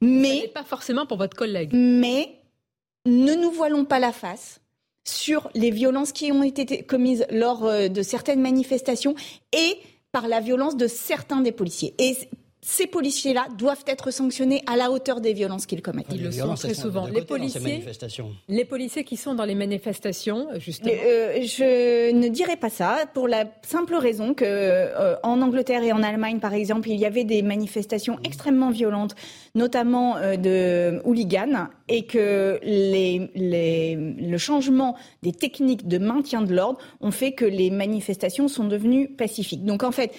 Mais 0.00 0.48
pas 0.54 0.64
forcément 0.64 1.06
pour 1.06 1.18
votre 1.18 1.36
collègue. 1.36 1.70
Mais 1.72 2.28
ne 3.06 3.34
nous 3.34 3.50
voilons 3.50 3.84
pas 3.84 3.98
la 3.98 4.12
face 4.12 4.60
sur 5.04 5.50
les 5.54 5.70
violences 5.70 6.12
qui 6.12 6.30
ont 6.30 6.42
été 6.42 6.82
commises 6.82 7.26
lors 7.30 7.62
de 7.88 8.02
certaines 8.02 8.40
manifestations 8.40 9.14
et 9.52 9.78
par 10.12 10.28
la 10.28 10.40
violence 10.40 10.76
de 10.76 10.86
certains 10.86 11.40
des 11.40 11.52
policiers. 11.52 11.94
Et 11.98 12.16
ces 12.70 12.86
policiers-là 12.86 13.46
doivent 13.56 13.84
être 13.86 14.10
sanctionnés 14.10 14.62
à 14.66 14.76
la 14.76 14.90
hauteur 14.90 15.22
des 15.22 15.32
violences 15.32 15.64
qu'ils 15.64 15.80
commettent. 15.80 16.08
Ils 16.12 16.22
le 16.22 16.30
sont 16.30 16.54
très 16.54 16.74
souvent. 16.74 17.06
Les 17.06 17.22
policiers, 17.22 17.82
les 18.46 18.64
policiers 18.66 19.04
qui 19.04 19.16
sont 19.16 19.34
dans 19.34 19.46
les 19.46 19.54
manifestations, 19.54 20.48
justement. 20.58 20.92
Euh, 20.92 21.38
je 21.40 22.12
ne 22.12 22.28
dirais 22.28 22.56
pas 22.56 22.68
ça 22.68 23.06
pour 23.14 23.26
la 23.26 23.46
simple 23.62 23.94
raison 23.94 24.34
que 24.34 24.44
euh, 24.44 25.16
en 25.22 25.40
Angleterre 25.40 25.82
et 25.82 25.92
en 25.92 26.02
Allemagne, 26.02 26.40
par 26.40 26.52
exemple, 26.52 26.90
il 26.90 27.00
y 27.00 27.06
avait 27.06 27.24
des 27.24 27.40
manifestations 27.40 28.18
extrêmement 28.22 28.70
violentes, 28.70 29.14
notamment 29.54 30.18
euh, 30.18 30.36
de 30.36 31.00
hooligans, 31.06 31.68
et 31.88 32.04
que 32.04 32.60
les, 32.62 33.30
les, 33.34 33.96
le 33.96 34.36
changement 34.36 34.94
des 35.22 35.32
techniques 35.32 35.88
de 35.88 35.96
maintien 35.96 36.42
de 36.42 36.54
l'ordre 36.54 36.78
ont 37.00 37.12
fait 37.12 37.32
que 37.32 37.46
les 37.46 37.70
manifestations 37.70 38.46
sont 38.46 38.64
devenues 38.64 39.08
pacifiques. 39.08 39.64
Donc 39.64 39.82
en 39.84 39.90
fait 39.90 40.12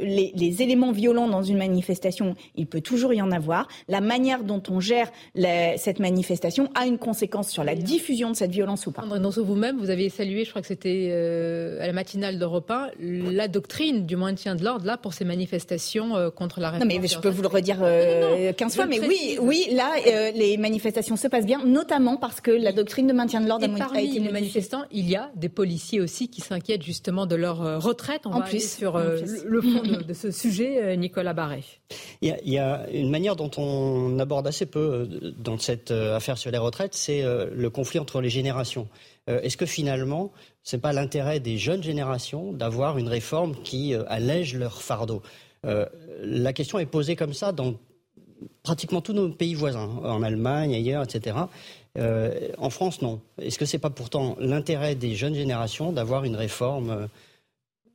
les, 0.00 0.62
éléments 0.62 0.92
violents 0.92 1.28
dans 1.28 1.42
une 1.42 1.58
manifestation, 1.58 2.34
il 2.56 2.66
peut 2.66 2.80
toujours 2.80 3.12
y 3.14 3.22
en 3.22 3.30
avoir. 3.30 3.68
La 3.88 4.00
manière 4.00 4.44
dont 4.44 4.62
on 4.68 4.80
gère 4.80 5.10
cette 5.34 6.00
manifestation 6.00 6.68
a 6.74 6.86
une 6.86 6.98
conséquence 6.98 7.50
sur 7.50 7.64
la 7.64 7.74
diffusion 7.74 8.30
de 8.30 8.36
cette 8.36 8.50
violence 8.50 8.86
ou 8.86 8.92
pas. 8.92 9.02
André 9.02 9.42
vous-même, 9.42 9.78
vous 9.78 9.90
avez 9.90 10.08
salué, 10.08 10.44
je 10.44 10.50
crois 10.50 10.62
que 10.62 10.68
c'était 10.68 11.08
euh, 11.10 11.80
à 11.80 11.86
la 11.86 11.92
matinale 11.92 12.38
d'Europe 12.38 12.70
1, 12.70 12.90
la 13.00 13.48
doctrine 13.48 14.06
du 14.06 14.16
maintien 14.16 14.54
de 14.54 14.64
l'ordre 14.64 14.86
là 14.86 14.96
pour 14.96 15.14
ces 15.14 15.24
manifestations 15.24 16.16
euh, 16.16 16.30
contre 16.30 16.60
la 16.60 16.70
réforme. 16.70 16.88
Non, 16.88 16.98
mais 17.00 17.06
je 17.06 17.18
peux 17.18 17.28
vous 17.28 17.42
le 17.42 17.48
redire 17.48 17.78
euh, 17.82 18.52
15 18.52 18.74
fois, 18.74 18.86
mais 18.86 19.00
oui, 19.00 19.38
oui, 19.40 19.68
là, 19.72 19.92
euh, 20.06 20.30
les 20.32 20.56
manifestations 20.56 21.16
se 21.16 21.28
passent 21.28 21.46
bien, 21.46 21.64
notamment 21.64 22.16
parce 22.16 22.40
que 22.40 22.50
la 22.50 22.72
doctrine 22.72 23.06
de 23.06 23.12
maintien 23.12 23.40
de 23.40 23.48
l'ordre 23.48 23.64
a, 23.64 23.78
parmi 23.78 24.04
été 24.04 24.20
les 24.20 24.30
manifestants, 24.30 24.84
il 24.90 25.08
y 25.08 25.16
a 25.16 25.30
des 25.34 25.48
policiers 25.48 26.00
aussi 26.00 26.28
qui 26.28 26.40
s'inquiètent 26.40 26.82
justement 26.82 27.26
de 27.26 27.36
leur 27.36 27.82
retraite. 27.82 28.22
On 28.24 28.32
en 28.32 28.40
va 28.40 28.46
plus, 28.46 28.76
sur 28.76 28.98
le 28.98 29.60
fond 29.60 29.82
de, 29.90 30.14
ce 30.14 30.30
sujet, 30.30 30.82
euh, 30.82 30.96
Nicolas 30.96 31.32
Barré 31.32 31.64
il 32.22 32.36
y, 32.44 32.58
a, 32.58 32.88
une 32.90 33.10
manière 33.10 33.34
dont 33.34 33.50
on 33.56 34.18
aborde 34.18 34.46
assez 34.46 34.66
peu 34.66 34.78
euh, 34.78 35.32
dans 35.38 35.58
cette 35.58 35.90
euh, 35.90 36.16
affaire 36.16 36.38
sur 36.38 36.50
les 36.50 36.58
retraites, 36.58 36.94
c'est 36.94 37.22
le 37.22 37.70
conflit 37.70 37.98
entre 37.98 38.20
les 38.20 38.30
générations. 38.30 38.88
Est-ce 39.26 39.56
que 39.56 39.66
finalement, 39.66 40.32
ce 40.64 40.74
n'est 40.74 40.80
pas 40.80 40.92
l'intérêt 40.92 41.38
des 41.38 41.56
jeunes 41.56 41.82
générations 41.82 42.52
d'avoir 42.52 42.98
une 42.98 43.06
réforme 43.06 43.54
qui 43.62 43.94
allège 44.08 44.56
leur 44.56 44.82
fardeau? 44.82 45.22
La 45.62 46.52
question 46.52 46.80
est 46.80 46.86
posée 46.86 47.14
comme 47.14 47.32
ça 47.32 47.52
dans 47.52 47.74
pratiquement 48.64 49.02
tous 49.02 49.12
nos 49.12 49.28
pays 49.28 49.54
voisins, 49.54 49.88
en 50.02 50.22
Allemagne, 50.24 50.74
ailleurs, 50.74 51.04
etc. 51.04 51.36
en 51.96 52.70
France, 52.70 53.02
non. 53.02 53.20
Est-ce 53.40 53.58
que 53.58 53.66
ce 53.66 53.76
n'est 53.76 53.80
pas 53.80 53.90
pourtant 53.90 54.36
l'intérêt 54.40 54.96
des 54.96 55.14
jeunes 55.14 55.34
générations 55.34 55.92
d'avoir 55.92 56.24
une 56.24 56.34
réforme 56.34 57.08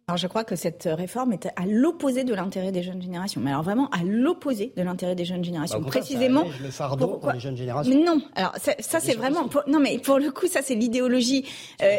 alors 0.08 0.18
je 0.18 0.28
crois 0.28 0.44
que 0.44 0.56
cette 0.56 0.88
réforme 0.92 1.34
est 1.34 1.48
à 1.56 1.66
l'opposé 1.66 2.24
de 2.24 2.36
l'intérêt 2.36 2.72
des 2.72 2.84
jeunes 2.84 3.02
générations. 3.02 3.42
Mais 3.42 3.50
alors 3.50 3.64
vraiment 3.64 3.90
à 3.90 4.04
l'opposé 4.04 4.72
de 4.78 4.84
l'intérêt 4.84 5.16
des 5.16 5.26
jeunes 5.26 5.44
générations. 5.44 5.80
Bah, 5.80 5.88
Précisément. 5.88 6.44
Ça 6.44 6.64
le 6.64 6.70
fardeau 6.70 7.08
pour 7.18 7.32
les 7.32 7.40
jeunes 7.40 7.58
générations. 7.58 7.92
Mais 7.92 8.04
non. 8.04 8.22
Alors 8.36 8.54
ça, 8.58 9.00
c'est 9.00 9.16
vraiment. 9.16 9.50
non 9.66 9.80
mais 9.80 9.98
pour 9.98 10.20
le 10.20 10.30
coup 10.30 10.46
ça 10.48 10.62
c'est 10.62 10.76
l'idéologie. 10.76 11.46
Euh, 11.82 11.98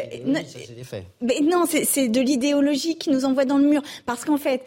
mais 1.21 1.41
non 1.41 1.65
c'est 1.65 2.07
de 2.07 2.21
l'idéologie 2.21 2.97
qui 2.97 3.09
nous 3.09 3.25
envoie 3.25 3.43
dans 3.43 3.57
le 3.57 3.67
mur 3.67 3.81
parce 4.05 4.23
qu'en 4.23 4.37
fait 4.37 4.63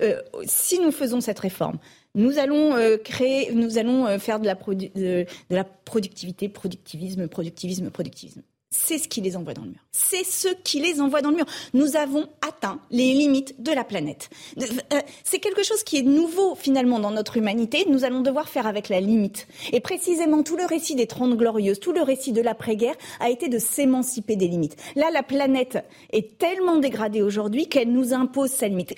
euh, 0.00 0.22
si 0.44 0.78
nous 0.78 0.92
faisons 0.92 1.20
cette 1.20 1.40
réforme, 1.40 1.78
nous 2.14 2.38
allons 2.38 2.74
euh, 2.76 2.96
créer, 2.96 3.52
nous 3.52 3.78
allons 3.78 4.06
euh, 4.06 4.18
faire 4.18 4.40
de 4.40 4.46
la, 4.46 4.54
de 4.54 5.26
la 5.50 5.64
productivité, 5.64 6.48
productivisme, 6.48 7.28
productivisme, 7.28 7.90
productivisme 7.90 8.42
c'est 8.70 8.98
ce 8.98 9.08
qui 9.08 9.20
les 9.20 9.36
envoie 9.36 9.54
dans 9.54 9.62
le 9.62 9.70
mur. 9.70 9.80
C'est 9.92 10.24
ce 10.24 10.48
qui 10.62 10.80
les 10.80 11.00
envoie 11.00 11.22
dans 11.22 11.30
le 11.30 11.36
mur. 11.36 11.46
Nous 11.72 11.96
avons 11.96 12.28
atteint 12.46 12.80
les 12.90 13.12
limites 13.14 13.62
de 13.62 13.72
la 13.72 13.82
planète. 13.82 14.28
Euh, 14.60 15.00
c'est 15.24 15.38
quelque 15.38 15.62
chose 15.62 15.82
qui 15.82 15.98
est 15.98 16.02
nouveau 16.02 16.54
finalement 16.54 16.98
dans 16.98 17.10
notre 17.10 17.38
humanité. 17.38 17.86
Nous 17.88 18.04
allons 18.04 18.20
devoir 18.20 18.48
faire 18.48 18.66
avec 18.66 18.88
la 18.88 19.00
limite. 19.00 19.48
Et 19.72 19.80
précisément, 19.80 20.42
tout 20.42 20.56
le 20.56 20.66
récit 20.66 20.94
des 20.94 21.06
Trente 21.06 21.36
Glorieuses, 21.36 21.80
tout 21.80 21.92
le 21.92 22.02
récit 22.02 22.32
de 22.32 22.42
l'après-guerre 22.42 22.96
a 23.20 23.30
été 23.30 23.48
de 23.48 23.58
s'émanciper 23.58 24.36
des 24.36 24.48
limites. 24.48 24.76
Là, 24.96 25.10
la 25.12 25.22
planète 25.22 25.78
est 26.10 26.36
tellement 26.38 26.76
dégradée 26.76 27.22
aujourd'hui 27.22 27.68
qu'elle 27.68 27.90
nous 27.90 28.12
impose 28.12 28.50
sa 28.50 28.68
limite 28.68 28.94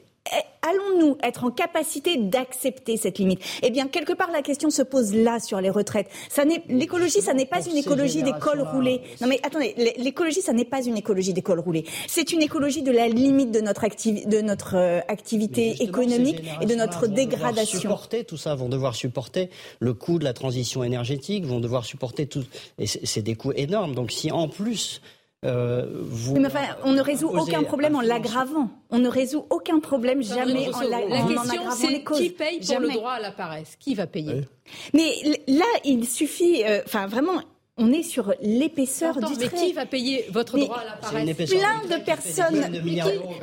allons-nous 0.70 1.16
être 1.22 1.44
en 1.44 1.50
capacité 1.50 2.16
d'accepter 2.16 2.96
cette 2.96 3.18
limite? 3.18 3.40
Eh 3.62 3.70
bien, 3.70 3.88
quelque 3.88 4.12
part, 4.12 4.30
la 4.30 4.42
question 4.42 4.70
se 4.70 4.82
pose 4.82 5.14
là 5.14 5.40
sur 5.40 5.60
les 5.60 5.70
retraites. 5.70 6.08
Ça 6.28 6.44
n'est 6.44 6.62
l'écologie, 6.68 7.20
ça 7.20 7.34
n'est 7.34 7.46
pas 7.46 7.64
une 7.64 7.76
écologie 7.76 8.22
des 8.22 8.32
cols 8.32 8.62
roulés. 8.62 9.00
Non, 9.20 9.28
mais 9.28 9.40
attendez, 9.42 9.74
l'écologie, 9.98 10.40
ça 10.40 10.52
n'est 10.52 10.64
pas 10.64 10.82
une 10.84 10.96
écologie 10.96 11.32
des 11.32 11.42
cols 11.42 11.60
roulés. 11.60 11.84
C'est 12.08 12.32
une 12.32 12.42
écologie 12.42 12.82
de 12.82 12.92
la 12.92 13.08
limite 13.08 13.50
de 13.50 13.60
notre, 13.60 13.82
de 13.82 14.40
notre 14.40 14.76
euh, 14.76 15.00
activité 15.08 15.82
économique 15.82 16.42
et 16.60 16.66
de 16.66 16.74
notre 16.74 17.06
vont 17.06 17.14
dégradation. 17.14 17.80
Supporter 17.80 18.24
tout 18.24 18.36
ça, 18.36 18.54
vont 18.54 18.68
devoir 18.68 18.94
supporter 18.94 19.50
le 19.78 19.94
coût 19.94 20.18
de 20.18 20.24
la 20.24 20.32
transition 20.32 20.84
énergétique, 20.84 21.44
vont 21.44 21.60
devoir 21.60 21.84
supporter 21.84 22.26
tout. 22.26 22.44
Et 22.78 22.86
c'est 22.86 23.22
des 23.22 23.34
coûts 23.34 23.52
énormes. 23.52 23.94
Donc, 23.94 24.12
si 24.12 24.30
en 24.30 24.48
plus 24.48 25.00
euh, 25.46 25.86
vous, 26.02 26.38
mais 26.38 26.48
enfin, 26.48 26.76
on 26.84 26.92
ne 26.92 27.00
résout 27.00 27.28
aucun 27.28 27.62
problème 27.62 27.96
en 27.96 28.02
l'aggravant. 28.02 28.68
On 28.90 28.98
ne 28.98 29.08
résout 29.08 29.46
aucun 29.48 29.80
problème 29.80 30.22
jamais 30.22 30.68
en 30.74 30.80
l'aggravant. 30.82 31.28
La 31.28 31.34
question, 31.34 31.70
c'est 31.70 32.04
qui 32.04 32.30
paye 32.30 32.60
pour 32.60 32.80
le 32.80 32.90
droit 32.90 33.12
à 33.12 33.20
la 33.20 33.30
paresse? 33.30 33.76
Qui 33.76 33.94
va 33.94 34.06
payer? 34.06 34.46
Mais 34.92 35.10
là, 35.48 35.64
il 35.84 36.06
suffit, 36.06 36.62
euh, 36.64 36.82
enfin 36.84 37.06
vraiment, 37.06 37.40
on 37.80 37.92
est 37.92 38.02
sur 38.02 38.32
l'épaisseur 38.42 39.14
du 39.14 39.36
trait. 39.36 39.48
Mais 39.52 39.58
qui 39.58 39.72
va 39.72 39.86
payer 39.86 40.26
votre 40.30 40.58
droit 40.58 40.78
à 40.78 40.84
la 40.84 40.92
paresse 40.92 41.48
Plein 41.48 41.98
de 41.98 42.04
personnes. 42.04 42.82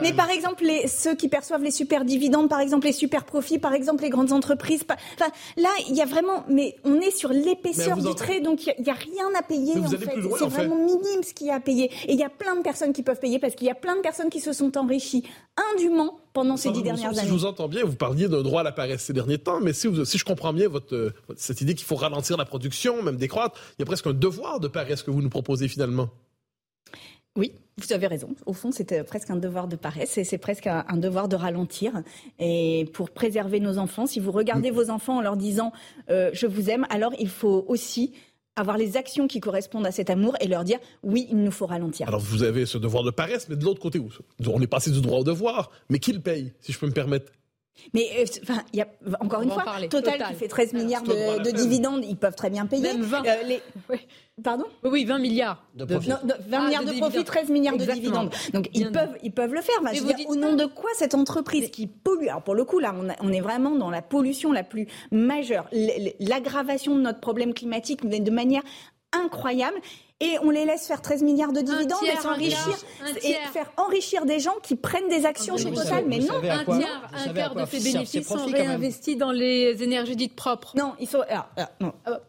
mais 0.02 0.14
par 0.14 0.30
exemple, 0.30 0.64
les, 0.64 0.88
ceux 0.88 1.16
qui 1.16 1.28
perçoivent 1.28 1.64
les 1.64 1.72
super 1.72 2.06
dividendes, 2.06 2.48
par 2.48 2.60
exemple 2.60 2.86
les 2.86 2.94
super 2.94 3.26
profits, 3.26 3.58
par 3.58 3.74
exemple 3.74 4.04
les 4.04 4.10
grandes 4.10 4.32
entreprises. 4.32 4.86
Enfin, 4.88 5.32
là, 5.58 5.70
il 5.90 5.96
y 5.96 6.02
a 6.02 6.06
vraiment. 6.06 6.44
Mais 6.48 6.76
on 6.86 7.02
est 7.02 7.16
sur 7.16 7.30
l'épaisseur 7.30 7.98
du 7.98 8.14
trait, 8.16 8.40
donc 8.40 8.66
il 8.68 8.84
n'y 8.84 8.90
a, 8.90 8.94
rien 8.94 9.28
à 9.38 9.42
payer. 9.42 9.78
En 9.78 9.90
fait. 9.90 9.98
C'est 10.38 10.48
vraiment 10.48 10.76
minime 10.76 11.24
ce 11.24 11.34
qu'il 11.34 11.48
y 11.48 11.52
a 11.52 11.56
à 11.56 11.60
payer. 11.60 11.92
Et 12.06 12.14
il 12.14 12.20
y 12.20 12.24
a 12.24 12.30
plein 12.30 12.56
de 12.56 12.62
personnes 12.62 12.94
qui 12.94 13.02
peuvent 13.04 13.20
payer 13.20 13.40
parce 13.40 13.56
qu'il 13.56 13.68
y 13.68 13.72
a 13.72 13.76
plein 13.76 13.96
de 13.96 14.02
personnes 14.02 14.30
qui 14.30 14.40
se 14.40 14.54
sont 14.54 14.78
enrichies 14.78 15.24
indûment 15.74 16.20
pendant 16.38 16.56
ces 16.56 16.70
dix 16.70 16.84
dernières 16.84 17.10
années. 17.10 17.22
Si 17.22 17.26
je 17.26 17.32
vous 17.32 17.46
entends 17.46 17.68
bien, 17.68 17.84
vous 17.84 17.96
parliez 17.96 18.28
d'un 18.28 18.44
droit 18.44 18.62
à 18.62 18.64
la 18.64 18.72
paresse 18.72 19.02
ces 19.02 19.14
derniers 19.14 19.40
temps, 19.40 19.60
mais 19.60 19.74
si, 19.74 19.88
si 20.06 20.20
je 20.20 20.24
comprends 20.24 20.54
bien 20.54 20.68
votre, 20.68 21.12
cette 21.36 21.62
idée 21.62 21.74
qu'il 21.74 21.88
faut 21.88 21.96
ralentir 21.96 22.38
la 22.38 22.46
production, 22.46 23.02
même 23.02 23.18
décroître, 23.18 23.60
il 23.72 23.82
y 23.82 23.84
a 23.84 23.86
presque 23.88 24.06
un 24.06 24.14
devoir 24.14 24.60
de 24.60 24.68
paresse 24.68 25.02
que 25.02 25.10
vous 25.10 25.24
nous 25.24 25.32
proposez 25.32 25.68
finalement. 25.68 26.10
Oui, 27.36 27.54
vous 27.78 27.92
avez 27.92 28.06
raison. 28.06 28.30
Au 28.46 28.54
fond, 28.54 28.72
c'est 28.72 28.92
euh, 28.92 29.04
presque 29.04 29.32
un 29.32 29.36
devoir 29.36 29.68
de 29.68 29.76
paresse 29.76 30.20
et 30.20 30.24
c'est 30.24 30.38
presque 30.38 30.68
un, 30.68 30.98
devoir 30.98 31.28
de 31.28 31.36
ralentir. 31.36 32.04
Et 32.38 32.88
pour 32.94 33.10
préserver 33.10 33.60
nos 33.60 33.80
enfants, 33.80 34.06
si 34.06 34.20
vous 34.20 34.32
regardez 34.32 34.70
mm. 34.70 34.76
vos 34.76 34.90
enfants 34.92 35.18
en 35.18 35.22
leur 35.22 35.38
disant 35.38 35.72
euh, 36.12 36.30
je 36.34 36.46
vous 36.46 36.70
aime, 36.70 36.86
alors 36.92 37.14
il 37.18 37.30
faut 37.30 37.66
aussi 37.68 38.14
avoir 38.58 38.78
les 38.78 38.98
actions 38.98 39.28
qui 39.28 39.40
correspondent 39.40 39.86
à 39.86 39.92
cet 39.92 40.10
amour 40.10 40.36
et 40.42 40.48
leur 40.48 40.64
dire 40.64 40.80
oui, 41.04 41.28
il 41.30 41.38
nous 41.38 41.52
faut 41.52 41.66
ralentir. 41.66 42.08
Alors 42.08 42.20
vous 42.20 42.44
avez 42.44 42.66
ce 42.66 42.78
devoir 42.78 43.04
de 43.04 43.12
paresse, 43.12 43.48
mais 43.48 43.56
de 43.56 43.64
l'autre 43.64 43.80
côté, 43.80 44.02
on 44.46 44.62
est 44.62 44.68
passé 44.68 44.92
du 44.92 45.00
droit 45.00 45.20
au 45.20 45.24
devoir, 45.24 45.72
mais 45.90 46.00
qui 46.00 46.12
le 46.12 46.20
paye, 46.20 46.54
si 46.60 46.74
je 46.74 46.80
peux 46.80 46.88
me 46.88 46.92
permettre 46.92 47.32
mais 47.94 48.10
euh, 48.20 48.26
enfin, 48.44 48.62
il 48.74 48.80
y 48.80 48.82
a 48.82 48.88
encore 49.20 49.42
une 49.42 49.52
fois, 49.52 49.64
Total, 49.90 50.24
qui 50.28 50.34
fait 50.36 50.48
13 50.48 50.74
milliards 50.74 51.04
de, 51.04 51.52
dividendes, 51.52 52.04
ils 52.06 52.18
peuvent 52.18 52.36
très 52.36 52.50
bien 52.50 52.66
payer. 52.66 52.84
Même 52.84 53.02
20. 53.02 53.26
Euh, 53.26 53.44
les... 53.44 53.62
Pardon 54.44 54.66
Oui, 54.84 55.06
20 55.06 55.18
milliards 55.18 55.64
de 55.74 55.86
profit. 55.86 56.10
20 56.48 56.66
milliards 56.66 56.84
de, 56.84 57.00
profit, 57.00 57.24
13 57.24 57.50
milliards 57.50 57.78
de 57.78 57.86
dividendes. 57.86 58.32
Donc 58.54 58.70
ils 58.74 58.92
peuvent, 58.92 59.18
ils 59.24 59.32
peuvent 59.32 59.54
le 59.54 59.62
faire. 59.62 59.76
au 60.28 60.36
nom 60.36 60.56
de 60.56 60.66
quoi 60.66 60.90
cette 60.96 61.16
entreprise 61.16 61.72
qui 61.72 61.88
pollue 61.88 62.28
Alors 62.28 62.44
pour 62.44 62.56
le 62.56 62.64
coup, 62.64 62.80
là, 62.80 62.94
on, 63.22 63.32
est 63.32 63.42
vraiment 63.42 63.72
dans 63.72 63.90
la 63.90 64.02
pollution 64.02 64.52
la 64.52 64.64
plus 64.64 64.88
majeure, 65.12 65.68
l'aggravation 66.20 66.96
de 66.96 67.02
notre 67.02 67.20
problème 67.20 67.54
climatique 67.54 68.08
de 68.08 68.32
manière 68.32 68.64
incroyable 69.14 69.78
et 70.20 70.38
on 70.44 70.50
les 70.50 70.66
laisse 70.66 70.88
faire 70.88 71.02
13 71.02 71.24
milliards 71.24 71.54
de 71.54 71.62
dividendes 71.62 72.04
et 72.04 72.18
s'enrichir 72.18 72.78
et 73.24 73.34
faire 73.54 73.72
enrichir 73.78 74.26
des 74.26 74.40
gens 74.40 74.56
qui 74.64 74.76
prennent 74.76 75.10
des 75.10 75.26
actions 75.26 75.58
chez 75.58 75.72
Total. 75.72 76.06
Mais 76.08 76.20
non, 76.20 76.36
un 76.38 76.64
tiers, 76.64 77.10
un 77.14 77.34
quart 77.34 77.56
de 77.56 77.66
ces 77.66 77.80
bénéfices 77.80 78.28
sont 78.28 78.46
réinvestis 78.46 79.16
dans 79.16 79.32
les 79.32 79.84
énergies 79.84 80.16
dites 80.16 80.36
propres. 80.36 80.74
Non, 80.76 80.94
il 81.00 81.08
faut. 81.08 81.24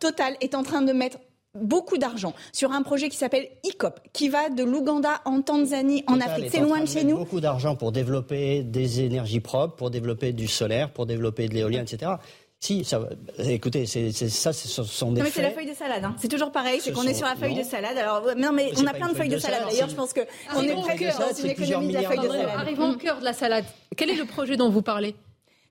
Total 0.01 0.37
est 0.41 0.55
en 0.55 0.63
train 0.63 0.83
de 0.83 0.93
mettre 0.93 1.19
beaucoup 1.55 1.97
d'argent 1.97 2.35
sur 2.53 2.73
un 2.73 2.83
projet 2.83 3.09
qui 3.09 3.17
s'appelle 3.17 3.49
ICOP, 3.65 4.01
qui 4.13 4.29
va 4.29 4.51
de 4.51 4.63
l'Ouganda 4.63 5.21
en 5.25 5.41
Tanzanie, 5.41 6.05
en 6.07 6.21
Afrique. 6.21 6.51
C'est 6.53 6.61
loin 6.61 6.81
de 6.81 6.87
chez 6.87 7.05
nous. 7.05 7.17
Beaucoup 7.17 7.41
d'argent 7.41 7.75
pour 7.75 7.91
développer 7.91 8.63
des 8.63 9.01
énergies 9.01 9.41
propres, 9.41 9.75
pour 9.75 9.91
développer 9.91 10.33
du 10.33 10.47
solaire, 10.47 10.91
pour 10.91 11.07
développer 11.07 11.49
de 11.49 11.55
l'éolien, 11.55 11.83
etc. 11.83 12.13
Si, 12.61 12.85
ça, 12.85 13.01
écoutez, 13.39 13.87
c'est, 13.87 14.11
ça, 14.11 14.53
ce 14.53 14.83
sont 14.83 15.13
des. 15.13 15.21
Non, 15.21 15.25
mais 15.25 15.31
c'est 15.31 15.43
la 15.43 15.53
feuille 15.53 15.71
de 15.71 15.75
salade. 15.75 16.05
Hein. 16.05 16.17
C'est 16.19 16.27
toujours 16.27 16.51
pareil, 16.51 16.81
c'est 16.83 16.93
qu'on 16.93 17.05
est 17.05 17.15
sur 17.15 17.27
la 17.27 17.37
feuille 17.37 17.55
de 17.55 17.63
salade. 17.63 17.97
Alors, 17.97 18.35
non, 18.37 18.53
mais, 18.53 18.73
on 18.77 18.87
a 18.87 18.95
plein 18.95 19.09
de 19.09 19.15
feuilles 19.15 19.29
de 19.29 19.39
salade. 19.39 19.63
D'ailleurs, 19.71 19.89
je 19.89 19.95
pense 19.95 20.13
que 20.13 20.23
on 20.57 20.63
est 20.63 20.75
presque 20.75 21.21
dans 21.21 21.35
une 21.35 21.51
économie 21.51 21.89
de 21.89 21.93
la 21.95 22.03
feuille 22.03 22.19
de 22.19 22.29
salade. 22.29 22.51
Arrivons 22.57 22.91
au 22.91 22.97
cœur 22.97 23.21
de 23.21 23.25
la 23.25 23.33
salade. 23.33 23.65
Quel 23.97 24.11
est 24.11 24.17
le 24.17 24.25
projet 24.25 24.57
dont 24.57 24.71
vous 24.71 24.83
parlez? 24.83 25.15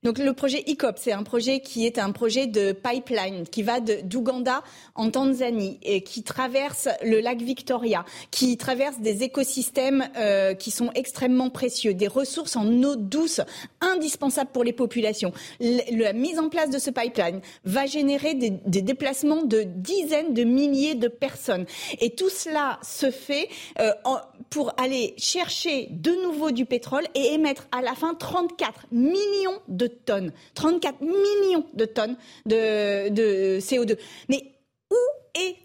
Donc 0.07 0.19
le 0.19 0.31
projet 0.31 0.63
ICOP, 0.67 0.95
c'est 0.95 1.11
un 1.11 1.23
projet 1.23 1.59
qui 1.59 1.85
est 1.85 1.99
un 1.99 2.13
projet 2.13 2.47
de 2.47 2.71
pipeline 2.71 3.43
qui 3.43 3.61
va 3.61 3.81
d'Ouganda 3.81 4.63
en 4.95 5.11
Tanzanie 5.11 5.79
et 5.83 5.99
qui 5.99 6.23
traverse 6.23 6.87
le 7.03 7.19
lac 7.19 7.41
Victoria, 7.41 8.05
qui 8.31 8.55
traverse 8.55 8.99
des 8.99 9.23
écosystèmes 9.23 10.07
euh, 10.15 10.53
qui 10.53 10.71
sont 10.71 10.91
extrêmement 10.95 11.49
précieux, 11.49 11.93
des 11.93 12.07
ressources 12.07 12.55
en 12.55 12.83
eau 12.83 12.95
douce 12.95 13.41
indispensables 13.81 14.51
pour 14.53 14.63
les 14.63 14.71
populations. 14.71 15.33
la 15.59 16.13
mise 16.13 16.39
en 16.39 16.47
place 16.47 16.69
de 16.69 16.79
ce 16.79 16.89
pipeline 16.89 17.41
va 17.65 17.85
générer 17.85 18.33
des, 18.33 18.81
déplacements 18.81 19.43
de 19.43 19.63
dizaines 19.63 20.33
de 20.33 20.45
milliers 20.45 20.95
de 20.95 21.09
personnes. 21.09 21.65
Et 21.99 22.11
tout 22.11 22.29
cela 22.29 22.79
se 22.81 23.11
fait 23.11 23.49
euh, 23.81 23.91
pour 24.49 24.73
aller 24.79 25.15
chercher 25.17 25.89
de 25.91 26.11
nouveau 26.23 26.51
du 26.51 26.63
pétrole 26.63 27.03
et 27.13 27.33
émettre 27.33 27.67
à 27.77 27.81
la 27.81 27.93
fin 27.93 28.13
34 28.13 28.85
millions 28.93 29.59
de 29.67 29.96
tonnes, 30.05 30.31
34 30.55 31.01
millions 31.01 31.65
de 31.73 31.85
tonnes 31.85 32.17
de, 32.45 33.09
de 33.09 33.59
CO2. 33.59 33.97
Mais 34.29 34.56
où 34.91 34.95
est 35.35 35.55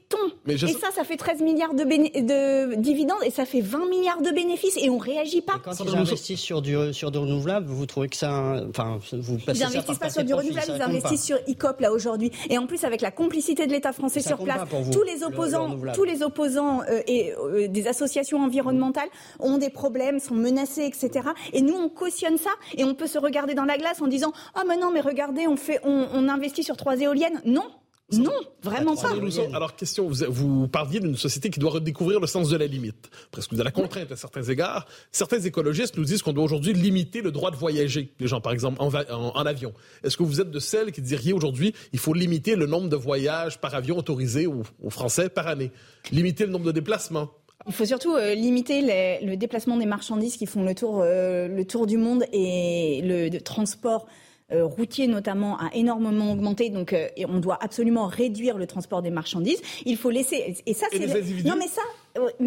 et 0.49 0.57
ça, 0.57 0.91
ça 0.95 1.05
fait 1.05 1.17
13 1.17 1.41
milliards 1.41 1.75
de, 1.75 1.85
de, 1.85 2.75
dividendes 2.75 3.23
et 3.25 3.31
ça 3.31 3.45
fait 3.45 3.61
20 3.61 3.89
milliards 3.89 4.23
de 4.23 4.31
bénéfices 4.31 4.77
et 4.77 4.91
on 4.91 4.99
réagit 4.99 5.41
pas. 5.41 5.61
quand 5.63 5.73
ils 5.85 5.97
investissent 5.97 6.41
sur 6.41 6.63
du, 6.63 6.93
sur 6.93 7.11
du 7.11 7.19
renouvelable, 7.19 7.67
vous 7.67 7.87
trouvez 7.87 8.09
que 8.09 8.17
ça, 8.17 8.63
enfin, 8.69 8.99
vous 9.13 9.39
passez 9.39 9.61
Ils 9.61 9.65
n'investissent 9.65 9.99
pas 9.99 10.11
sur 10.11 10.25
du 10.25 10.35
renouvelable, 10.35 10.73
ils 10.77 10.83
investissent 10.83 11.25
sur 11.25 11.39
ICOP 11.47 11.81
là 11.81 11.93
aujourd'hui. 11.93 12.31
Et 12.51 12.59
en 12.59 12.67
plus 12.67 12.85
avec 12.85 13.01
la 13.01 13.11
complicité 13.11 13.67
de 13.67 13.73
l'État 13.73 13.93
français 13.93 14.21
sur 14.21 14.39
place, 14.39 14.69
tous 14.93 15.03
les 15.03 15.23
opposants, 15.23 15.77
tous 15.95 16.05
les 16.05 16.23
opposants 16.23 16.81
euh, 16.83 17.01
et 17.07 17.33
euh, 17.33 17.69
des 17.69 17.87
associations 17.87 18.43
environnementales 18.43 19.09
ont 19.39 19.59
des 19.59 19.71
problèmes, 19.71 20.19
sont 20.19 20.35
menacés, 20.35 20.85
etc. 20.85 21.29
Et 21.53 21.63
nous 21.63 21.75
on 21.75 21.89
cautionne 21.89 22.37
ça 22.37 22.51
et 22.77 22.85
on 22.85 22.95
peut 22.95 23.07
se 23.07 23.19
regarder 23.19 23.55
dans 23.55 23.65
la 23.65 23.79
glace 23.79 24.03
en 24.03 24.09
disant 24.09 24.33
ah 24.55 24.61
oh, 24.63 24.67
mais 24.69 24.77
non 24.77 24.91
mais 24.93 25.01
regardez 25.01 25.47
on 25.47 25.57
fait 25.57 25.81
on, 25.85 26.09
on 26.13 26.29
investit 26.29 26.65
sur 26.65 26.77
trois 26.77 27.01
éoliennes. 27.01 27.41
Non, 27.45 27.65
non, 28.13 28.33
vraiment 28.63 28.97
pas. 28.97 29.13
Alors, 29.55 29.77
question, 29.77 30.09
vous, 30.09 30.25
vous 30.29 30.69
parliez 30.69 31.01
d'une 31.01 31.17
société 31.17 31.51
qui 31.51 31.61
doit 31.61 31.71
redécouvrir 31.71 32.21
le 32.21 32.27
sens 32.27 32.49
de 32.49 32.57
la 32.57 32.67
limite, 32.67 33.11
presque 33.31 33.55
de 33.55 33.63
la 33.63 33.71
contrainte 33.71 34.13
à 34.13 34.17
certains 34.17 34.43
égards. 34.43 34.87
Certains 35.11 35.41
écologistes 35.41 35.97
nous 35.97 36.05
disent 36.05 36.23
qu'on 36.23 36.33
doit 36.33 36.45
aujourd'hui 36.45 36.73
limiter 36.73 37.23
le 37.23 37.33
droit 37.33 37.51
de 37.51 37.57
voyager, 37.57 38.13
les 38.21 38.27
gens, 38.27 38.41
par 38.41 38.53
exemple, 38.53 38.81
en, 38.81 38.89
en, 38.89 39.47
avion. 39.47 39.73
Est-ce 40.05 40.17
que 40.17 40.23
vous 40.23 40.41
êtes 40.41 40.51
de 40.51 40.59
celles 40.59 40.93
qui 40.93 41.01
diriez 41.01 41.33
aujourd'hui, 41.33 41.75
il 41.93 41.99
faut 41.99 42.15
limiter 42.15 42.57
le 42.57 42.67
nombre 42.67 42.89
de 42.89 42.97
voyages 42.97 43.59
par 43.59 43.75
avion 43.75 43.99
autorisés 43.99 44.47
aux, 44.47 44.63
Français 44.91 45.29
par 45.29 45.47
année, 45.47 45.71
limiter 46.11 46.45
le 46.45 46.53
nombre 46.53 46.67
de 46.67 46.73
déplacements? 46.73 47.31
Il 47.67 47.73
faut 47.73 47.85
surtout 47.85 48.15
euh, 48.15 48.35
limiter 48.35 48.83
le 49.23 49.37
déplacement 49.37 49.77
des 49.77 49.87
marchandises 49.87 50.37
qui 50.37 50.47
font 50.47 50.65
le 50.65 50.75
tour, 50.75 51.01
euh, 51.03 51.47
le 51.47 51.65
tour 51.65 51.87
du 51.87 51.97
monde 51.97 52.25
et 52.33 53.01
le 53.05 53.39
transport 53.39 54.07
euh, 54.53 54.65
routier 54.65 55.07
notamment 55.07 55.59
a 55.59 55.71
énormément 55.75 56.33
augmenté, 56.33 56.71
donc 56.71 56.93
euh, 56.93 57.09
on 57.29 57.39
doit 57.39 57.59
absolument 57.61 58.07
réduire 58.07 58.59
le 58.59 58.67
transport 58.67 59.03
des 59.03 59.11
marchandises. 59.11 59.61
Il 59.85 59.97
faut 59.97 60.11
laisser 60.11 60.57
et 60.67 60.75
ça 60.75 60.87
c'est 60.93 61.07
non 61.45 61.55
mais 61.57 61.69
ça 61.69 61.83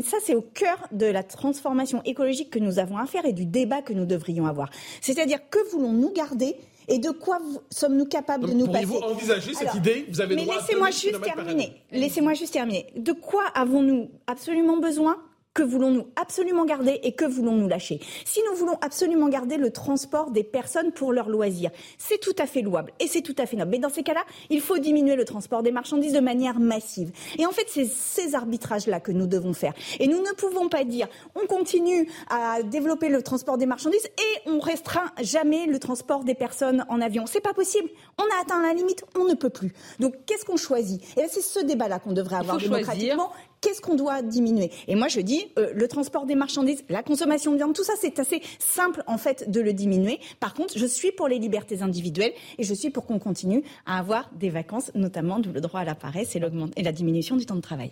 ça 0.03 0.17
c'est 0.23 0.35
au 0.35 0.41
cœur 0.41 0.87
de 0.91 1.05
la 1.05 1.23
transformation 1.23 2.01
écologique 2.05 2.49
que 2.49 2.59
nous 2.59 2.79
avons 2.79 2.97
à 2.97 3.05
faire 3.05 3.25
et 3.25 3.33
du 3.33 3.45
débat 3.45 3.81
que 3.81 3.93
nous 3.93 4.05
devrions 4.05 4.45
avoir. 4.45 4.69
C'est-à-dire 5.01 5.39
que 5.49 5.59
voulons-nous 5.71 6.11
garder 6.13 6.55
et 6.87 6.99
de 6.99 7.09
quoi 7.09 7.39
sommes-nous 7.71 8.05
capables 8.05 8.47
de 8.47 8.53
nous 8.53 8.67
passer 8.67 8.85
Pourriez-vous 8.85 9.13
envisager 9.13 9.53
cette 9.53 9.73
idée 9.73 10.05
Vous 10.09 10.21
avez 10.21 10.35
mais 10.35 10.45
laissez-moi 10.45 10.91
juste 10.91 11.21
terminer. 11.21 11.73
Laissez-moi 11.91 12.33
juste 12.33 12.53
terminer. 12.53 12.87
De 12.95 13.11
quoi 13.11 13.43
avons-nous 13.55 14.09
absolument 14.27 14.77
besoin 14.77 15.17
que 15.55 15.63
voulons-nous 15.63 16.05
absolument 16.17 16.65
garder 16.65 16.99
et 17.01 17.13
que 17.13 17.25
voulons-nous 17.25 17.67
lâcher? 17.67 17.99
Si 18.25 18.41
nous 18.47 18.55
voulons 18.55 18.77
absolument 18.81 19.29
garder 19.29 19.57
le 19.57 19.71
transport 19.71 20.29
des 20.29 20.43
personnes 20.43 20.91
pour 20.91 21.13
leurs 21.13 21.29
loisirs, 21.29 21.71
c'est 21.97 22.19
tout 22.19 22.35
à 22.37 22.45
fait 22.45 22.61
louable 22.61 22.91
et 22.99 23.07
c'est 23.07 23.21
tout 23.21 23.35
à 23.39 23.45
fait 23.47 23.55
noble. 23.55 23.71
Mais 23.71 23.79
dans 23.79 23.89
ces 23.89 24.03
cas-là, 24.03 24.23
il 24.49 24.61
faut 24.61 24.77
diminuer 24.77 25.15
le 25.15 25.23
transport 25.23 25.63
des 25.63 25.71
marchandises 25.71 26.11
de 26.11 26.19
manière 26.19 26.59
massive. 26.59 27.11
Et 27.39 27.45
en 27.45 27.51
fait, 27.51 27.65
c'est 27.69 27.85
ces 27.85 28.35
arbitrages-là 28.35 28.99
que 28.99 29.13
nous 29.13 29.27
devons 29.27 29.53
faire. 29.53 29.73
Et 29.99 30.07
nous 30.07 30.21
ne 30.21 30.31
pouvons 30.33 30.67
pas 30.67 30.83
dire 30.83 31.07
on 31.35 31.47
continue 31.47 32.09
à 32.29 32.61
développer 32.61 33.07
le 33.07 33.23
transport 33.23 33.57
des 33.57 33.65
marchandises 33.65 34.05
et 34.05 34.49
on 34.49 34.59
restreint 34.59 35.11
jamais 35.21 35.67
le 35.67 35.79
transport 35.79 36.25
des 36.25 36.35
personnes 36.35 36.85
en 36.89 36.99
avion. 36.99 37.25
C'est 37.27 37.39
pas 37.39 37.53
possible. 37.53 37.87
On 38.19 38.23
a 38.23 38.41
atteint 38.41 38.61
la 38.61 38.73
limite, 38.73 39.05
on 39.17 39.23
ne 39.23 39.33
peut 39.35 39.49
plus. 39.49 39.73
Donc 40.01 40.15
qu'est-ce 40.25 40.43
qu'on 40.43 40.57
choisit? 40.57 41.01
Et 41.17 41.27
c'est 41.29 41.41
ce 41.41 41.61
débat-là 41.61 41.99
qu'on 41.99 42.11
devrait 42.11 42.35
avoir 42.35 42.57
démocratiquement 42.57 43.31
Qu'est-ce 43.61 43.81
qu'on 43.81 43.95
doit 43.95 44.21
diminuer? 44.21 44.71
Et 44.87 44.95
moi, 44.95 45.07
je 45.07 45.19
dis, 45.21 45.45
euh, 45.57 45.71
le 45.73 45.87
transport 45.87 46.25
des 46.25 46.35
marchandises, 46.35 46.83
la 46.89 47.03
consommation 47.03 47.51
de 47.51 47.57
viande, 47.57 47.73
tout 47.73 47.83
ça, 47.83 47.93
c'est 47.99 48.19
assez 48.19 48.41
simple, 48.59 49.03
en 49.07 49.17
fait, 49.17 49.49
de 49.49 49.61
le 49.61 49.73
diminuer. 49.73 50.19
Par 50.39 50.53
contre, 50.53 50.77
je 50.77 50.85
suis 50.85 51.11
pour 51.11 51.27
les 51.27 51.39
libertés 51.39 51.81
individuelles 51.81 52.33
et 52.57 52.63
je 52.63 52.73
suis 52.73 52.89
pour 52.89 53.05
qu'on 53.05 53.19
continue 53.19 53.63
à 53.85 53.99
avoir 53.99 54.29
des 54.35 54.49
vacances, 54.49 54.91
notamment 54.95 55.39
le 55.39 55.61
droit 55.61 55.81
à 55.81 55.85
la 55.85 55.95
paresse 55.95 56.35
et, 56.35 56.41
et 56.75 56.83
la 56.83 56.91
diminution 56.91 57.35
du 57.35 57.45
temps 57.45 57.55
de 57.55 57.61
travail. 57.61 57.91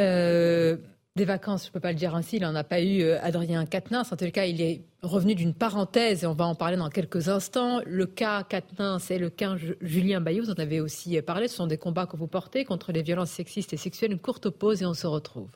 Euh, 0.00 0.76
des 1.16 1.24
vacances, 1.24 1.64
je 1.64 1.68
ne 1.68 1.72
peux 1.72 1.80
pas 1.80 1.90
le 1.90 1.98
dire 1.98 2.14
ainsi, 2.14 2.36
il 2.36 2.42
n'en 2.42 2.54
a 2.54 2.62
pas 2.62 2.80
eu 2.80 3.02
euh, 3.02 3.20
Adrien 3.20 3.66
Quatennens. 3.66 4.12
En 4.12 4.16
tout 4.16 4.30
cas, 4.30 4.44
il 4.44 4.60
est 4.60 4.82
revenu 5.02 5.34
d'une 5.34 5.54
parenthèse 5.54 6.22
et 6.22 6.26
on 6.26 6.34
va 6.34 6.46
en 6.46 6.54
parler 6.54 6.76
dans 6.76 6.88
quelques 6.88 7.28
instants. 7.28 7.80
Le 7.84 8.06
cas 8.06 8.44
Quatennens 8.44 9.10
et 9.10 9.18
le 9.18 9.28
cas 9.28 9.56
Julien 9.80 10.20
Bayou, 10.20 10.44
vous 10.44 10.50
en 10.50 10.54
avez 10.54 10.80
aussi 10.80 11.20
parlé. 11.22 11.48
Ce 11.48 11.56
sont 11.56 11.66
des 11.66 11.78
combats 11.78 12.06
que 12.06 12.16
vous 12.16 12.28
portez 12.28 12.64
contre 12.64 12.92
les 12.92 13.02
violences 13.02 13.30
sexistes 13.30 13.72
et 13.72 13.76
sexuelles. 13.76 14.12
Une 14.12 14.20
courte 14.20 14.50
pause 14.50 14.82
et 14.82 14.86
on 14.86 14.94
se 14.94 15.08
retrouve. 15.08 15.50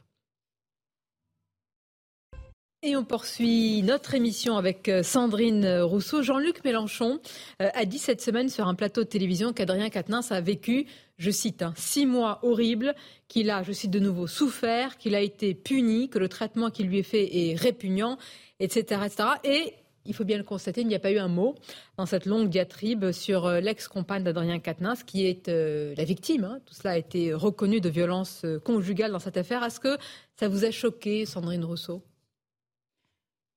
Et 2.86 2.96
on 2.96 3.04
poursuit 3.04 3.82
notre 3.82 4.14
émission 4.14 4.58
avec 4.58 4.90
euh, 4.90 5.02
Sandrine 5.02 5.80
Rousseau. 5.80 6.22
Jean-Luc 6.22 6.62
Mélenchon 6.66 7.18
euh, 7.62 7.70
a 7.72 7.86
dit 7.86 7.96
cette 7.96 8.20
semaine 8.20 8.50
sur 8.50 8.68
un 8.68 8.74
plateau 8.74 9.04
de 9.04 9.08
télévision 9.08 9.54
qu'Adrien 9.54 9.88
Quatennens 9.88 10.30
a 10.30 10.42
vécu, 10.42 10.84
je 11.16 11.30
cite, 11.30 11.62
un 11.62 11.72
six 11.78 12.04
mois 12.04 12.40
horribles, 12.42 12.94
qu'il 13.26 13.48
a, 13.48 13.62
je 13.62 13.72
cite 13.72 13.90
de 13.90 14.00
nouveau, 14.00 14.26
souffert, 14.26 14.98
qu'il 14.98 15.14
a 15.14 15.22
été 15.22 15.54
puni, 15.54 16.10
que 16.10 16.18
le 16.18 16.28
traitement 16.28 16.68
qui 16.68 16.82
lui 16.84 16.98
est 16.98 17.04
fait 17.04 17.34
est 17.34 17.54
répugnant, 17.54 18.18
etc. 18.60 19.00
etc. 19.06 19.28
Et 19.44 19.72
il 20.04 20.12
faut 20.12 20.24
bien 20.24 20.36
le 20.36 20.44
constater, 20.44 20.82
il 20.82 20.86
n'y 20.86 20.94
a 20.94 21.00
pas 21.00 21.10
eu 21.10 21.18
un 21.18 21.28
mot 21.28 21.54
dans 21.96 22.04
cette 22.04 22.26
longue 22.26 22.50
diatribe 22.50 23.12
sur 23.12 23.46
euh, 23.46 23.60
l'ex-compagne 23.60 24.24
d'Adrien 24.24 24.58
Quatennens, 24.58 25.04
qui 25.04 25.24
est 25.24 25.48
la 25.48 26.04
victime. 26.04 26.44
Hein. 26.44 26.58
Tout 26.66 26.74
cela 26.74 26.90
a 26.90 26.98
été 26.98 27.32
reconnu 27.32 27.80
de 27.80 27.88
violence 27.88 28.44
conjugale 28.62 29.12
dans 29.12 29.20
cette 29.20 29.38
affaire. 29.38 29.64
Est-ce 29.64 29.80
que 29.80 29.96
ça 30.38 30.48
vous 30.48 30.66
a 30.66 30.70
choqué, 30.70 31.24
Sandrine 31.24 31.64
Rousseau? 31.64 32.02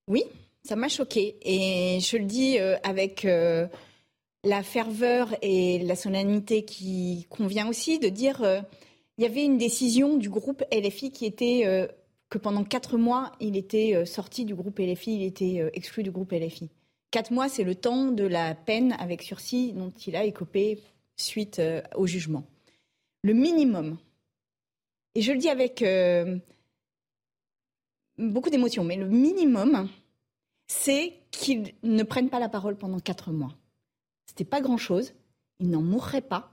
Oui, 0.08 0.24
ça 0.64 0.76
m'a 0.76 0.90
choqué. 0.90 1.38
Et 1.42 2.00
je 2.00 2.18
le 2.18 2.26
dis 2.26 2.60
euh, 2.60 2.78
avec 2.84 3.26
euh, 3.26 3.68
la 4.44 4.64
ferveur 4.64 5.36
et 5.42 5.80
la 5.80 5.96
solennité 5.96 6.64
qui 6.66 7.28
convient 7.30 7.68
aussi 7.68 8.00
de 8.00 8.10
dire 8.10 8.44
euh, 8.44 8.60
il 9.18 9.24
y 9.24 9.28
avait 9.28 9.44
une 9.44 9.58
décision 9.58 10.18
du 10.18 10.30
groupe 10.30 10.64
LFI 10.72 11.12
qui 11.12 11.26
était 11.26 11.90
que 12.30 12.38
pendant 12.38 12.64
quatre 12.64 13.00
mois, 13.00 13.32
il 13.40 13.58
était 13.58 14.06
sorti 14.06 14.46
du 14.46 14.54
groupe 14.54 14.78
LFI, 14.78 15.16
il 15.16 15.24
était 15.24 15.72
exclu 15.74 16.04
du 16.04 16.12
groupe 16.12 16.34
LFI. 16.34 16.70
Quatre 17.10 17.32
mois, 17.32 17.50
c'est 17.50 17.64
le 17.64 17.74
temps 17.74 18.12
de 18.12 18.24
la 18.24 18.54
peine 18.54 18.96
avec 19.00 19.24
sursis 19.24 19.74
dont 19.74 19.92
il 20.06 20.16
a 20.16 20.24
écopé 20.24 20.84
suite 21.16 21.60
au 21.96 22.06
jugement. 22.06 22.44
Le 23.24 23.34
minimum, 23.34 23.98
et 25.16 25.24
je 25.24 25.32
le 25.32 25.40
dis 25.40 25.50
avec 25.50 25.84
beaucoup 28.18 28.50
d'émotions, 28.50 28.84
mais 28.84 28.96
le 28.96 29.08
minimum, 29.08 29.90
c'est 30.68 31.14
qu'ils 31.32 31.74
ne 31.84 32.04
prennent 32.04 32.30
pas 32.30 32.40
la 32.40 32.50
parole 32.50 32.78
pendant 32.78 33.00
quatre 33.00 33.32
mois. 33.32 33.56
C'était 34.26 34.46
pas 34.46 34.62
grand-chose, 34.62 35.14
ils 35.60 35.70
n'en 35.70 35.82
mourraient 35.82 36.22
pas, 36.22 36.52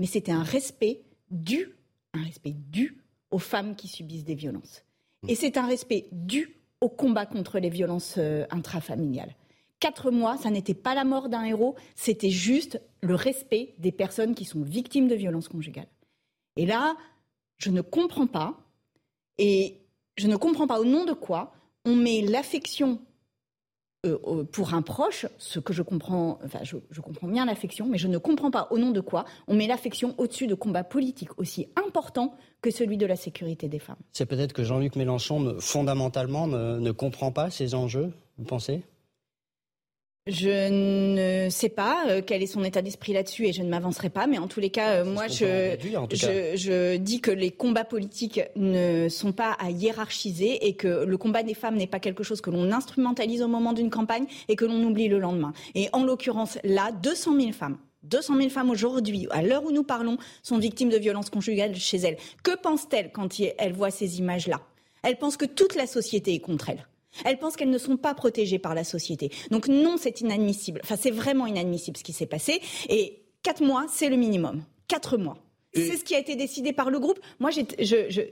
mais 0.00 0.06
c'était 0.06 0.32
un 0.32 0.42
respect 0.42 1.02
dû, 1.30 1.74
un 2.14 2.22
respect 2.22 2.54
dû 2.54 3.02
aux 3.30 3.38
femmes 3.38 3.74
qui 3.76 3.88
subissent 3.88 4.24
des 4.24 4.34
violences. 4.34 4.84
Et 5.28 5.34
c'est 5.34 5.56
un 5.56 5.66
respect 5.66 6.06
dû 6.12 6.56
au 6.80 6.88
combat 6.88 7.26
contre 7.26 7.58
les 7.58 7.70
violences 7.70 8.14
euh, 8.18 8.46
intrafamiliales. 8.50 9.34
Quatre 9.80 10.10
mois, 10.10 10.36
ça 10.36 10.50
n'était 10.50 10.74
pas 10.74 10.94
la 10.94 11.04
mort 11.04 11.28
d'un 11.28 11.44
héros, 11.44 11.74
c'était 11.94 12.30
juste 12.30 12.80
le 13.02 13.14
respect 13.14 13.74
des 13.78 13.92
personnes 13.92 14.34
qui 14.34 14.44
sont 14.44 14.62
victimes 14.62 15.08
de 15.08 15.14
violences 15.14 15.48
conjugales. 15.48 15.88
Et 16.56 16.64
là, 16.64 16.96
je 17.58 17.70
ne 17.70 17.80
comprends 17.80 18.26
pas, 18.26 18.58
et 19.38 19.85
je 20.16 20.28
ne 20.28 20.36
comprends 20.36 20.66
pas 20.66 20.80
au 20.80 20.84
nom 20.84 21.04
de 21.04 21.12
quoi 21.12 21.52
on 21.84 21.94
met 21.94 22.20
l'affection 22.22 22.98
euh, 24.06 24.44
pour 24.44 24.74
un 24.74 24.82
proche, 24.82 25.26
ce 25.38 25.58
que 25.58 25.72
je 25.72 25.82
comprends, 25.82 26.38
enfin, 26.44 26.60
je, 26.62 27.00
comprends 27.00 27.26
bien 27.28 27.44
l'affection, 27.44 27.86
mais 27.86 27.98
je 27.98 28.08
ne 28.08 28.18
comprends 28.18 28.50
pas 28.50 28.68
au 28.70 28.78
nom 28.78 28.90
de 28.90 29.00
quoi 29.00 29.24
on 29.48 29.54
met 29.54 29.66
l'affection 29.66 30.14
au-dessus 30.18 30.46
de 30.46 30.54
combats 30.54 30.84
politiques 30.84 31.38
aussi 31.38 31.68
importants 31.76 32.34
que 32.62 32.70
celui 32.70 32.96
de 32.96 33.06
la 33.06 33.16
sécurité 33.16 33.68
des 33.68 33.78
femmes. 33.78 33.96
C'est 34.12 34.26
peut-être 34.26 34.52
que 34.52 34.64
Jean-Luc 34.64 34.96
Mélenchon, 34.96 35.56
fondamentalement, 35.60 36.46
ne 36.46 36.90
comprend 36.92 37.32
pas 37.32 37.50
ces 37.50 37.74
enjeux, 37.74 38.12
vous 38.38 38.44
pensez? 38.44 38.82
Je 40.26 41.44
ne 41.46 41.48
sais 41.50 41.68
pas 41.68 42.04
euh, 42.08 42.20
quel 42.24 42.42
est 42.42 42.48
son 42.48 42.64
état 42.64 42.82
d'esprit 42.82 43.12
là-dessus 43.12 43.46
et 43.46 43.52
je 43.52 43.62
ne 43.62 43.68
m'avancerai 43.68 44.10
pas, 44.10 44.26
mais 44.26 44.38
en 44.38 44.48
tous 44.48 44.58
les 44.58 44.70
cas, 44.70 44.96
euh, 44.96 45.04
moi, 45.04 45.28
je, 45.28 45.76
je, 46.10 46.96
dis 46.96 47.20
que 47.20 47.30
les 47.30 47.52
combats 47.52 47.84
politiques 47.84 48.40
ne 48.56 49.08
sont 49.08 49.30
pas 49.30 49.52
à 49.52 49.70
hiérarchiser 49.70 50.66
et 50.66 50.74
que 50.74 51.04
le 51.04 51.16
combat 51.16 51.44
des 51.44 51.54
femmes 51.54 51.76
n'est 51.76 51.86
pas 51.86 52.00
quelque 52.00 52.24
chose 52.24 52.40
que 52.40 52.50
l'on 52.50 52.72
instrumentalise 52.72 53.40
au 53.40 53.48
moment 53.48 53.72
d'une 53.72 53.90
campagne 53.90 54.26
et 54.48 54.56
que 54.56 54.64
l'on 54.64 54.82
oublie 54.82 55.06
le 55.06 55.20
lendemain. 55.20 55.52
Et 55.76 55.88
en 55.92 56.02
l'occurrence, 56.02 56.58
là, 56.64 56.90
200 56.90 57.40
000 57.40 57.52
femmes 57.52 57.78
200 58.02 58.36
000 58.36 58.48
femmes 58.50 58.70
aujourd'hui, 58.70 59.26
à 59.30 59.42
l'heure 59.42 59.64
où 59.64 59.72
nous 59.72 59.82
parlons, 59.82 60.16
sont 60.42 60.58
victimes 60.58 60.90
de 60.90 60.96
violences 60.96 61.30
conjugales 61.30 61.74
chez 61.74 61.98
elles. 61.98 62.16
Que 62.44 62.56
pense-t-elle 62.56 63.10
quand 63.10 63.28
elle 63.58 63.72
voit 63.72 63.90
ces 63.90 64.18
images-là? 64.20 64.60
Elle 65.02 65.16
pense 65.18 65.36
que 65.36 65.44
toute 65.44 65.74
la 65.74 65.86
société 65.86 66.34
est 66.34 66.40
contre 66.40 66.70
elle. 66.70 66.86
Elles 67.24 67.38
pensent 67.38 67.56
qu'elles 67.56 67.70
ne 67.70 67.78
sont 67.78 67.96
pas 67.96 68.14
protégées 68.14 68.58
par 68.58 68.74
la 68.74 68.84
société. 68.84 69.30
Donc 69.50 69.68
non, 69.68 69.96
c'est 69.98 70.20
inadmissible. 70.20 70.80
Enfin, 70.84 70.96
c'est 70.96 71.10
vraiment 71.10 71.46
inadmissible 71.46 71.96
ce 71.96 72.04
qui 72.04 72.12
s'est 72.12 72.26
passé. 72.26 72.60
Et 72.88 73.22
quatre 73.42 73.62
mois, 73.62 73.86
c'est 73.88 74.08
le 74.08 74.16
minimum. 74.16 74.62
Quatre 74.88 75.16
mois. 75.16 75.38
C'est 75.74 75.96
ce 75.96 76.04
qui 76.04 76.14
a 76.14 76.18
été 76.18 76.36
décidé 76.36 76.72
par 76.72 76.88
le 76.88 76.98
groupe. 76.98 77.20
Moi, 77.38 77.50
je, 77.50 78.22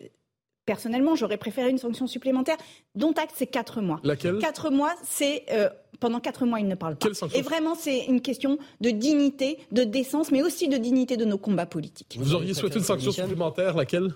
personnellement, 0.64 1.14
j'aurais 1.14 1.37
préféré 1.37 1.68
une 1.68 1.76
sanction 1.76 2.07
supplémentaire. 2.07 2.57
Dont 2.95 3.12
acte, 3.12 3.35
c'est 3.35 3.47
quatre 3.47 3.82
mois. 3.82 4.01
Laquelle? 4.03 4.39
Quatre 4.39 4.70
mois, 4.70 4.95
c'est 5.05 5.45
euh, 5.51 5.68
pendant 6.01 6.20
quatre 6.20 6.47
mois, 6.47 6.61
il 6.61 6.68
ne 6.68 6.74
parle 6.74 6.97
pas. 6.97 7.09
Et 7.35 7.43
vraiment, 7.43 7.74
c'est 7.74 8.07
une 8.07 8.22
question 8.22 8.59
de 8.80 8.89
dignité, 8.91 9.59
de 9.72 9.85
décence, 9.85 10.30
mais 10.30 10.43
aussi 10.43 10.68
de 10.68 10.78
dignité 10.78 11.18
de 11.18 11.26
nos 11.26 11.37
combats 11.37 11.66
politiques. 11.66 12.16
Vous 12.18 12.35
auriez 12.35 12.55
souhaité 12.55 12.78
une 12.78 12.85
sanction 12.85 13.12
supplémentaire, 13.12 13.76
laquelle? 13.76 14.14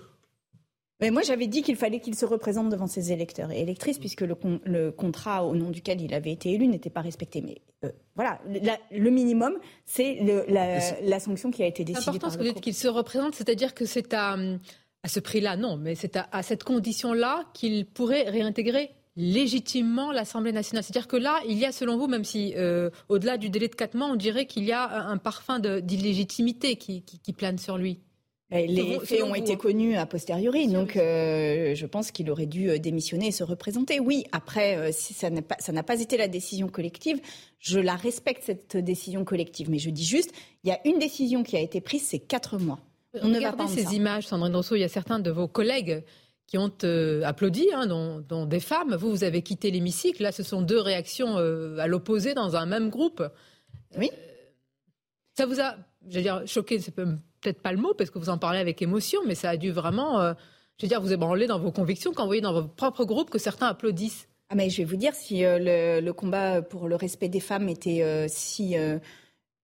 Mais 0.99 1.11
moi, 1.11 1.21
j'avais 1.21 1.47
dit 1.47 1.61
qu'il 1.61 1.77
fallait 1.77 1.99
qu'il 1.99 2.15
se 2.15 2.25
représente 2.25 2.69
devant 2.69 2.87
ses 2.87 3.11
électeurs 3.11 3.51
et 3.51 3.61
électrices, 3.61 3.99
puisque 3.99 4.21
le, 4.21 4.35
le, 4.65 4.91
contrat 4.91 5.45
au 5.45 5.55
nom 5.55 5.69
duquel 5.69 6.01
il 6.01 6.13
avait 6.13 6.31
été 6.31 6.51
élu 6.51 6.67
n'était 6.67 6.89
pas 6.89 7.01
respecté. 7.01 7.41
Mais 7.41 7.61
euh, 7.85 7.91
voilà, 8.15 8.41
le 8.91 9.09
minimum, 9.09 9.53
c'est 9.85 10.19
la, 10.49 10.79
la, 11.01 11.19
sanction 11.19 11.51
qui 11.51 11.63
a 11.63 11.67
été 11.67 11.85
décidée. 11.85 12.03
C'est 12.03 12.09
important 12.09 12.29
ce 12.29 12.37
que 12.37 12.43
vous 12.43 12.53
dites 12.53 12.61
qu'il 12.61 12.73
se 12.73 12.89
représente, 12.89 13.35
c'est-à-dire 13.35 13.73
que 13.73 13.85
c'est 13.85 14.13
à, 14.13 14.35
à 15.03 15.07
ce 15.07 15.21
prix-là, 15.21 15.55
non, 15.55 15.77
mais 15.77 15.95
c'est 15.95 16.17
à, 16.17 16.27
à 16.33 16.43
cette 16.43 16.65
condition-là 16.65 17.45
qu'il 17.53 17.85
pourrait 17.85 18.29
réintégrer 18.29 18.91
légitimement 19.15 20.11
l'Assemblée 20.11 20.51
nationale. 20.51 20.83
C'est-à-dire 20.83 21.07
que 21.07 21.17
là, 21.17 21.39
il 21.47 21.57
y 21.57 21.65
a, 21.65 21.71
selon 21.71 21.97
vous, 21.97 22.07
même 22.07 22.23
si 22.23 22.53
euh, 22.57 22.89
au-delà 23.07 23.37
du 23.37 23.49
délai 23.49 23.67
de 23.67 23.75
quatre 23.75 23.95
mois, 23.95 24.07
on 24.07 24.15
dirait 24.15 24.45
qu'il 24.45 24.63
y 24.63 24.71
a 24.71 25.07
un 25.07 25.17
parfum 25.17 25.59
d'illégitimité 25.59 26.75
qui, 26.75 27.03
qui, 27.03 27.19
qui 27.19 27.33
plane 27.33 27.57
sur 27.57 27.77
lui. 27.77 27.99
Les 28.51 28.99
faits 29.03 29.21
ont 29.21 29.35
été 29.35 29.57
connus 29.57 29.95
a 29.95 30.07
posteriori, 30.07 30.67
donc 30.67 30.97
euh, 30.97 31.75
je 31.75 31.85
pense 31.85 32.09
qu'il 32.09 32.31
aurait 32.31 32.47
dû 32.47 32.69
euh, 32.69 32.79
démissionner 32.79 33.27
et 33.27 33.31
se 33.31 33.43
représenter. 33.43 33.99
Oui, 33.99 34.23
après, 34.31 34.75
euh, 34.75 34.89
si 34.91 35.13
ça 35.13 35.29
n'a 35.29 35.83
pas, 35.83 36.01
été 36.01 36.17
la 36.17 36.27
décision 36.27 36.67
collective, 36.67 37.21
je 37.59 37.79
la 37.79 37.95
respecte 37.95 38.43
cette 38.43 38.75
décision 38.75 39.23
collective, 39.23 39.69
mais 39.69 39.77
je 39.77 39.91
dis 39.91 40.05
juste, 40.05 40.33
il 40.63 40.69
y 40.69 40.71
a 40.71 40.79
une 40.85 40.97
décision 40.97 41.43
qui 41.43 41.57
a 41.57 41.59
été 41.59 41.79
prise, 41.79 42.01
c'est 42.07 42.19
quatre 42.19 42.57
mois. 42.57 42.79
On 43.21 43.27
ne 43.27 43.39
va 43.39 43.53
pas 43.53 43.67
ces 43.67 43.95
images, 43.95 44.27
Sandrine 44.27 44.55
Rousseau. 44.55 44.75
Il 44.75 44.81
y 44.81 44.83
a 44.83 44.89
certains 44.89 45.19
de 45.19 45.29
vos 45.29 45.47
collègues 45.47 46.03
qui 46.47 46.57
ont 46.57 46.71
applaudi, 47.23 47.67
hein, 47.73 47.85
dont, 47.85 48.45
des 48.45 48.59
femmes. 48.59 48.95
Vous, 48.95 49.09
vous 49.09 49.23
avez 49.23 49.41
quitté 49.41 49.71
l'hémicycle. 49.71 50.21
Là, 50.23 50.31
ce 50.31 50.43
sont 50.43 50.61
deux 50.61 50.79
réactions 50.79 51.37
à 51.37 51.87
l'opposé 51.87 52.35
dans 52.35 52.55
un 52.55 52.67
même 52.67 52.91
groupe. 52.91 53.23
Oui. 53.97 54.11
ça 55.35 55.47
vous 55.47 55.59
a, 55.59 55.75
je 56.07 56.17
veux 56.17 56.21
dire, 56.21 56.43
choqué, 56.45 56.79
c'est 56.79 56.93
peut-être 57.41 57.61
pas 57.61 57.71
le 57.71 57.77
mot 57.77 57.93
parce 57.93 58.09
que 58.09 58.19
vous 58.19 58.29
en 58.29 58.37
parlez 58.37 58.59
avec 58.59 58.81
émotion, 58.81 59.21
mais 59.25 59.35
ça 59.35 59.49
a 59.49 59.57
dû 59.57 59.71
vraiment, 59.71 60.19
euh, 60.19 60.33
je 60.77 60.85
veux 60.85 60.89
dire, 60.89 61.01
vous 61.01 61.13
ébranler 61.13 61.47
dans 61.47 61.59
vos 61.59 61.71
convictions 61.71 62.13
quand 62.13 62.23
vous 62.23 62.29
voyez 62.29 62.41
dans 62.41 62.53
votre 62.53 62.73
propre 62.73 63.05
groupe 63.05 63.29
que 63.29 63.39
certains 63.39 63.67
applaudissent. 63.67 64.27
Ah 64.49 64.55
mais 64.55 64.69
je 64.69 64.77
vais 64.77 64.83
vous 64.83 64.95
dire, 64.95 65.13
si 65.13 65.45
euh, 65.45 66.01
le, 66.01 66.11
combat 66.11 66.61
pour 66.61 66.87
le 66.87 66.95
respect 66.95 67.29
des 67.29 67.39
femmes 67.39 67.69
était 67.69 68.01
euh, 68.01 68.25
si 68.27 68.75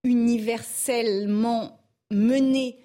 universellement 0.04 1.80
mené 2.12 2.78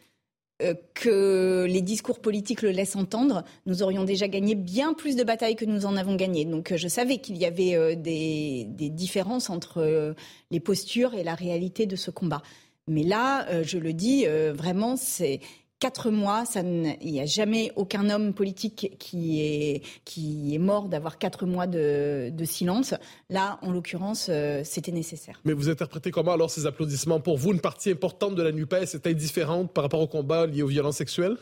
que 0.93 1.64
les 1.66 1.80
discours 1.80 2.20
politiques 2.20 2.61
le 2.61 2.68
laissent 2.70 2.97
entendre, 2.97 3.45
nous 3.64 3.82
aurions 3.82 4.05
déjà 4.05 4.28
gagné 4.28 4.55
bien 4.55 4.93
plus 4.93 5.16
de 5.16 5.24
batailles 5.24 5.57
que 5.57 5.64
nous 5.64 5.86
en 5.86 5.97
avons 5.97 6.16
gagné. 6.16 6.45
Donc 6.45 6.74
je 6.76 6.86
savais 6.86 7.16
qu'il 7.16 7.38
y 7.38 7.47
avait 7.47 7.97
des, 7.97 8.66
différences 8.66 9.49
entre 9.49 10.14
les 10.51 10.61
postures 10.61 11.14
et 11.14 11.24
la 11.24 11.34
réalité 11.34 11.86
de 11.86 11.97
ce 11.97 12.11
combat. 12.11 12.43
Mais 12.91 13.05
là, 13.05 13.49
euh, 13.49 13.62
je 13.64 13.78
le 13.78 13.93
dis, 13.93 14.24
euh, 14.26 14.53
vraiment, 14.53 14.97
c'est 14.97 15.38
quatre 15.78 16.11
mois. 16.11 16.43
il 16.57 16.97
n'y 17.05 17.20
a 17.20 17.24
jamais 17.24 17.70
aucun 17.76 18.11
homme 18.11 18.34
politique 18.34 18.97
qui 18.99 19.41
est, 19.41 19.82
qui 20.05 20.55
est 20.55 20.59
mort 20.59 20.88
d'avoir 20.88 21.16
quatre 21.16 21.47
mois 21.47 21.68
de, 21.68 22.32
silence. 22.45 22.95
Là, 23.30 23.61
en 23.62 23.70
l'occurrence, 23.70 24.26
euh, 24.28 24.62
c'était 24.64 24.91
nécessaire. 24.91 25.41
Mais 25.45 25.53
vous 25.53 25.70
interprétez 25.70 26.11
comment 26.11 26.32
alors 26.32 26.51
ces 26.51 26.66
applaudissements? 26.66 27.20
Pour 27.20 27.38
vous, 27.38 27.53
une 27.53 27.61
partie 27.61 27.93
importante 27.93 28.34
de 28.34 28.43
la 28.43 28.51
NUPES 28.51 28.93
est 28.93 29.07
indifférente 29.07 29.72
par 29.72 29.84
rapport 29.84 30.01
au 30.01 30.09
combat 30.09 30.47
lié 30.47 30.62
aux 30.62 30.66
violences 30.66 30.97
sexuelles? 30.97 31.36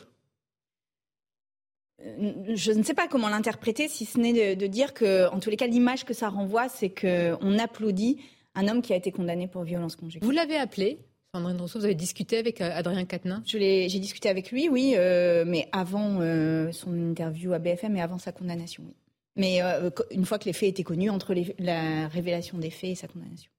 Je 1.99 2.71
ne 2.71 2.83
sais 2.83 2.93
pas 2.93 3.07
comment 3.07 3.27
l'interpréter, 3.27 3.87
si 3.89 4.05
ce 4.05 4.19
n'est 4.19 4.55
de, 4.55 4.67
dire 4.67 4.93
que, 4.93 5.27
en 5.29 5.39
tous 5.39 5.49
les 5.49 5.57
cas, 5.57 5.67
l'image 5.67 6.05
que 6.05 6.13
ça 6.13 6.29
renvoie, 6.29 6.69
c'est 6.69 6.89
qu'on 6.89 7.57
applaudit 7.57 8.21
un 8.53 8.67
homme 8.67 8.81
qui 8.83 8.93
a 8.93 8.95
été 8.95 9.11
condamné 9.11 9.47
pour 9.47 9.63
violence 9.63 9.95
conjugale. 9.95 10.25
Vous 10.25 10.31
l'avez 10.31 10.55
appelé 10.55 10.99
Sandrine 11.35 11.61
Rousseau, 11.61 11.77
vous 11.77 11.85
avez 11.85 11.93
discuté 11.93 12.39
avec 12.39 12.59
euh, 12.59 12.71
Adrien 12.73 13.05
Quatennens 13.05 13.43
J'ai 13.45 13.87
discuté 13.87 14.29
avec 14.29 14.51
lui, 14.51 14.67
oui, 14.67 14.95
euh, 14.97 15.45
mais 15.45 15.69
avant 15.71 16.21
euh, 16.21 16.71
son 16.71 16.91
interview 16.93 17.53
à 17.53 17.59
BFM 17.59 17.95
et 17.97 18.01
avant 18.01 18.17
sa 18.17 18.31
condamnation, 18.31 18.83
oui. 18.87 18.95
Mais 19.35 19.61
une 20.11 20.25
fois 20.25 20.37
que 20.37 20.45
les 20.45 20.53
faits 20.53 20.69
étaient 20.69 20.83
connus, 20.83 21.09
entre 21.09 21.33
la 21.59 22.09
révélation 22.09 22.57
des 22.57 22.71
faits 22.71 22.89
et 22.89 22.95
sa 22.95 23.07
condamnation. 23.07 23.49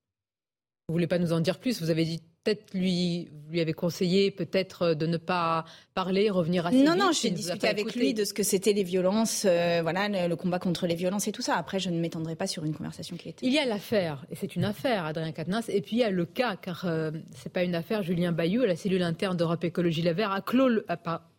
Vous 0.89 0.93
voulez 0.93 1.07
pas 1.07 1.18
nous 1.18 1.33
en 1.33 1.41
dire 1.41 1.59
plus? 1.59 1.81
Vous 1.81 1.89
avez 1.89 2.05
dit 2.05 2.21
peut-être 2.45 2.72
lui, 2.74 3.28
lui 3.51 3.61
avez 3.61 3.72
conseillé 3.72 4.30
peut-être 4.30 4.95
de 4.95 5.07
ne 5.07 5.16
pas 5.16 5.64
parler, 5.95 6.30
revenir 6.30 6.66
à 6.66 6.70
Non, 6.70 6.97
non, 6.97 7.11
j'ai 7.12 7.30
discuté 7.30 7.68
avec 7.68 7.95
lui 7.95 8.14
de 8.14 8.24
ce 8.24 8.32
que 8.32 8.43
c'était 8.43 8.72
les 8.72 8.82
violences, 8.82 9.45
euh, 9.47 9.80
voilà, 9.82 10.09
le, 10.09 10.34
combat 10.36 10.59
contre 10.59 10.86
les 10.86 10.95
violences 10.95 11.28
et 11.28 11.32
tout 11.32 11.43
ça. 11.43 11.57
Après, 11.57 11.78
je 11.78 11.91
ne 11.91 12.01
m'étendrai 12.01 12.36
pas 12.36 12.47
sur 12.47 12.64
une 12.64 12.74
conversation 12.74 13.16
qui 13.16 13.28
était. 13.28 13.47
Il 13.47 13.53
y 13.53 13.59
a 13.59 13.66
l'affaire, 13.66 14.24
et 14.30 14.36
c'est 14.36 14.57
une 14.57 14.64
affaire, 14.64 15.05
Adrien 15.05 15.32
Quatennens, 15.32 15.68
et 15.68 15.82
puis 15.82 15.97
il 15.97 15.99
y 15.99 16.05
a 16.05 16.11
le 16.11 16.24
cas, 16.24 16.57
car 16.57 16.84
euh, 16.86 17.11
c'est 17.34 17.53
pas 17.53 17.62
une 17.62 17.74
affaire. 17.74 18.03
Julien 18.03 18.32
Bayou, 18.32 18.62
la 18.62 18.76
cellule 18.76 19.03
interne 19.03 19.36
d'Europe 19.36 19.64
Écologie 19.64 20.03
Les 20.03 20.12
Verts, 20.12 20.32
a 20.32 20.41
clos 20.41 20.68
le, 20.68 20.86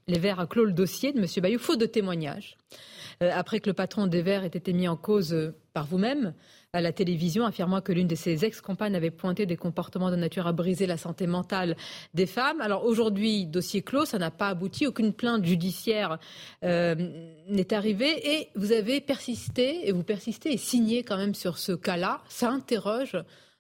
les 0.08 0.20
Verts 0.20 0.40
a 0.40 0.46
clos 0.46 0.66
le 0.66 0.74
dossier 0.74 1.14
de 1.14 1.20
M. 1.20 1.26
Bayou, 1.38 1.58
faute 1.58 1.80
de 1.80 1.86
témoignages. 1.86 2.58
Euh, 3.24 3.32
après 3.34 3.60
que 3.60 3.70
le 3.70 3.74
patron 3.74 4.08
des 4.08 4.22
Verts 4.22 4.44
ait 4.44 4.48
été 4.48 4.74
mis 4.74 4.88
en 4.88 4.98
cause 4.98 5.54
par 5.74 5.86
vous-même 5.86 6.34
à 6.74 6.80
la 6.80 6.94
télévision, 6.94 7.46
affirmant 7.46 7.82
que 7.82 7.92
l'une 7.92 8.08
de 8.08 8.16
ses 8.16 8.46
ex-compagnes 8.46 8.96
avait 8.96 9.12
pointé 9.12 9.46
des 9.46 9.58
comportements 9.58 10.10
de 10.10 10.16
nature 10.16 10.48
à 10.48 10.54
briser 10.54 10.88
la 10.88 10.96
santé 10.96 11.28
mentale 11.28 11.76
des 12.14 12.26
femmes. 12.26 12.62
Alors 12.62 12.86
aujourd'hui, 12.86 13.46
dossier 13.46 13.82
clos, 13.82 14.06
ça 14.06 14.18
n'a 14.18 14.32
pas 14.32 14.48
abouti, 14.48 14.88
aucune 14.88 15.12
plainte 15.12 15.44
judiciaire 15.44 16.18
euh, 16.64 16.96
n'est 17.50 17.74
arrivée 17.74 18.38
et 18.38 18.48
vous 18.56 18.72
avez 18.72 19.02
persisté 19.02 19.90
et 19.90 19.92
vous 19.92 20.04
persistez 20.04 20.54
et 20.54 20.58
signé 20.58 21.04
quand 21.04 21.18
même 21.18 21.36
sur 21.36 21.58
ce 21.58 21.74
cas-là. 21.74 22.22
Ça 22.30 22.50
interroge 22.50 23.18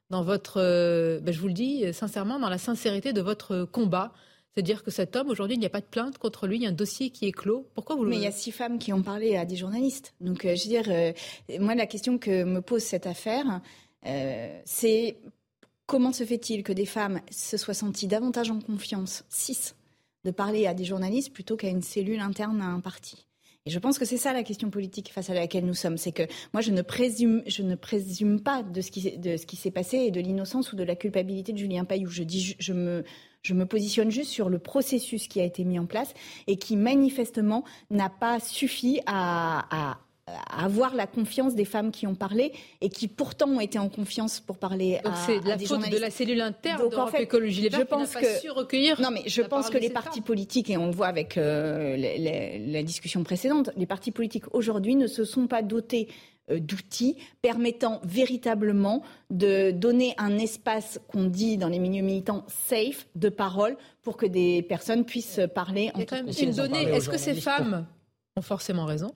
dans 0.09 0.24
votre, 0.24 0.62
euh, 0.62 1.20
ben, 1.20 1.34
je 1.34 1.39
vous 1.41 1.47
le 1.47 1.53
dis 1.53 1.93
sincèrement, 1.93 2.39
dans 2.39 2.49
la 2.49 2.57
sincérité 2.57 3.12
de 3.12 3.22
votre 3.22 3.66
combat 3.66 4.14
c'est-à-dire 4.54 4.84
que 4.84 4.91
cet 4.91 5.16
homme, 5.16 5.30
aujourd'hui, 5.30 5.56
il 5.56 5.60
n'y 5.60 5.66
a 5.66 5.70
pas 5.70 5.80
de 5.80 5.86
plainte 5.86 6.18
contre 6.18 6.45
lui, 6.45 6.58
il 6.58 6.64
y 6.64 6.66
a 6.66 6.70
un 6.70 6.74
dossier 6.74 7.10
qui 7.10 7.26
est 7.26 7.32
clos. 7.32 7.70
Pourquoi 7.74 7.95
vous 7.95 8.04
le... 8.04 8.10
Mais 8.10 8.18
il 8.18 8.24
y 8.24 8.28
a 8.28 8.32
six 8.32 8.52
femmes 8.52 8.80
qui 8.80 8.91
ont 8.91 9.02
parlé 9.02 9.38
à 9.38 9.45
des 9.45 9.56
journalistes. 9.56 10.14
Donc, 10.20 10.43
euh, 10.43 10.56
je 10.56 10.64
veux 10.64 10.70
dire, 10.70 10.86
euh, 10.89 11.14
moi, 11.60 11.74
la 11.74 11.86
question 11.86 12.18
que 12.18 12.43
me 12.43 12.62
pose 12.62 12.84
cette 12.84 13.08
affaire, 13.08 13.62
euh, 14.06 14.62
c'est 14.66 15.18
comment 15.86 16.12
se 16.12 16.26
fait-il 16.26 16.64
que 16.64 16.74
des 16.74 16.86
femmes 16.86 17.22
se 17.30 17.56
soient 17.56 17.74
senties 17.74 18.08
davantage 18.08 18.52
en 18.52 18.60
confiance, 18.60 19.24
six, 19.30 19.76
de 20.26 20.32
parler 20.32 20.68
à 20.68 20.74
des 20.74 20.84
journalistes 20.84 21.32
plutôt 21.32 21.56
qu'à 21.56 21.70
une 21.70 21.82
cellule 21.82 22.20
interne 22.20 22.62
à 22.62 22.66
un 22.66 22.82
parti? 22.82 23.26
Et 23.66 23.70
je 23.70 23.80
pense 23.80 23.99
que 23.99 24.06
c'est 24.06 24.18
ça 24.18 24.34
la 24.34 24.43
question 24.43 24.70
politique 24.72 25.14
face 25.14 25.30
à 25.30 25.36
laquelle 25.36 25.66
nous 25.66 25.76
sommes. 25.76 25.97
C'est 25.97 26.12
que 26.12 26.24
moi, 26.52 26.62
je 26.62 26.72
ne 26.72 26.82
présume, 26.82 27.43
je 27.45 27.62
ne 27.62 27.76
présume 27.76 28.41
pas 28.41 28.64
de 28.64 28.82
ce 28.82 28.89
qui, 28.89 29.18
de 29.18 29.38
ce 29.38 29.45
qui 29.45 29.56
s'est 29.56 29.72
passé 29.72 29.97
et 29.97 30.12
de 30.12 30.20
l'innocence 30.20 30.74
ou 30.74 30.76
de 30.76 30.84
la 30.84 30.95
culpabilité 30.95 31.54
de 31.54 31.60
Julien 31.60 31.86
Payou. 31.86 32.10
Je 32.10 32.24
dis, 32.24 32.56
je 32.58 32.74
me, 32.74 33.04
je 33.41 33.53
me 33.53 33.65
positionne 33.65 34.11
juste 34.11 34.29
sur 34.29 34.49
le 34.49 34.59
processus 34.59 35.27
qui 35.27 35.41
a 35.41 35.43
été 35.43 35.63
mis 35.63 35.79
en 35.79 35.85
place 35.85 36.13
et 36.47 36.57
qui 36.57 36.75
manifestement 36.75 37.63
n'a 37.89 38.09
pas 38.09 38.39
suffi 38.39 39.01
à, 39.05 39.97
avoir 40.49 40.95
la 40.95 41.07
confiance 41.07 41.55
des 41.55 41.65
femmes 41.65 41.91
qui 41.91 42.07
ont 42.07 42.15
parlé 42.15 42.53
et 42.79 42.87
qui 42.87 43.09
pourtant 43.09 43.49
ont 43.49 43.59
été 43.59 43.77
en 43.79 43.89
confiance 43.89 44.39
pour 44.39 44.57
parler 44.57 44.99
Donc 45.03 45.13
c'est 45.25 45.43
la 45.43 45.57
faute 45.57 45.89
de 45.89 45.97
la 45.97 46.09
cellule 46.09 46.39
interne 46.39 46.81
Donc, 46.81 46.97
en 46.97 47.07
fait, 47.07 47.23
Écologie 47.23 47.63
Les 47.63 47.69
je 47.69 47.81
pense 47.81 48.13
que 48.13 48.39
su 48.39 48.49
recueillir 48.49 49.01
non 49.01 49.09
mais 49.11 49.23
je 49.25 49.41
pense 49.41 49.69
que 49.69 49.77
les 49.77 49.89
partis 49.89 50.21
politiques 50.21 50.69
et 50.69 50.77
on 50.77 50.85
le 50.85 50.93
voit 50.93 51.07
avec 51.07 51.37
euh, 51.37 51.97
la 51.97 52.83
discussion 52.83 53.23
précédente, 53.23 53.71
les 53.75 53.87
partis 53.87 54.11
politiques 54.11 54.45
aujourd'hui 54.53 54.95
ne 54.95 55.07
se 55.07 55.25
sont 55.25 55.47
pas 55.47 55.63
dotés 55.63 56.07
d'outils 56.49 57.17
permettant 57.41 58.01
véritablement 58.03 59.03
de 59.29 59.71
donner 59.71 60.13
un 60.17 60.37
espace 60.37 60.99
qu'on 61.07 61.25
dit 61.25 61.57
dans 61.57 61.69
les 61.69 61.79
milieux 61.79 62.03
militants 62.03 62.45
safe 62.47 63.07
de 63.15 63.29
parole 63.29 63.77
pour 64.01 64.17
que 64.17 64.25
des 64.25 64.61
personnes 64.61 65.05
puissent 65.05 65.41
parler 65.53 65.91
en 65.93 66.03
toute 66.03 66.41
une 66.41 66.51
donnée. 66.51 66.83
Est-ce 66.83 67.09
que 67.09 67.17
ces 67.17 67.35
femmes 67.35 67.85
ont 68.35 68.41
forcément 68.41 68.85
raison? 68.85 69.11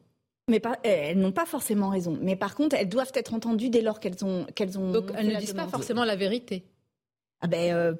Mais 0.47 0.61
elles 0.83 1.17
n'ont 1.17 1.31
pas 1.31 1.45
forcément 1.45 1.89
raison. 1.89 2.17
Mais 2.21 2.35
par 2.35 2.53
contre, 2.53 2.75
elles 2.75 2.89
doivent 2.89 3.11
être 3.15 3.33
entendues 3.33 3.69
dès 3.69 3.81
lors 3.81 3.99
qu'elles 3.99 4.23
ont, 4.23 4.45
qu'elles 4.53 4.77
ont. 4.77 4.91
Donc 4.91 5.11
elles 5.15 5.27
ne 5.27 5.39
disent 5.39 5.53
pas 5.53 5.67
forcément 5.67 6.05
la 6.05 6.15
vérité. 6.15 6.63
Ah 7.41 7.47
ben, 7.47 7.73
euh, 7.73 7.93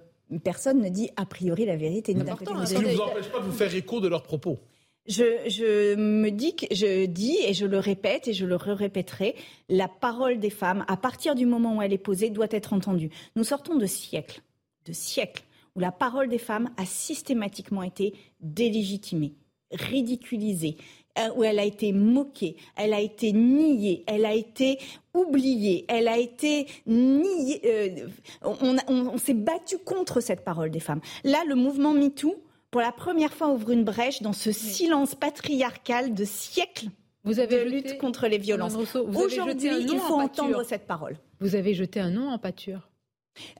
personne 0.43 0.81
ne 0.81 0.89
dit 0.89 1.09
a 1.15 1.25
priori 1.25 1.65
la 1.65 1.75
vérité. 1.75 2.13
Ce 2.13 2.17
qui 2.17 2.23
ne 2.23 2.93
vous 2.93 3.01
empêche 3.01 3.29
pas 3.29 3.39
de 3.39 3.45
vous 3.45 3.51
faire 3.51 3.73
écho 3.73 3.99
de 3.99 4.07
leurs 4.07 4.23
propos. 4.23 4.59
Je, 5.07 5.95
me 5.95 6.29
dis 6.31 6.55
que 6.55 6.65
je 6.71 7.05
dis 7.05 7.37
et 7.45 7.53
je 7.53 7.65
le 7.65 7.77
répète 7.77 8.27
et 8.27 8.33
je 8.33 8.45
le 8.45 8.55
répéterai, 8.55 9.35
la 9.69 9.87
parole 9.87 10.39
des 10.39 10.49
femmes, 10.49 10.83
à 10.87 10.97
partir 10.97 11.35
du 11.35 11.45
moment 11.45 11.77
où 11.77 11.81
elle 11.81 11.93
est 11.93 11.99
posée, 11.99 12.31
doit 12.31 12.47
être 12.49 12.73
entendue. 12.73 13.11
Nous 13.35 13.43
sortons 13.43 13.75
de 13.75 13.85
siècles, 13.85 14.41
de 14.85 14.93
siècles, 14.93 15.43
où 15.75 15.79
la 15.79 15.91
parole 15.91 16.27
des 16.27 16.39
femmes 16.39 16.69
a 16.77 16.85
systématiquement 16.85 17.83
été 17.83 18.15
délégitimée, 18.39 19.33
ridiculisée, 19.71 20.77
euh, 21.19 21.29
où 21.35 21.43
elle 21.43 21.59
a 21.59 21.65
été 21.65 21.93
moquée, 21.93 22.55
elle 22.75 22.93
a 22.93 22.99
été 22.99 23.31
niée, 23.31 24.03
elle 24.07 24.25
a 24.25 24.33
été 24.33 24.79
oubliée, 25.13 25.85
elle 25.87 26.07
a 26.07 26.17
été 26.17 26.65
niée. 26.87 27.61
Euh, 27.63 28.07
on, 28.41 28.75
on 28.87 29.17
s'est 29.17 29.33
battu 29.33 29.77
contre 29.77 30.19
cette 30.19 30.43
parole 30.43 30.71
des 30.71 30.79
femmes. 30.79 31.01
Là, 31.23 31.43
le 31.47 31.55
mouvement 31.55 31.93
MeToo 31.93 32.35
pour 32.75 32.81
la 32.81 32.91
première 32.91 33.31
fois, 33.31 33.47
ouvre 33.53 33.71
une 33.71 33.85
brèche 33.85 34.21
dans 34.21 34.33
ce 34.33 34.51
silence 34.51 35.15
patriarcal 35.15 36.13
de 36.13 36.25
siècles 36.25 36.87
vous 37.23 37.39
avez 37.39 37.63
de 37.63 37.69
lutte 37.69 37.97
contre 37.99 38.27
les 38.27 38.37
violences. 38.37 38.75
Aujourd'hui, 38.75 39.69
il 39.79 39.97
faut 39.97 40.19
entendre 40.19 40.61
cette 40.63 40.85
parole. 40.85 41.15
Vous 41.39 41.55
avez 41.55 41.73
jeté 41.73 42.01
un 42.01 42.09
nom 42.09 42.27
en 42.27 42.37
pâture. 42.37 42.89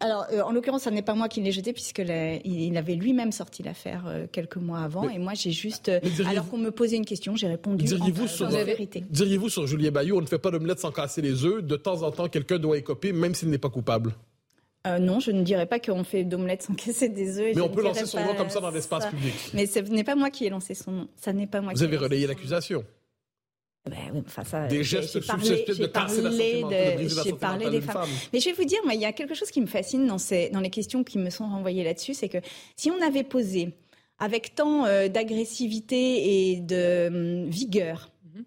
Alors, 0.02 0.26
euh, 0.34 0.42
en 0.42 0.52
l'occurrence, 0.52 0.84
ce 0.84 0.90
n'est 0.90 1.02
pas 1.02 1.16
moi 1.16 1.30
qui 1.30 1.40
l'ai 1.40 1.54
jeté, 1.54 1.72
puisqu'il 1.72 2.12
avait 2.78 2.96
lui-même 2.96 3.32
sorti 3.32 3.64
l'affaire 3.64 4.04
euh, 4.06 4.28
quelques 4.30 4.58
mois 4.58 4.80
avant. 4.80 5.08
et 5.10 5.18
moi, 5.18 5.34
j'ai 5.34 5.52
juste. 5.52 5.88
Euh, 5.88 6.02
alors 6.28 6.50
qu'on 6.50 6.58
me 6.58 6.72
posait 6.72 6.98
une 6.98 7.06
question, 7.06 7.38
j'ai 7.38 7.48
répondu 7.48 7.86
diriez-vous 7.86 8.28
sur, 8.28 8.50
la 8.50 8.66
vérité. 8.66 9.06
Diriez-vous 9.10 9.48
sur 9.48 9.66
Julien 9.66 9.92
Bayou, 9.92 10.18
on 10.18 10.22
ne 10.22 10.28
fait 10.28 10.40
pas 10.40 10.52
d'omelette 10.52 10.80
sans 10.80 10.92
casser 10.92 11.22
les 11.22 11.46
œufs. 11.46 11.64
De 11.64 11.78
temps 11.78 12.04
en 12.04 12.12
temps, 12.12 12.28
quelqu'un 12.28 12.60
doit 12.60 12.78
écoper, 12.78 13.14
même 13.14 13.34
s'il 13.34 13.50
n'est 13.50 13.58
pas 13.58 13.70
coupable? 13.70 14.14
Euh, 14.86 15.00
non, 15.00 15.20
je 15.20 15.32
ne 15.32 15.42
dirais 15.42 15.66
pas 15.66 15.80
qu'on 15.80 16.04
fait 16.04 16.24
d'omelette 16.24 16.62
sans 16.62 16.74
casser 16.76 17.10
des 17.10 17.40
œufs. 17.40 17.56
Mais 17.56 17.62
on 17.62 17.70
peut 17.70 17.82
lancer 17.82 18.06
son 18.06 18.24
nom 18.24 18.36
comme 18.36 18.50
ça 18.50 18.60
dans 18.60 18.72
l'espace 18.72 19.08
public. 19.08 19.34
Mais 19.54 19.66
ce 19.66 19.80
n'est 19.80 20.04
pas 20.04 20.16
moi 20.16 20.30
qui 20.30 20.46
ai 20.46 20.50
lancé 20.50 20.76
son 20.76 20.92
nom. 20.92 21.08
Ça 21.16 21.34
n'est 21.34 21.48
pas 21.48 21.62
moi. 21.62 21.74
Vous 21.74 21.84
avez 21.84 21.98
relayé 21.98 22.28
l'accusation. 22.28 22.84
Ben, 23.90 24.24
enfin, 24.26 24.44
ça, 24.44 24.66
des 24.66 24.84
gestes 24.84 25.22
susceptibles 25.22 25.78
de 25.78 25.86
casser 25.86 26.22
la 26.24 26.32
de, 26.32 27.08
J'ai 27.24 27.34
parlé 27.34 27.70
des 27.70 27.82
femmes. 27.82 28.10
Mais 28.34 28.40
je 28.40 28.50
vais 28.50 28.54
vous 28.54 28.66
dire, 28.66 28.80
moi, 28.84 28.96
il 28.96 29.02
y 29.02 29.06
a 29.06 29.14
quelque 29.14 29.36
chose 29.36 29.52
qui 29.52 29.62
me 29.62 29.68
fascine 29.68 30.08
dans, 30.08 30.18
ces, 30.18 30.50
dans 30.50 30.60
les 30.60 30.72
questions 30.72 31.04
qui 31.04 31.20
me 31.20 31.30
sont 31.30 31.46
renvoyées 31.46 31.84
là-dessus, 31.84 32.16
c'est 32.16 32.30
que 32.30 32.40
si 32.76 32.90
on 32.90 33.00
avait 33.04 33.24
posé 33.24 33.74
avec 34.18 34.56
tant 34.56 34.86
euh, 34.86 35.08
d'agressivité 35.08 36.52
et 36.52 36.62
de 36.62 37.08
hum, 37.44 37.50
vigueur, 37.50 38.10
mhm. 38.34 38.44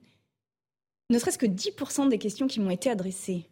ne 1.10 1.18
serait-ce 1.20 1.38
que 1.38 1.46
10% 1.46 2.08
des 2.08 2.18
questions 2.18 2.48
qui 2.48 2.58
m'ont 2.58 2.70
été 2.70 2.90
adressées 2.90 3.44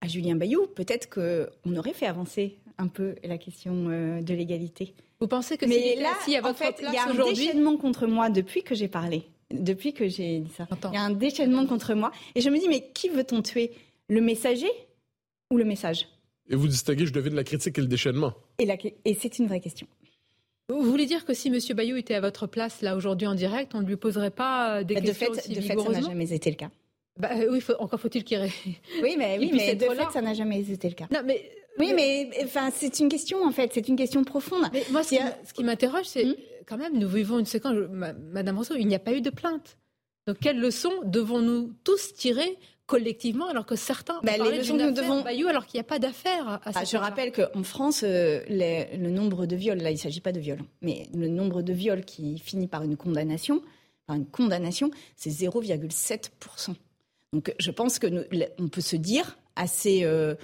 à 0.00 0.08
Julien 0.08 0.34
Bayou, 0.36 0.66
peut-être 0.66 1.08
qu'on 1.10 1.76
aurait 1.76 1.92
fait 1.92 2.06
avancer 2.06 2.58
un 2.78 2.88
peu 2.88 3.14
la 3.22 3.38
question 3.38 3.88
euh, 3.88 4.22
de 4.22 4.34
l'égalité. 4.34 4.94
Vous 5.20 5.28
pensez 5.28 5.58
que 5.58 5.66
Mais 5.66 5.96
là, 5.96 6.12
il 6.26 6.40
en 6.42 6.54
fait, 6.54 6.76
il 6.80 6.94
y 6.94 6.96
a 6.96 7.06
un 7.06 7.24
déchaînement 7.24 7.76
contre 7.76 8.06
moi 8.06 8.30
depuis 8.30 8.62
que 8.62 8.74
j'ai 8.74 8.88
parlé, 8.88 9.24
depuis 9.50 9.92
que 9.92 10.08
j'ai 10.08 10.40
dit 10.40 10.52
ça. 10.56 10.66
Il 10.90 10.94
y 10.94 10.96
a 10.96 11.02
un 11.02 11.10
déchaînement 11.10 11.66
contre 11.66 11.94
moi. 11.94 12.10
Et 12.34 12.40
je 12.40 12.48
me 12.48 12.58
dis, 12.58 12.68
mais 12.68 12.90
qui 12.94 13.10
veut-on 13.10 13.42
tuer? 13.42 13.72
Le 14.08 14.20
messager 14.20 14.70
ou 15.50 15.58
le 15.58 15.64
message? 15.64 16.08
Et 16.48 16.56
vous 16.56 16.66
distinguez, 16.66 17.06
je 17.06 17.12
devine, 17.12 17.34
la 17.34 17.44
critique 17.44 17.78
et 17.78 17.80
le 17.80 17.86
déchaînement. 17.86 18.32
Et, 18.58 18.66
et 19.04 19.14
c'est 19.14 19.38
une 19.38 19.46
vraie 19.46 19.60
question. 19.60 19.86
Vous 20.68 20.82
voulez 20.82 21.06
dire 21.06 21.24
que 21.24 21.34
si 21.34 21.48
M. 21.48 21.58
Bayou 21.76 21.96
était 21.96 22.14
à 22.14 22.20
votre 22.20 22.46
place, 22.46 22.80
là, 22.80 22.96
aujourd'hui, 22.96 23.26
en 23.26 23.34
direct, 23.34 23.74
on 23.74 23.82
ne 23.82 23.86
lui 23.86 23.96
poserait 23.96 24.30
pas 24.30 24.82
des 24.84 24.94
questions 24.94 25.14
fait, 25.14 25.30
aussi 25.30 25.48
De 25.52 25.60
fait, 25.60 25.78
ça 25.78 25.90
n'a 25.90 26.00
jamais 26.00 26.32
été 26.32 26.50
le 26.50 26.56
cas. 26.56 26.70
Bah, 27.20 27.30
euh, 27.36 27.48
oui, 27.50 27.62
encore 27.78 28.00
faut-il 28.00 28.24
qu'il 28.24 28.40
Oui, 29.02 29.16
mais, 29.18 29.36
oui, 29.40 29.50
mais 29.52 29.74
de 29.74 29.84
fait, 29.84 30.10
ça 30.12 30.20
n'a 30.20 30.34
jamais 30.34 30.60
été 30.60 30.88
le 30.88 30.94
cas. 30.94 31.06
Non, 31.12 31.20
mais 31.24 31.50
oui, 31.78 31.92
mais 31.94 32.30
enfin, 32.44 32.70
c'est 32.74 32.98
une 32.98 33.08
question 33.08 33.44
en 33.44 33.52
fait, 33.52 33.70
c'est 33.72 33.88
une 33.88 33.96
question 33.96 34.24
profonde. 34.24 34.64
Mais 34.72 34.84
moi, 34.90 35.02
ce 35.02 35.52
qui, 35.52 35.64
m'interroge, 35.64 36.06
c'est 36.06 36.24
hmm 36.24 36.34
quand 36.70 36.78
même, 36.78 36.96
nous 36.96 37.08
vivons 37.08 37.40
une 37.40 37.46
séquence, 37.46 37.74
Madame 37.90 38.56
Rousseau, 38.56 38.76
il 38.78 38.86
n'y 38.86 38.94
a 38.94 39.00
pas 39.00 39.12
eu 39.12 39.20
de 39.20 39.30
plainte. 39.30 39.76
Donc, 40.26 40.38
quelles 40.38 40.60
leçons 40.60 40.92
devons-nous 41.04 41.72
tous 41.82 42.14
tirer 42.14 42.56
collectivement, 42.86 43.48
alors 43.48 43.66
que 43.66 43.76
certains 43.76 44.20
bah, 44.22 44.32
les 44.36 44.58
leçons 44.58 44.76
nous 44.76 44.90
devons 44.90 45.22
Bayou, 45.22 45.46
alors 45.46 45.66
qu'il 45.66 45.78
n'y 45.78 45.82
a 45.82 45.84
pas 45.84 45.98
d'affaire 46.00 46.60
ah, 46.64 46.84
Je 46.84 46.96
rappelle 46.96 47.30
qu'en 47.32 47.62
France, 47.62 48.02
euh, 48.04 48.40
le 48.48 49.10
nombre 49.10 49.46
de 49.46 49.56
viols, 49.56 49.78
là, 49.78 49.90
il 49.90 49.94
ne 49.94 49.98
s'agit 49.98 50.20
pas 50.20 50.32
de 50.32 50.40
viols, 50.40 50.62
mais 50.82 51.08
le 51.14 51.28
nombre 51.28 51.62
de 51.62 51.72
viols 51.72 52.04
qui 52.04 52.38
finit 52.38 52.66
par 52.66 52.82
une 52.82 52.96
condamnation, 52.96 53.62
par 54.06 54.16
une 54.16 54.26
condamnation, 54.26 54.90
c'est 55.16 55.30
0,7 55.30 56.30
donc 57.32 57.54
je 57.58 57.70
pense 57.70 57.98
que 57.98 58.06
on 58.58 58.68
peut 58.68 58.80
se 58.80 58.96
dire 58.96 59.38
assez 59.56 60.00
euh, 60.04 60.34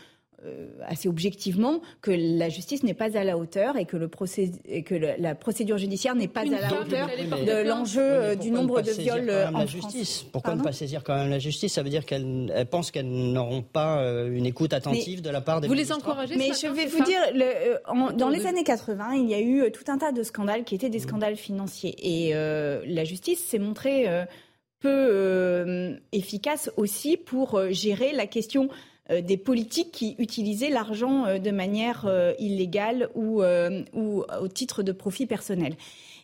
assez 0.85 1.09
objectivement 1.09 1.81
que 2.03 2.13
la 2.13 2.49
justice 2.49 2.85
n'est 2.85 2.95
pas 2.95 3.17
à 3.17 3.25
la 3.25 3.37
hauteur 3.39 3.77
et 3.77 3.87
que, 3.87 3.97
le 3.97 4.07
procé 4.07 4.53
et 4.67 4.83
que 4.85 4.95
le, 4.95 5.09
la 5.19 5.35
procédure 5.35 5.79
judiciaire 5.79 6.15
n'est 6.15 6.29
pas 6.29 6.45
Une 6.45 6.55
à 6.55 6.61
la 6.61 6.81
hauteur 6.81 7.09
de 7.09 7.67
l'enjeu 7.67 8.21
Oui, 8.21 8.27
mais 8.29 8.37
du 8.37 8.51
nombre 8.53 8.83
de 8.83 8.91
viols 8.93 9.31
en 9.31 9.59
la 9.59 9.67
France? 9.67 10.27
Pourquoi 10.31 10.55
ne 10.55 10.63
pas 10.63 10.73
saisir 10.73 11.03
quand 11.03 11.17
même 11.17 11.31
la 11.31 11.41
justice? 11.41 11.73
Ça 11.73 11.83
veut 11.83 11.91
dire 11.91 12.05
qu'elles 12.07 12.53
elles 12.55 12.67
pensent 12.67 12.93
qu'elles 12.93 13.09
n'auront 13.11 13.63
pas 13.63 14.03
euh, 14.03 14.31
une 14.31 14.47
écoute 14.47 14.73
attentive 14.73 15.23
de 15.23 15.31
la 15.31 15.41
part 15.41 15.61
des 15.61 15.67
Vous 15.67 15.75
les 15.75 15.91
encouragez 15.91 16.37
Mais 16.37 16.51
je 16.53 16.69
vais 16.69 16.87
vous 16.87 17.03
dire, 17.03 17.19
le, 17.35 17.43
euh, 17.43 17.79
en- 17.89 18.13
dans 18.13 18.29
les 18.29 18.47
années 18.47 18.63
80, 18.63 19.15
il 19.15 19.29
y 19.29 19.35
a 19.35 19.41
eu 19.41 19.63
euh, 19.63 19.71
tout 19.71 19.91
un 19.91 19.99
tas 19.99 20.13
de 20.13 20.23
scandales 20.23 20.63
qui 20.65 20.77
étaient 20.77 20.91
des 20.91 21.01
scandales 21.01 21.37
financiers. 21.37 21.95
Et 21.99 22.37
euh, 22.37 22.83
la 22.87 23.03
justice 23.05 23.43
s'est 23.43 23.59
montrée 23.59 24.09
euh, 24.09 24.25
peu 24.81 24.89
euh, 24.89 25.97
efficace 26.13 26.71
aussi 26.77 27.17
pour 27.17 27.55
euh, 27.55 27.71
gérer 27.71 28.13
la 28.13 28.27
question 28.27 28.69
euh, 29.11 29.21
des 29.21 29.37
politiques 29.37 29.93
qui 29.93 30.17
utilisaient 30.19 30.71
l'argent 30.71 31.39
de 31.39 31.51
manière 31.51 32.09
illégale 32.39 33.09
ou, 33.15 33.43
ou 33.95 34.25
au 34.41 34.49
titre 34.49 34.83
de 34.83 34.93
profit 34.93 35.27
personnel. 35.27 35.77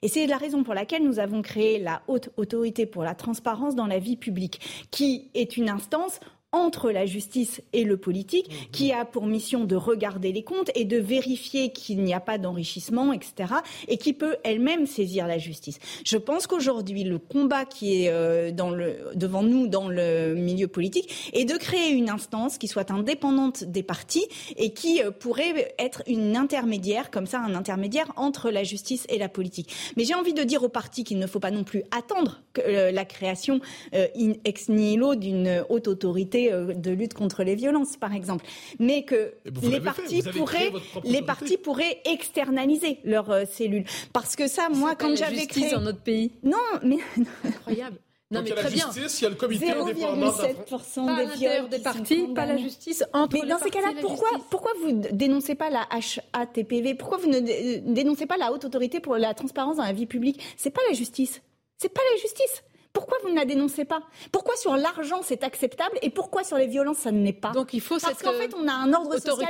Et 0.03 0.09
c'est 0.09 0.27
la 0.27 0.37
raison 0.37 0.65
pour 0.65 0.75
laquelle 0.75 1.05
nous 1.05 1.21
avons 1.21 1.43
créé 1.43 1.79
la 1.79 2.03
haute 2.09 2.31
autorité 2.37 2.87
pour 2.87 3.05
la 3.05 3.15
transparence 3.15 3.77
dans 3.77 3.87
la 3.87 4.01
vie 4.01 4.17
publique, 4.17 4.61
qui 4.91 5.31
est 5.35 5.57
une 5.57 5.69
instance 5.69 6.19
entre 6.53 6.91
la 6.91 7.07
justice 7.07 7.63
et 7.73 7.85
le 7.85 7.97
politique, 7.97 8.69
qui 8.73 8.93
a 8.93 9.07
pour 9.07 9.27
mission 9.27 9.65
de 9.65 9.75
regarder 9.75 10.33
les 10.33 10.43
comptes 10.43 10.71
et 10.75 10.85
de 10.85 10.99
vérifier 10.99 11.73
qu'il 11.73 12.03
n'y 12.03 12.13
a 12.13 12.21
pas 12.21 12.37
d'enrichissement, 12.37 13.13
etc., 13.13 13.55
et 13.89 13.97
qui 13.97 14.13
peut 14.13 14.37
elle-même 14.45 14.87
saisir 14.87 15.27
la 15.27 15.39
justice. 15.39 15.79
Je 16.05 16.19
pense 16.19 16.47
qu'aujourd'hui, 16.47 17.05
le 17.05 17.19
combat 17.19 17.65
qui 17.65 18.05
est 18.05 18.11
euh, 18.11 18.53
dans 18.53 18.71
le, 18.71 18.97
devant 19.15 19.43
nous 19.43 19.67
dans 19.67 19.89
le 19.89 20.35
milieu 20.35 20.69
politique 20.69 21.31
est 21.33 21.47
de 21.47 21.57
créer 21.57 21.91
une 21.91 22.11
instance 22.11 22.59
qui 22.59 22.69
soit 22.69 22.91
indépendante 22.91 23.65
des 23.65 23.83
partis 23.83 24.27
et 24.57 24.73
qui 24.75 25.03
euh, 25.03 25.11
pourrait 25.11 25.75
être 25.79 26.03
une 26.07 26.37
intermédiaire, 26.37 27.11
comme 27.11 27.27
ça, 27.27 27.41
un 27.41 27.55
intermédiaire 27.55 28.13
entre 28.17 28.51
la 28.51 28.63
justice 28.63 29.07
et 29.09 29.19
la 29.19 29.31
politique. 29.31 29.73
Mais 29.97 30.05
j'ai 30.05 30.15
envie 30.15 30.35
de 30.35 30.43
dire 30.43 30.63
aux 30.63 30.69
partis 30.69 31.05
qu'il 31.05 31.19
ne 31.19 31.27
faut 31.27 31.41
pas 31.41 31.51
non 31.51 31.65
plus 31.65 31.83
attendre 31.97 32.43
que, 32.53 32.61
euh, 32.61 32.91
la 32.93 33.05
création 33.07 33.61
in 33.95 34.33
ex 34.45 34.69
nihilo 34.69 35.15
d'une 35.15 35.65
haute 35.69 35.89
autorité 35.89 36.42
euh, 36.51 36.73
de 36.73 36.91
lutte 36.91 37.13
contre 37.13 37.45
les 37.45 37.55
violences, 37.55 37.97
par 37.99 38.15
exemple, 38.15 38.45
mais 38.79 39.05
que 39.05 39.35
les 39.63 39.81
partis 39.81 40.23
pourraient, 40.23 40.73
les 41.05 41.21
partis 41.23 41.59
pourraient 41.59 42.01
externaliser 42.07 42.99
leurs 43.05 43.31
euh, 43.31 43.45
cellules, 43.45 43.85
parce 44.15 44.35
que 44.35 44.49
ça, 44.49 44.69
moi, 44.71 44.95
quand 44.97 45.09
la 45.11 45.15
j'avais 45.17 45.37
justice 45.41 45.63
créé, 45.65 45.71
dans 45.73 45.83
notre 45.83 46.01
pays. 46.01 46.33
non, 46.43 46.57
mais 46.83 46.97
Incroyable. 47.45 47.99
Non, 48.31 48.41
Donc, 48.41 48.49
mais 48.49 48.55
il 48.55 48.57
y 48.57 48.61
a 48.61 48.63
la 48.63 48.69
très 48.69 48.75
bien. 48.75 48.87
justice, 48.93 49.21
il 49.21 49.25
y 49.25 49.27
a 49.27 49.29
le 49.29 49.37
comité 49.37 49.71
indépendant. 49.73 50.17
d'enfant- 50.27 50.47
0,7% 50.47 51.05
Pas 51.07 51.17
à 51.17 51.25
des 51.27 51.35
viols 51.37 51.69
des 51.69 51.79
partis, 51.81 52.27
pas 52.35 52.47
la 52.47 52.57
justice 52.57 53.05
entre 53.13 53.35
Mais 53.37 53.43
les 53.43 53.49
dans 53.51 53.59
ces 53.59 53.69
cas-là, 53.69 53.93
la 53.95 54.01
pourquoi, 54.01 54.29
pourquoi 54.49 54.73
vous 54.81 54.91
ne 54.93 55.09
dénoncez 55.11 55.55
pas 55.55 55.69
la 55.69 55.87
HATPV 56.33 56.95
Pourquoi 56.95 57.19
vous 57.19 57.29
ne 57.29 57.41
dé- 57.41 57.83
dénoncez 57.85 58.25
pas 58.25 58.39
la 58.39 58.51
haute 58.53 58.65
autorité 58.65 59.01
pour 59.01 59.17
la 59.19 59.35
transparence 59.35 59.77
dans 59.77 59.83
la 59.85 59.93
vie 59.93 60.07
publique? 60.07 60.41
C'est 60.57 60.71
pas 60.71 60.81
la 60.89 60.95
justice. 60.95 61.43
C'est 61.77 61.93
pas 61.93 62.01
la 62.15 62.21
justice. 62.23 62.63
Pourquoi 62.93 63.17
vous 63.23 63.31
ne 63.31 63.37
la 63.37 63.45
dénoncez 63.45 63.85
pas? 63.85 64.03
Pourquoi 64.31 64.55
sur 64.57 64.77
l'argent 64.77 65.21
c'est 65.23 65.45
acceptable 65.45 65.99
et 66.03 66.11
pourquoi 66.11 66.45
sur 66.45 66.59
les 66.59 66.67
violences 66.67 66.99
ça 66.99 67.11
ne 67.11 67.25
l'est 67.25 67.33
pas? 67.33 67.51
Donc 67.53 67.73
il 67.73 67.81
faut 67.81 67.99
Parce 67.99 68.23
qu'en 68.23 68.33
fait 68.35 68.53
on 68.55 68.69
a 68.69 68.73
un 68.73 68.93
ordre 68.93 69.19
social 69.19 69.49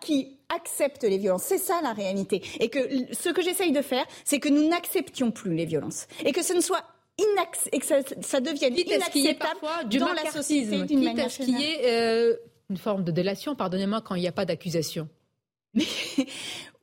qui, 0.00 0.38
accepte 0.50 1.02
les 1.04 1.18
violences. 1.18 1.42
C'est 1.42 1.58
ça 1.58 1.80
la 1.82 1.92
réalité. 1.92 2.42
Et 2.58 2.70
que 2.70 2.78
ce 3.12 3.28
que 3.28 3.42
j'essaye 3.42 3.70
de 3.70 3.82
faire, 3.82 4.06
c'est 4.24 4.38
que 4.38 4.48
nous 4.48 4.66
n'acceptions 4.66 5.30
plus 5.30 5.54
les 5.54 5.66
violences 5.66 6.06
et 6.24 6.32
que 6.32 6.42
ce 6.42 6.54
ne 6.54 6.60
soit 6.62 6.82
inac- 7.18 7.68
et 7.70 7.78
que 7.78 7.84
ça, 7.84 7.96
ça 8.22 8.40
devienne 8.40 8.74
quitte 8.74 8.88
inacceptable 8.88 9.60
parfois 9.60 9.84
du 9.84 9.98
dans 9.98 10.12
la 10.12 10.30
société 10.30 10.76
d'une 10.76 10.86
quitte 10.86 11.04
manière 11.04 11.26
à 11.26 11.28
ce 11.28 11.42
qu'il 11.42 11.50
y 11.50 11.60
générale. 11.60 11.84
ait 11.84 11.92
euh, 11.92 12.36
une 12.70 12.78
forme 12.78 13.04
de 13.04 13.10
délation, 13.10 13.54
pardonnez-moi, 13.54 14.00
quand 14.00 14.14
il 14.14 14.22
n'y 14.22 14.28
a 14.28 14.32
pas 14.32 14.46
d'accusation. 14.46 15.06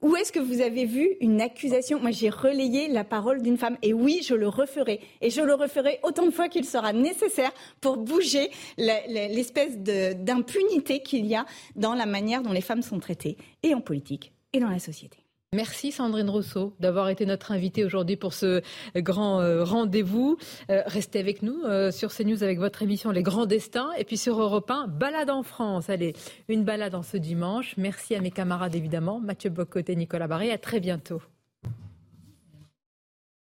Où 0.05 0.15
est-ce 0.15 0.31
que 0.31 0.39
vous 0.39 0.61
avez 0.61 0.85
vu 0.85 1.17
une 1.19 1.41
accusation? 1.41 1.99
Moi, 1.99 2.11
j'ai 2.11 2.29
relayé 2.29 2.87
la 2.89 3.03
parole 3.03 3.41
d'une 3.41 3.57
femme. 3.57 3.75
Et 3.81 3.91
oui, 3.91 4.21
je 4.23 4.35
le 4.35 4.47
referai. 4.47 4.99
Et 5.19 5.31
je 5.31 5.41
le 5.41 5.55
referai 5.55 5.99
autant 6.03 6.27
de 6.27 6.29
fois 6.29 6.47
qu'il 6.47 6.63
sera 6.63 6.93
nécessaire 6.93 7.51
pour 7.81 7.97
bouger 7.97 8.51
l'espèce 8.77 9.79
d'impunité 9.79 11.01
qu'il 11.01 11.25
y 11.25 11.33
a 11.33 11.47
dans 11.75 11.95
la 11.95 12.05
manière 12.05 12.43
dont 12.43 12.51
les 12.51 12.61
femmes 12.61 12.83
sont 12.83 12.99
traitées, 12.99 13.35
et 13.63 13.73
en 13.73 13.81
politique, 13.81 14.31
et 14.53 14.59
dans 14.59 14.69
la 14.69 14.77
société. 14.77 15.24
Merci 15.53 15.91
Sandrine 15.91 16.29
Rousseau 16.29 16.73
d'avoir 16.79 17.07
été 17.09 17.25
notre 17.25 17.51
invitée 17.51 17.85
aujourd'hui 17.85 18.17
pour 18.17 18.33
ce 18.33 18.61
grand 18.95 19.39
euh, 19.39 19.63
rendez-vous. 19.63 20.37
Euh, 20.69 20.81
restez 20.85 21.19
avec 21.19 21.43
nous 21.43 21.61
euh, 21.63 21.91
sur 21.91 22.13
CNews 22.13 22.43
avec 22.43 22.59
votre 22.59 22.81
émission 22.81 23.11
Les 23.11 23.23
Grands 23.23 23.45
Destins 23.45 23.91
et 23.97 24.03
puis 24.03 24.17
sur 24.17 24.41
Europe 24.41 24.69
1, 24.69 24.87
Balade 24.87 25.29
en 25.29 25.43
France. 25.43 25.89
Allez, 25.89 26.13
une 26.49 26.63
balade 26.63 26.95
en 26.95 27.03
ce 27.03 27.17
dimanche. 27.17 27.75
Merci 27.77 28.15
à 28.15 28.21
mes 28.21 28.31
camarades 28.31 28.75
évidemment, 28.75 29.19
Mathieu 29.19 29.49
Bocoté, 29.49 29.95
Nicolas 29.95 30.27
Barré. 30.27 30.51
À 30.51 30.57
très 30.57 30.79
bientôt. 30.79 31.21